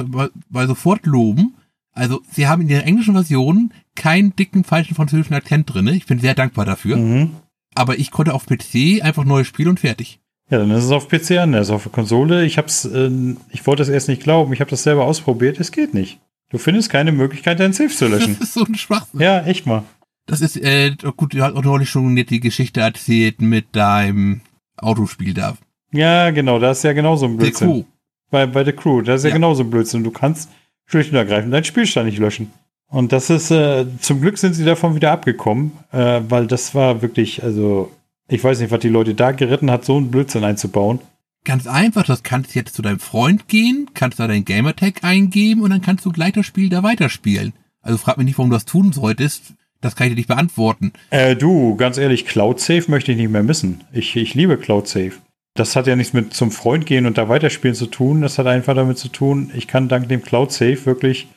mal, 0.49 0.67
sofort 0.67 1.05
loben, 1.05 1.55
also 1.93 2.21
sie 2.31 2.47
haben 2.47 2.63
in 2.63 2.69
der 2.69 2.85
englischen 2.85 3.13
Version 3.13 3.71
keinen 3.95 4.35
dicken 4.35 4.63
falschen 4.63 4.95
französischen 4.95 5.35
Akzent 5.35 5.71
drinne. 5.71 5.91
Ich 5.91 6.07
bin 6.07 6.19
sehr 6.19 6.33
dankbar 6.33 6.65
dafür. 6.65 6.97
Mhm. 6.97 7.31
Aber 7.75 7.99
ich 7.99 8.11
konnte 8.11 8.33
auf 8.33 8.45
PC 8.45 9.03
einfach 9.03 9.25
neues 9.25 9.47
Spiel 9.47 9.67
und 9.67 9.79
fertig. 9.79 10.20
Ja, 10.51 10.59
dann 10.59 10.69
ist 10.71 10.83
es 10.83 10.91
auf 10.91 11.07
PC 11.07 11.39
anders, 11.39 11.69
auf 11.71 11.83
der 11.83 11.91
Konsole. 11.91 12.45
Ich 12.45 12.57
hab's, 12.59 12.85
äh, 12.85 13.09
ich 13.51 13.65
wollte 13.65 13.81
es 13.81 13.89
erst 13.89 14.09
nicht 14.09 14.21
glauben, 14.21 14.53
ich 14.53 14.59
habe 14.59 14.69
das 14.69 14.83
selber 14.83 15.05
ausprobiert, 15.05 15.59
es 15.59 15.71
geht 15.71 15.93
nicht. 15.95 16.19
Du 16.49 16.57
findest 16.57 16.89
keine 16.89 17.11
Möglichkeit, 17.13 17.59
dein 17.59 17.71
Safe 17.73 17.89
zu 17.89 18.07
löschen. 18.07 18.35
Das 18.37 18.49
ist 18.49 18.53
so 18.55 18.65
ein 18.65 18.75
Schwachsinn. 18.75 19.21
ja, 19.21 19.41
echt 19.45 19.65
mal. 19.65 19.83
Das 20.27 20.41
ist, 20.41 20.57
äh, 20.57 20.91
gut, 21.17 21.33
du 21.33 21.41
hast 21.41 21.55
auch 21.55 21.63
neulich 21.63 21.89
schon 21.89 22.15
die 22.15 22.39
Geschichte 22.41 22.81
erzählt 22.81 23.41
mit 23.41 23.75
deinem 23.75 24.41
Autospiel 24.77 25.33
da. 25.33 25.57
Ja, 25.93 26.29
genau, 26.31 26.59
da 26.59 26.71
ist 26.71 26.83
ja 26.83 26.93
genauso 26.93 27.25
ein 27.25 27.31
The 27.31 27.37
Blödsinn. 27.37 27.67
Crew. 27.69 27.83
Bei, 28.29 28.45
bei 28.45 28.63
The 28.65 28.73
Crew, 28.73 29.01
da 29.01 29.15
ist 29.15 29.23
ja, 29.23 29.29
Ja. 29.29 29.35
genauso 29.35 29.63
ein 29.63 29.69
Blödsinn. 29.69 30.03
Du 30.03 30.11
kannst 30.11 30.49
schlicht 30.85 31.11
und 31.11 31.17
ergreifend 31.17 31.53
deinen 31.53 31.63
Spielstand 31.63 32.07
nicht 32.07 32.19
löschen. 32.19 32.51
Und 32.87 33.13
das 33.13 33.29
ist, 33.29 33.51
äh, 33.51 33.85
zum 34.01 34.19
Glück 34.21 34.37
sind 34.37 34.53
sie 34.53 34.65
davon 34.65 34.95
wieder 34.95 35.11
abgekommen, 35.11 35.71
äh, 35.93 36.19
weil 36.27 36.47
das 36.47 36.75
war 36.75 37.01
wirklich, 37.01 37.41
also, 37.43 37.89
ich 38.31 38.43
weiß 38.43 38.61
nicht, 38.61 38.71
was 38.71 38.79
die 38.79 38.89
Leute 38.89 39.13
da 39.13 39.31
geritten 39.31 39.69
hat, 39.69 39.83
so 39.83 39.97
einen 39.97 40.09
Blödsinn 40.09 40.45
einzubauen. 40.45 40.99
Ganz 41.43 41.67
einfach, 41.67 42.05
das 42.05 42.23
kannst 42.23 42.55
jetzt 42.55 42.75
zu 42.75 42.81
deinem 42.81 42.99
Freund 42.99 43.47
gehen, 43.49 43.89
kannst 43.93 44.19
da 44.19 44.27
dein 44.27 44.45
Gamertag 44.45 45.03
eingeben 45.03 45.61
und 45.61 45.71
dann 45.71 45.81
kannst 45.81 46.05
du 46.05 46.11
gleich 46.11 46.33
das 46.33 46.45
Spiel 46.45 46.69
da 46.69 46.81
weiterspielen. 46.81 47.53
Also 47.81 47.97
frag 47.97 48.17
mich 48.17 48.25
nicht, 48.25 48.37
warum 48.37 48.49
du 48.49 48.55
das 48.55 48.65
tun 48.65 48.93
solltest. 48.93 49.53
Das 49.81 49.95
kann 49.95 50.07
ich 50.07 50.13
dir 50.13 50.17
nicht 50.17 50.27
beantworten. 50.27 50.93
Äh, 51.09 51.35
du, 51.35 51.75
ganz 51.75 51.97
ehrlich, 51.97 52.25
Cloud 52.25 52.59
Save 52.59 52.85
möchte 52.87 53.11
ich 53.11 53.17
nicht 53.17 53.31
mehr 53.31 53.43
missen. 53.43 53.83
Ich, 53.91 54.15
ich 54.15 54.33
liebe 54.33 54.57
Cloud 54.57 54.87
Save. 54.87 55.13
Das 55.55 55.75
hat 55.75 55.87
ja 55.87 55.97
nichts 55.97 56.13
mit 56.13 56.33
zum 56.33 56.51
Freund 56.51 56.85
gehen 56.85 57.05
und 57.07 57.17
da 57.17 57.27
weiterspielen 57.27 57.75
zu 57.75 57.87
tun. 57.87 58.21
Das 58.21 58.37
hat 58.37 58.47
einfach 58.47 58.75
damit 58.75 58.97
zu 58.97 59.09
tun, 59.09 59.51
ich 59.53 59.67
kann 59.67 59.89
dank 59.89 60.07
dem 60.07 60.21
Cloud 60.21 60.53
Save 60.53 60.85
wirklich, 60.85 61.27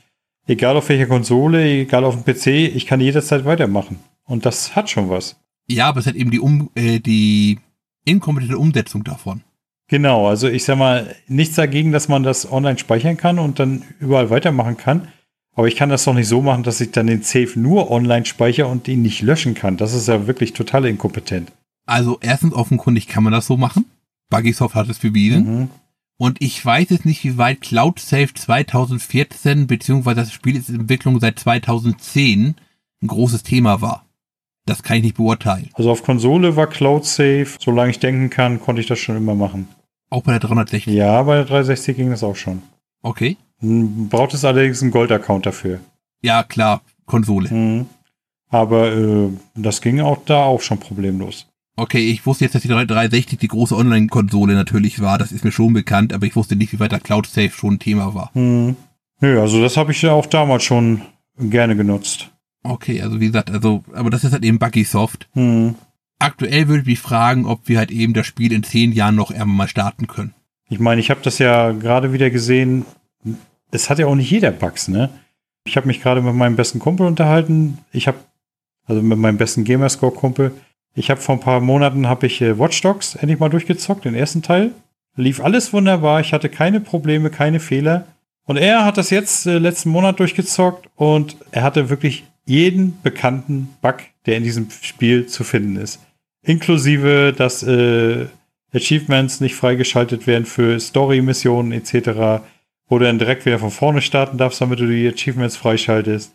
egal 0.47 0.77
auf 0.77 0.89
welcher 0.91 1.07
Konsole, 1.07 1.65
egal 1.65 2.05
auf 2.05 2.23
dem 2.23 2.25
PC, 2.25 2.47
ich 2.77 2.87
kann 2.87 3.01
jederzeit 3.01 3.45
weitermachen. 3.45 3.99
Und 4.27 4.47
das 4.47 4.77
hat 4.77 4.91
schon 4.91 5.11
was. 5.11 5.37
Ja, 5.69 5.89
aber 5.89 6.01
es 6.01 6.07
hat 6.07 6.15
eben 6.15 6.31
die, 6.31 6.41
um, 6.41 6.71
äh, 6.75 7.01
die 7.01 7.59
inkompetente 8.05 8.59
Umsetzung 8.59 9.05
davon. 9.05 9.43
Genau, 9.89 10.29
also 10.29 10.49
ich 10.49 10.65
sag 10.65 10.79
mal, 10.79 11.15
nichts 11.29 11.57
dagegen, 11.57 11.93
dass 11.93 12.09
man 12.09 12.23
das 12.23 12.51
online 12.51 12.79
speichern 12.79 13.17
kann 13.17 13.39
und 13.39 13.59
dann 13.59 13.83
überall 14.01 14.31
weitermachen 14.31 14.77
kann. 14.77 15.09
Aber 15.55 15.69
ich 15.69 15.77
kann 15.77 15.89
das 15.89 16.05
doch 16.05 16.15
nicht 16.15 16.29
so 16.29 16.43
machen, 16.43 16.65
dass 16.65 16.81
ich 16.81 16.91
dann 16.91 17.07
den 17.07 17.23
Save 17.23 17.53
nur 17.57 17.91
online 17.91 18.27
speichere 18.27 18.67
und 18.67 18.89
ihn 18.89 19.03
nicht 19.03 19.23
löschen 19.23 19.55
kann. 19.55 19.77
Das 19.77 19.95
ist 19.95 20.09
ja 20.09 20.27
wirklich 20.27 20.53
total 20.53 20.85
inkompetent. 20.87 21.53
Also 21.87 22.19
erstens 22.21 22.55
offenkundig 22.55 23.09
kann 23.09 23.23
man 23.23 23.33
das 23.33 23.47
so 23.47 23.57
machen. 23.57 23.85
Buggysoft 24.31 24.75
hat 24.75 24.89
es 24.89 24.99
bewiesen. 24.99 25.59
Mhm. 25.61 25.71
Und 26.17 26.41
ich 26.41 26.65
weiß 26.65 26.91
jetzt 26.91 27.05
nicht, 27.05 27.23
wie 27.25 27.39
weit 27.39 27.61
Cloud 27.61 27.99
Save 27.99 28.33
2014, 28.35 29.67
beziehungsweise 29.67 30.21
das 30.21 30.33
Spiel 30.33 30.57
ist 30.57 30.69
in 30.69 30.81
Entwicklung 30.81 31.21
seit 31.21 31.39
2010, 31.39 32.55
ein 33.03 33.07
großes 33.07 33.43
Thema 33.43 33.81
war. 33.81 34.07
Das 34.67 34.83
kann 34.83 34.97
ich 34.97 35.03
nicht 35.03 35.17
beurteilen. 35.17 35.71
Also 35.75 35.91
auf 35.91 36.03
Konsole 36.03 36.57
war 36.57 36.67
Cloud 36.67 37.05
Save, 37.05 37.49
solange 37.59 37.91
ich 37.91 37.99
denken 37.99 38.31
kann, 38.31 38.61
konnte 38.61 38.81
ich 38.81 38.87
das 38.87 38.99
schon 38.99 39.17
immer 39.17 39.35
machen. 39.35 39.69
Auch 40.11 40.23
bei 40.23 40.33
der 40.33 40.41
360. 40.41 40.95
Ja, 40.95 41.23
bei 41.23 41.37
der 41.37 41.45
360 41.45 41.97
ging 41.97 42.11
das 42.11 42.23
auch 42.23 42.37
schon. 42.37 42.63
Okay. 43.03 43.37
Hm, 43.61 44.09
Braucht 44.09 44.35
es 44.35 44.45
allerdings 44.45 44.81
einen 44.83 44.91
Gold-Account 44.91 45.47
dafür. 45.47 45.81
Ja, 46.23 46.43
klar, 46.43 46.81
Konsole. 47.05 47.51
Mhm. 47.53 47.87
Aber 48.49 48.93
äh, 48.93 49.31
das 49.55 49.81
ging 49.81 50.01
auch 50.01 50.25
da 50.25 50.45
auch 50.45 50.61
schon 50.63 50.79
problemlos. 50.79 51.47
Okay, 51.77 52.09
ich 52.11 52.25
wusste 52.25 52.45
jetzt, 52.45 52.55
dass 52.55 52.63
die 52.63 52.69
360 52.69 53.39
die 53.39 53.49
große 53.49 53.77
Online-Konsole 53.77 54.55
natürlich 54.55 55.01
war. 55.01 55.19
Das 55.19 55.33
ist 55.33 55.45
mir 55.45 55.51
schon 55.51 55.73
bekannt, 55.73 56.13
aber 56.13 56.25
ich 56.25 56.37
wusste 56.37 56.55
nicht, 56.55 56.73
wie 56.73 56.79
weit 56.79 56.93
der 56.93 57.01
Cloud 57.01 57.27
Save 57.27 57.51
schon 57.51 57.75
ein 57.75 57.79
Thema 57.81 58.15
war. 58.15 58.31
Mhm. 58.35 58.77
Nö, 59.21 59.41
also 59.41 59.61
das 59.61 59.77
habe 59.77 59.93
ich 59.93 60.03
ja 60.03 60.13
auch 60.13 60.27
damals 60.27 60.63
schon 60.63 61.03
gerne 61.39 61.75
genutzt. 61.77 62.31
Okay, 62.65 63.03
also 63.03 63.21
wie 63.21 63.27
gesagt, 63.27 63.51
also, 63.51 63.85
aber 63.93 64.11
das 64.11 64.25
ist 64.25 64.33
halt 64.33 64.43
eben 64.43 64.59
Buggysoft. 64.59 65.29
Mhm. 65.35 65.77
Aktuell 66.19 66.67
würde 66.67 66.81
ich 66.81 66.87
mich 66.87 66.99
fragen, 66.99 67.45
ob 67.45 67.69
wir 67.69 67.79
halt 67.79 67.91
eben 67.91 68.15
das 68.15 68.27
Spiel 68.27 68.53
in 68.53 68.63
zehn 68.63 68.93
Jahren 68.93 69.15
noch 69.15 69.31
einmal 69.31 69.47
mal 69.47 69.69
starten 69.69 70.07
können. 70.07 70.35
Ich 70.71 70.81
meine, 70.81 71.01
ich 71.01 71.11
habe 71.11 71.21
das 71.23 71.39
ja 71.39 71.73
gerade 71.73 72.13
wieder 72.15 72.31
gesehen. 72.31 72.87
Es 73.71 73.91
hat 73.91 73.99
ja 73.99 74.07
auch 74.07 74.15
nicht 74.15 74.31
jeder 74.31 74.51
Bugs, 74.51 74.89
ne? 74.89 75.11
Ich 75.67 75.77
habe 75.77 75.87
mich 75.87 76.01
gerade 76.01 76.23
mit 76.23 76.35
meinem 76.35 76.57
besten 76.57 76.79
Kumpel 76.79 77.07
unterhalten. 77.07 77.79
Ich 77.93 78.09
habe, 78.09 78.19
also 78.87 79.03
mit 79.03 79.19
meinem 79.19 79.37
besten 79.37 79.65
Gamerscore-Kumpel. 79.65 80.53
Ich 80.95 81.11
habe 81.11 81.21
vor 81.21 81.35
ein 81.35 81.41
paar 81.41 81.61
Monaten 81.61 82.07
habe 82.07 82.27
ich 82.27 82.41
äh, 82.41 82.59
Watch 82.59 82.81
Dogs 82.81 83.15
endlich 83.15 83.41
mal 83.41 83.51
durchgezockt, 83.51 84.05
den 84.05 84.15
ersten 84.15 84.43
Teil. 84.43 84.73
Lief 85.17 85.41
alles 85.41 85.73
wunderbar. 85.73 86.21
Ich 86.21 86.33
hatte 86.33 86.49
keine 86.49 86.81
Probleme, 86.81 87.31
keine 87.31 87.61
Fehler. 87.61 88.07
Und 88.47 88.57
er 88.57 88.85
hat 88.85 88.97
das 88.97 89.11
jetzt 89.11 89.47
äh, 89.47 89.59
letzten 89.59 89.91
Monat 89.91 90.19
durchgezockt 90.21 90.89
und 90.97 91.37
er 91.51 91.63
hatte 91.63 91.91
wirklich 91.91 92.25
jeden 92.47 93.01
bekannten 93.03 93.75
Bug, 93.81 93.97
der 94.27 94.37
in 94.37 94.43
diesem 94.43 94.69
Spiel 94.71 95.27
zu 95.27 95.45
finden 95.45 95.77
ist. 95.77 96.01
Inklusive, 96.43 97.33
dass 97.37 97.63
äh, 97.63 98.27
Achievements 98.75 99.41
nicht 99.41 99.55
freigeschaltet 99.55 100.27
werden 100.27 100.45
für 100.45 100.79
Story-Missionen 100.79 101.73
etc., 101.73 102.43
wo 102.87 102.99
du 102.99 103.07
dann 103.07 103.19
direkt 103.19 103.47
wieder 103.47 103.59
von 103.59 103.71
vorne 103.71 104.03
starten 104.03 104.37
darfst, 104.37 104.61
damit 104.61 104.79
du 104.79 104.87
die 104.87 105.09
Achievements 105.09 105.57
freischaltest. 105.57 106.35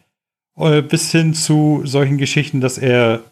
Äh, 0.58 0.82
bis 0.82 1.12
hin 1.12 1.34
zu 1.34 1.82
solchen 1.86 2.18
Geschichten, 2.18 2.60
dass 2.60 2.78
er 2.78 3.24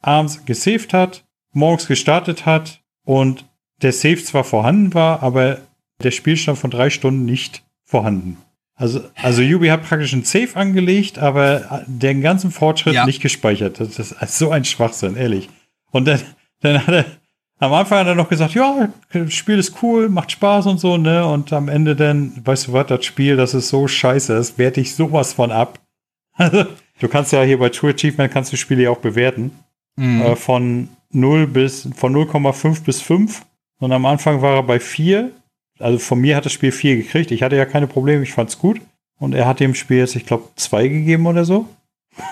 abends 0.00 0.44
gesaved 0.44 0.92
hat, 0.92 1.24
morgens 1.52 1.86
gestartet 1.86 2.46
hat 2.46 2.80
und 3.04 3.46
der 3.82 3.92
Save 3.92 4.22
zwar 4.22 4.44
vorhanden 4.44 4.94
war, 4.94 5.22
aber 5.22 5.60
der 6.02 6.10
Spielstand 6.10 6.58
von 6.58 6.70
drei 6.70 6.90
Stunden 6.90 7.24
nicht 7.24 7.62
vorhanden. 7.84 8.38
Also, 8.76 9.02
also 9.14 9.40
Yubi 9.40 9.68
hat 9.68 9.84
praktisch 9.84 10.12
einen 10.12 10.24
Save 10.24 10.56
angelegt, 10.56 11.18
aber 11.18 11.84
den 11.86 12.20
ganzen 12.22 12.50
Fortschritt 12.50 12.94
Ja. 12.94 13.06
nicht 13.06 13.22
gespeichert. 13.22 13.78
Das 13.78 13.98
ist 13.98 14.38
so 14.38 14.50
ein 14.50 14.64
Schwachsinn, 14.64 15.16
ehrlich. 15.16 15.48
Und 15.92 16.06
dann, 16.06 16.20
dann 16.60 16.84
hat 16.84 16.94
er, 16.94 17.04
am 17.60 17.72
Anfang 17.72 18.00
hat 18.00 18.08
er 18.08 18.14
noch 18.16 18.28
gesagt, 18.28 18.54
ja, 18.54 18.88
das 19.12 19.32
Spiel 19.32 19.58
ist 19.60 19.80
cool, 19.82 20.08
macht 20.08 20.32
Spaß 20.32 20.66
und 20.66 20.78
so, 20.80 20.96
ne? 20.96 21.24
Und 21.24 21.52
am 21.52 21.68
Ende 21.68 21.94
dann, 21.94 22.32
weißt 22.44 22.66
du 22.66 22.72
was, 22.72 22.88
das 22.88 23.04
Spiel, 23.04 23.36
das 23.36 23.54
ist 23.54 23.68
so 23.68 23.86
scheiße, 23.86 24.34
das 24.34 24.58
werte 24.58 24.80
ich 24.80 24.94
sowas 24.94 25.32
von 25.32 25.52
ab. 25.52 25.78
Also, 26.36 26.64
du 26.98 27.06
kannst 27.06 27.30
ja 27.32 27.42
hier 27.42 27.60
bei 27.60 27.68
True 27.68 27.94
Achievement 27.94 28.32
kannst 28.32 28.52
du 28.52 28.56
Spiele 28.56 28.82
ja 28.82 28.90
auch 28.90 28.98
bewerten. 28.98 29.52
Mhm. 29.94 30.22
Äh, 30.22 30.34
von 30.34 30.88
0 31.12 31.46
bis, 31.46 31.88
von 31.94 32.12
0,5 32.12 32.82
bis 32.82 33.00
5. 33.00 33.42
Und 33.78 33.92
am 33.92 34.04
Anfang 34.04 34.42
war 34.42 34.56
er 34.56 34.62
bei 34.64 34.80
4. 34.80 35.30
Also 35.78 35.98
von 35.98 36.20
mir 36.20 36.36
hat 36.36 36.44
das 36.44 36.52
Spiel 36.52 36.72
4 36.72 36.96
gekriegt. 36.96 37.30
Ich 37.30 37.42
hatte 37.42 37.56
ja 37.56 37.64
keine 37.66 37.86
Probleme, 37.86 38.22
ich 38.22 38.32
fand's 38.32 38.58
gut. 38.58 38.80
Und 39.18 39.32
er 39.34 39.46
hat 39.46 39.60
dem 39.60 39.74
Spiel 39.74 39.98
jetzt, 39.98 40.16
ich 40.16 40.26
glaube, 40.26 40.48
2 40.56 40.88
gegeben 40.88 41.26
oder 41.26 41.44
so. 41.44 41.68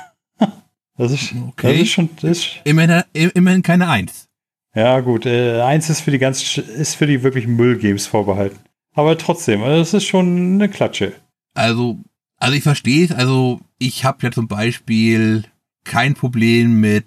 Das 0.98 1.10
ist, 1.10 1.34
Okay. 1.48 1.72
das 1.72 1.82
ist 1.82 1.90
schon, 1.90 2.10
das 2.20 2.38
ist, 2.38 2.60
Immerhin, 2.64 3.02
immerhin 3.12 3.62
keine 3.62 3.88
Eins. 3.88 4.28
ja 4.74 5.00
gut, 5.00 5.24
äh, 5.24 5.60
eins 5.62 5.88
ist 5.88 6.02
für 6.02 6.10
die 6.10 6.18
ganz, 6.18 6.58
ist 6.58 6.96
für 6.96 7.06
die 7.06 7.22
wirklich 7.22 7.46
Müllgames 7.46 8.06
vorbehalten. 8.06 8.58
Aber 8.94 9.16
trotzdem, 9.16 9.62
also 9.62 9.78
das 9.78 9.94
ist 9.94 10.04
schon 10.04 10.54
eine 10.54 10.68
Klatsche. 10.68 11.14
Also 11.54 11.96
Also 12.36 12.54
ich 12.54 12.62
verstehe 12.62 13.06
es, 13.06 13.12
also 13.12 13.60
ich 13.78 14.04
habe 14.04 14.18
ja 14.22 14.30
zum 14.30 14.48
Beispiel 14.48 15.44
kein 15.84 16.12
Problem 16.14 16.78
mit 16.80 17.06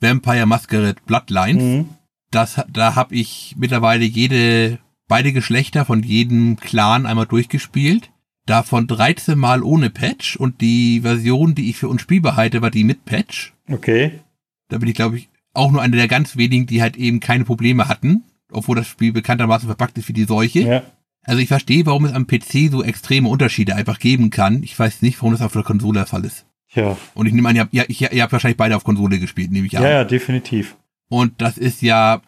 Vampire 0.00 0.46
Masquerade 0.46 0.96
Bloodlines. 1.04 1.62
Mhm. 1.62 1.88
Das, 2.30 2.58
da 2.72 2.94
habe 2.94 3.14
ich 3.14 3.54
mittlerweile 3.58 4.04
jede, 4.04 4.78
beide 5.10 5.32
Geschlechter 5.32 5.84
von 5.84 6.04
jedem 6.04 6.56
Clan 6.56 7.04
einmal 7.04 7.26
durchgespielt. 7.26 8.10
Davon 8.46 8.86
13 8.86 9.36
Mal 9.36 9.62
ohne 9.62 9.90
Patch 9.90 10.36
und 10.36 10.60
die 10.60 11.00
Version, 11.00 11.54
die 11.54 11.68
ich 11.68 11.76
für 11.76 11.88
unspielbar 11.88 12.36
halte, 12.36 12.62
war 12.62 12.70
die 12.70 12.84
mit 12.84 13.04
Patch. 13.04 13.52
Okay. 13.68 14.20
Da 14.68 14.78
bin 14.78 14.88
ich, 14.88 14.94
glaube 14.94 15.18
ich, 15.18 15.28
auch 15.52 15.72
nur 15.72 15.82
einer 15.82 15.96
der 15.96 16.08
ganz 16.08 16.36
wenigen, 16.36 16.66
die 16.66 16.80
halt 16.80 16.96
eben 16.96 17.18
keine 17.18 17.44
Probleme 17.44 17.88
hatten, 17.88 18.22
obwohl 18.52 18.76
das 18.76 18.86
Spiel 18.86 19.12
bekanntermaßen 19.12 19.68
verpackt 19.68 19.98
ist 19.98 20.08
wie 20.08 20.14
die 20.14 20.24
Seuche. 20.24 20.60
Ja. 20.60 20.82
Also 21.24 21.42
ich 21.42 21.48
verstehe, 21.48 21.86
warum 21.86 22.04
es 22.04 22.12
am 22.12 22.28
PC 22.28 22.70
so 22.70 22.82
extreme 22.82 23.28
Unterschiede 23.28 23.74
einfach 23.74 23.98
geben 23.98 24.30
kann. 24.30 24.62
Ich 24.62 24.78
weiß 24.78 25.02
nicht, 25.02 25.20
warum 25.20 25.32
das 25.32 25.42
auf 25.42 25.52
der 25.52 25.64
Konsole 25.64 25.98
der 25.98 26.06
Fall 26.06 26.24
ist. 26.24 26.46
Ja. 26.72 26.96
Und 27.14 27.26
ich 27.26 27.32
nehme 27.32 27.48
an, 27.48 27.56
ihr 27.56 27.62
habt, 27.62 27.74
ihr, 27.74 28.12
ihr 28.12 28.22
habt 28.22 28.32
wahrscheinlich 28.32 28.56
beide 28.56 28.76
auf 28.76 28.84
Konsole 28.84 29.18
gespielt, 29.18 29.50
nehme 29.50 29.66
ich 29.66 29.76
an. 29.76 29.82
Ja, 29.82 29.90
ja, 29.90 30.04
definitiv. 30.04 30.76
Und 31.08 31.42
das 31.42 31.58
ist 31.58 31.82
ja 31.82 32.22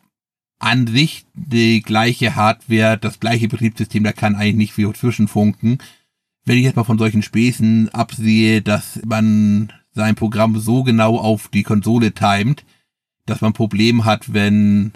an 0.63 0.87
sich 0.87 1.25
die 1.35 1.83
gleiche 1.83 2.37
Hardware, 2.37 2.97
das 2.97 3.19
gleiche 3.19 3.49
Betriebssystem, 3.49 4.05
da 4.05 4.13
kann 4.13 4.37
eigentlich 4.37 4.55
nicht 4.55 4.73
viel 4.73 4.93
zwischenfunken. 4.93 5.79
Wenn 6.45 6.57
ich 6.57 6.65
jetzt 6.65 6.77
mal 6.77 6.85
von 6.85 6.99
solchen 6.99 7.23
Späßen 7.23 7.89
absehe, 7.91 8.63
dass 8.63 9.01
man 9.05 9.73
sein 9.93 10.15
Programm 10.15 10.59
so 10.59 10.85
genau 10.85 11.19
auf 11.19 11.49
die 11.49 11.65
Konsole 11.65 12.13
timet, 12.13 12.65
dass 13.27 13.41
man 13.41 13.51
ein 13.51 13.55
Problem 13.55 14.05
hat, 14.05 14.33
wenn 14.33 14.93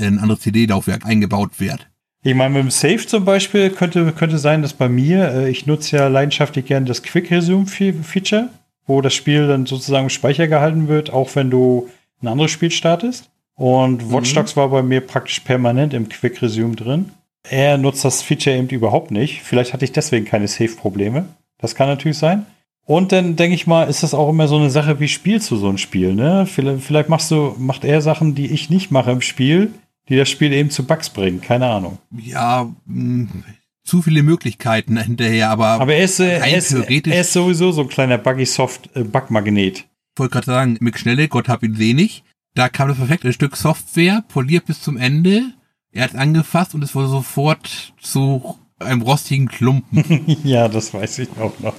ein 0.00 0.18
anderes 0.18 0.40
CD-Laufwerk 0.40 1.04
eingebaut 1.04 1.60
wird. 1.60 1.88
Ich 2.24 2.34
meine, 2.34 2.54
mit 2.54 2.62
dem 2.62 2.70
Save 2.70 3.06
zum 3.06 3.24
Beispiel 3.24 3.70
könnte, 3.70 4.12
könnte 4.12 4.38
sein, 4.38 4.62
dass 4.62 4.72
bei 4.72 4.88
mir, 4.88 5.30
äh, 5.32 5.50
ich 5.50 5.66
nutze 5.66 5.96
ja 5.96 6.08
leidenschaftlich 6.08 6.64
gern 6.66 6.86
das 6.86 7.02
Quick 7.02 7.30
Resume 7.30 7.66
Feature, 7.66 8.48
wo 8.86 9.00
das 9.02 9.12
Spiel 9.12 9.46
dann 9.46 9.66
sozusagen 9.66 10.04
im 10.04 10.10
Speicher 10.10 10.48
gehalten 10.48 10.88
wird, 10.88 11.10
auch 11.10 11.34
wenn 11.34 11.50
du 11.50 11.88
ein 12.22 12.28
anderes 12.28 12.50
Spiel 12.50 12.70
startest. 12.70 13.31
Und 13.54 14.06
mhm. 14.06 14.12
Watch 14.12 14.34
Dogs 14.34 14.56
war 14.56 14.68
bei 14.68 14.82
mir 14.82 15.00
praktisch 15.00 15.40
permanent 15.40 15.94
im 15.94 16.08
Quick 16.08 16.40
Resume 16.42 16.76
drin. 16.76 17.12
Er 17.48 17.76
nutzt 17.78 18.04
das 18.04 18.22
Feature 18.22 18.56
eben 18.56 18.68
überhaupt 18.68 19.10
nicht. 19.10 19.42
Vielleicht 19.42 19.72
hatte 19.72 19.84
ich 19.84 19.92
deswegen 19.92 20.24
keine 20.24 20.48
Save-Probleme. 20.48 21.26
Das 21.58 21.74
kann 21.74 21.88
natürlich 21.88 22.18
sein. 22.18 22.46
Und 22.84 23.12
dann 23.12 23.36
denke 23.36 23.54
ich 23.54 23.66
mal, 23.66 23.84
ist 23.84 24.02
das 24.02 24.14
auch 24.14 24.28
immer 24.28 24.48
so 24.48 24.56
eine 24.56 24.70
Sache, 24.70 24.98
wie 25.00 25.08
spielst 25.08 25.50
du 25.50 25.56
so 25.56 25.68
ein 25.68 25.78
Spiel, 25.78 26.14
ne? 26.14 26.46
Vielleicht, 26.46 26.82
vielleicht 26.82 27.08
machst 27.08 27.30
du, 27.30 27.54
macht 27.58 27.84
er 27.84 28.02
Sachen, 28.02 28.34
die 28.34 28.50
ich 28.50 28.70
nicht 28.70 28.90
mache 28.90 29.12
im 29.12 29.20
Spiel, 29.20 29.72
die 30.08 30.16
das 30.16 30.28
Spiel 30.28 30.52
eben 30.52 30.70
zu 30.70 30.84
Bugs 30.84 31.10
bringen. 31.10 31.40
Keine 31.40 31.66
Ahnung. 31.66 31.98
Ja, 32.16 32.68
mh, 32.86 33.28
hm, 33.30 33.44
zu 33.84 34.02
viele 34.02 34.22
Möglichkeiten 34.22 34.96
hinterher, 35.02 35.50
aber, 35.50 35.80
aber 35.80 35.94
er, 35.94 36.04
ist, 36.04 36.20
äh, 36.20 36.38
er, 36.38 36.56
ist, 36.56 36.72
er 36.72 37.20
ist 37.20 37.32
sowieso 37.32 37.70
so 37.72 37.82
ein 37.82 37.88
kleiner 37.88 38.18
Buggy-Soft-Bug-Magnet. 38.18 39.78
Äh, 39.78 39.82
ich 40.14 40.18
wollte 40.18 40.32
gerade 40.32 40.46
sagen, 40.46 40.76
mit 40.80 40.98
Schnelle, 40.98 41.28
Gott 41.28 41.48
hab 41.48 41.62
ihn 41.62 41.74
sehnig. 41.74 42.24
Da 42.54 42.68
kam 42.68 42.88
das 42.88 42.98
perfekte 42.98 43.32
Stück 43.32 43.56
Software, 43.56 44.22
poliert 44.28 44.66
bis 44.66 44.82
zum 44.82 44.96
Ende. 44.96 45.52
Er 45.90 46.04
hat 46.04 46.14
angefasst 46.14 46.74
und 46.74 46.82
es 46.82 46.94
wurde 46.94 47.08
sofort 47.08 47.94
zu 48.00 48.58
einem 48.78 49.02
rostigen 49.02 49.48
Klumpen. 49.48 50.24
ja, 50.44 50.68
das 50.68 50.92
weiß 50.92 51.20
ich 51.20 51.30
auch 51.38 51.58
noch. 51.60 51.74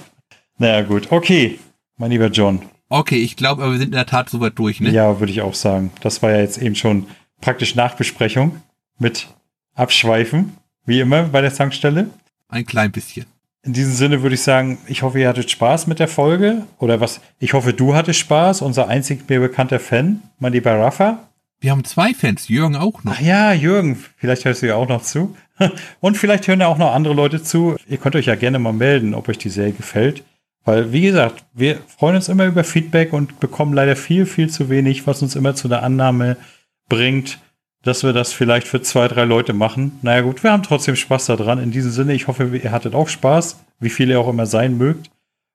Naja, 0.58 0.82
gut. 0.82 1.12
Okay, 1.12 1.58
mein 1.96 2.10
lieber 2.10 2.28
John. 2.28 2.62
Okay, 2.88 3.16
ich 3.16 3.36
glaube, 3.36 3.62
aber 3.62 3.72
wir 3.72 3.78
sind 3.78 3.88
in 3.88 3.92
der 3.92 4.06
Tat 4.06 4.30
soweit 4.30 4.58
durch, 4.58 4.80
ne? 4.80 4.90
Ja, 4.90 5.18
würde 5.20 5.32
ich 5.32 5.42
auch 5.42 5.54
sagen. 5.54 5.90
Das 6.00 6.22
war 6.22 6.30
ja 6.30 6.38
jetzt 6.38 6.58
eben 6.58 6.74
schon 6.74 7.06
praktisch 7.40 7.74
Nachbesprechung 7.74 8.62
mit 8.98 9.28
Abschweifen, 9.74 10.56
wie 10.86 11.00
immer 11.00 11.24
bei 11.24 11.40
der 11.40 11.54
Tankstelle. 11.54 12.10
Ein 12.48 12.66
klein 12.66 12.92
bisschen. 12.92 13.26
In 13.64 13.72
diesem 13.72 13.94
Sinne 13.94 14.22
würde 14.22 14.34
ich 14.34 14.42
sagen, 14.42 14.76
ich 14.86 15.02
hoffe, 15.02 15.18
ihr 15.18 15.28
hattet 15.28 15.50
Spaß 15.50 15.86
mit 15.86 15.98
der 15.98 16.08
Folge. 16.08 16.64
Oder 16.78 17.00
was? 17.00 17.22
Ich 17.38 17.54
hoffe, 17.54 17.72
du 17.72 17.94
hattest 17.94 18.18
Spaß, 18.18 18.60
unser 18.60 18.88
einzig 18.88 19.26
mir 19.28 19.40
bekannter 19.40 19.80
Fan, 19.80 20.22
mein 20.38 20.52
lieber 20.52 20.78
Rafa. 20.78 21.30
Wir 21.60 21.70
haben 21.70 21.84
zwei 21.84 22.12
Fans, 22.12 22.48
Jürgen 22.48 22.76
auch 22.76 23.04
noch. 23.04 23.14
Ach 23.16 23.20
ja, 23.22 23.54
Jürgen, 23.54 24.04
vielleicht 24.18 24.44
hörst 24.44 24.60
du 24.60 24.66
ja 24.66 24.74
auch 24.74 24.88
noch 24.88 25.00
zu. 25.00 25.34
Und 26.00 26.18
vielleicht 26.18 26.46
hören 26.46 26.60
ja 26.60 26.66
auch 26.66 26.76
noch 26.76 26.92
andere 26.92 27.14
Leute 27.14 27.42
zu. 27.42 27.76
Ihr 27.88 27.96
könnt 27.96 28.16
euch 28.16 28.26
ja 28.26 28.34
gerne 28.34 28.58
mal 28.58 28.74
melden, 28.74 29.14
ob 29.14 29.30
euch 29.30 29.38
die 29.38 29.48
Serie 29.48 29.72
gefällt. 29.72 30.24
Weil, 30.66 30.92
wie 30.92 31.00
gesagt, 31.00 31.46
wir 31.54 31.78
freuen 31.86 32.16
uns 32.16 32.28
immer 32.28 32.44
über 32.44 32.64
Feedback 32.64 33.14
und 33.14 33.40
bekommen 33.40 33.72
leider 33.72 33.96
viel, 33.96 34.26
viel 34.26 34.50
zu 34.50 34.68
wenig, 34.68 35.06
was 35.06 35.22
uns 35.22 35.36
immer 35.36 35.54
zu 35.54 35.68
der 35.68 35.82
Annahme 35.82 36.36
bringt, 36.90 37.38
dass 37.84 38.02
wir 38.02 38.12
das 38.12 38.32
vielleicht 38.32 38.66
für 38.66 38.82
zwei, 38.82 39.08
drei 39.08 39.24
Leute 39.24 39.52
machen. 39.52 39.98
Naja 40.02 40.22
gut, 40.22 40.42
wir 40.42 40.52
haben 40.52 40.62
trotzdem 40.62 40.96
Spaß 40.96 41.26
daran. 41.26 41.58
In 41.58 41.70
diesem 41.70 41.90
Sinne, 41.90 42.14
ich 42.14 42.26
hoffe, 42.26 42.56
ihr 42.56 42.72
hattet 42.72 42.94
auch 42.94 43.08
Spaß, 43.08 43.64
wie 43.78 43.90
viel 43.90 44.10
ihr 44.10 44.20
auch 44.20 44.28
immer 44.28 44.46
sein 44.46 44.76
mögt. 44.76 45.10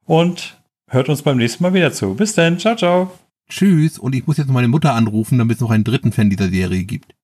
Und 0.05 0.59
hört 0.87 1.09
uns 1.09 1.21
beim 1.21 1.37
nächsten 1.37 1.63
Mal 1.63 1.73
wieder 1.73 1.91
zu. 1.91 2.15
Bis 2.15 2.33
dann, 2.33 2.59
ciao, 2.59 2.75
ciao. 2.75 3.11
Tschüss, 3.49 3.97
und 3.97 4.13
ich 4.13 4.27
muss 4.27 4.37
jetzt 4.37 4.49
meine 4.49 4.67
Mutter 4.67 4.93
anrufen, 4.93 5.39
damit 5.39 5.55
es 5.55 5.61
noch 5.61 5.71
einen 5.71 5.83
dritten 5.83 6.11
Fan 6.11 6.29
dieser 6.29 6.49
Serie 6.49 6.83
gibt. 6.83 7.15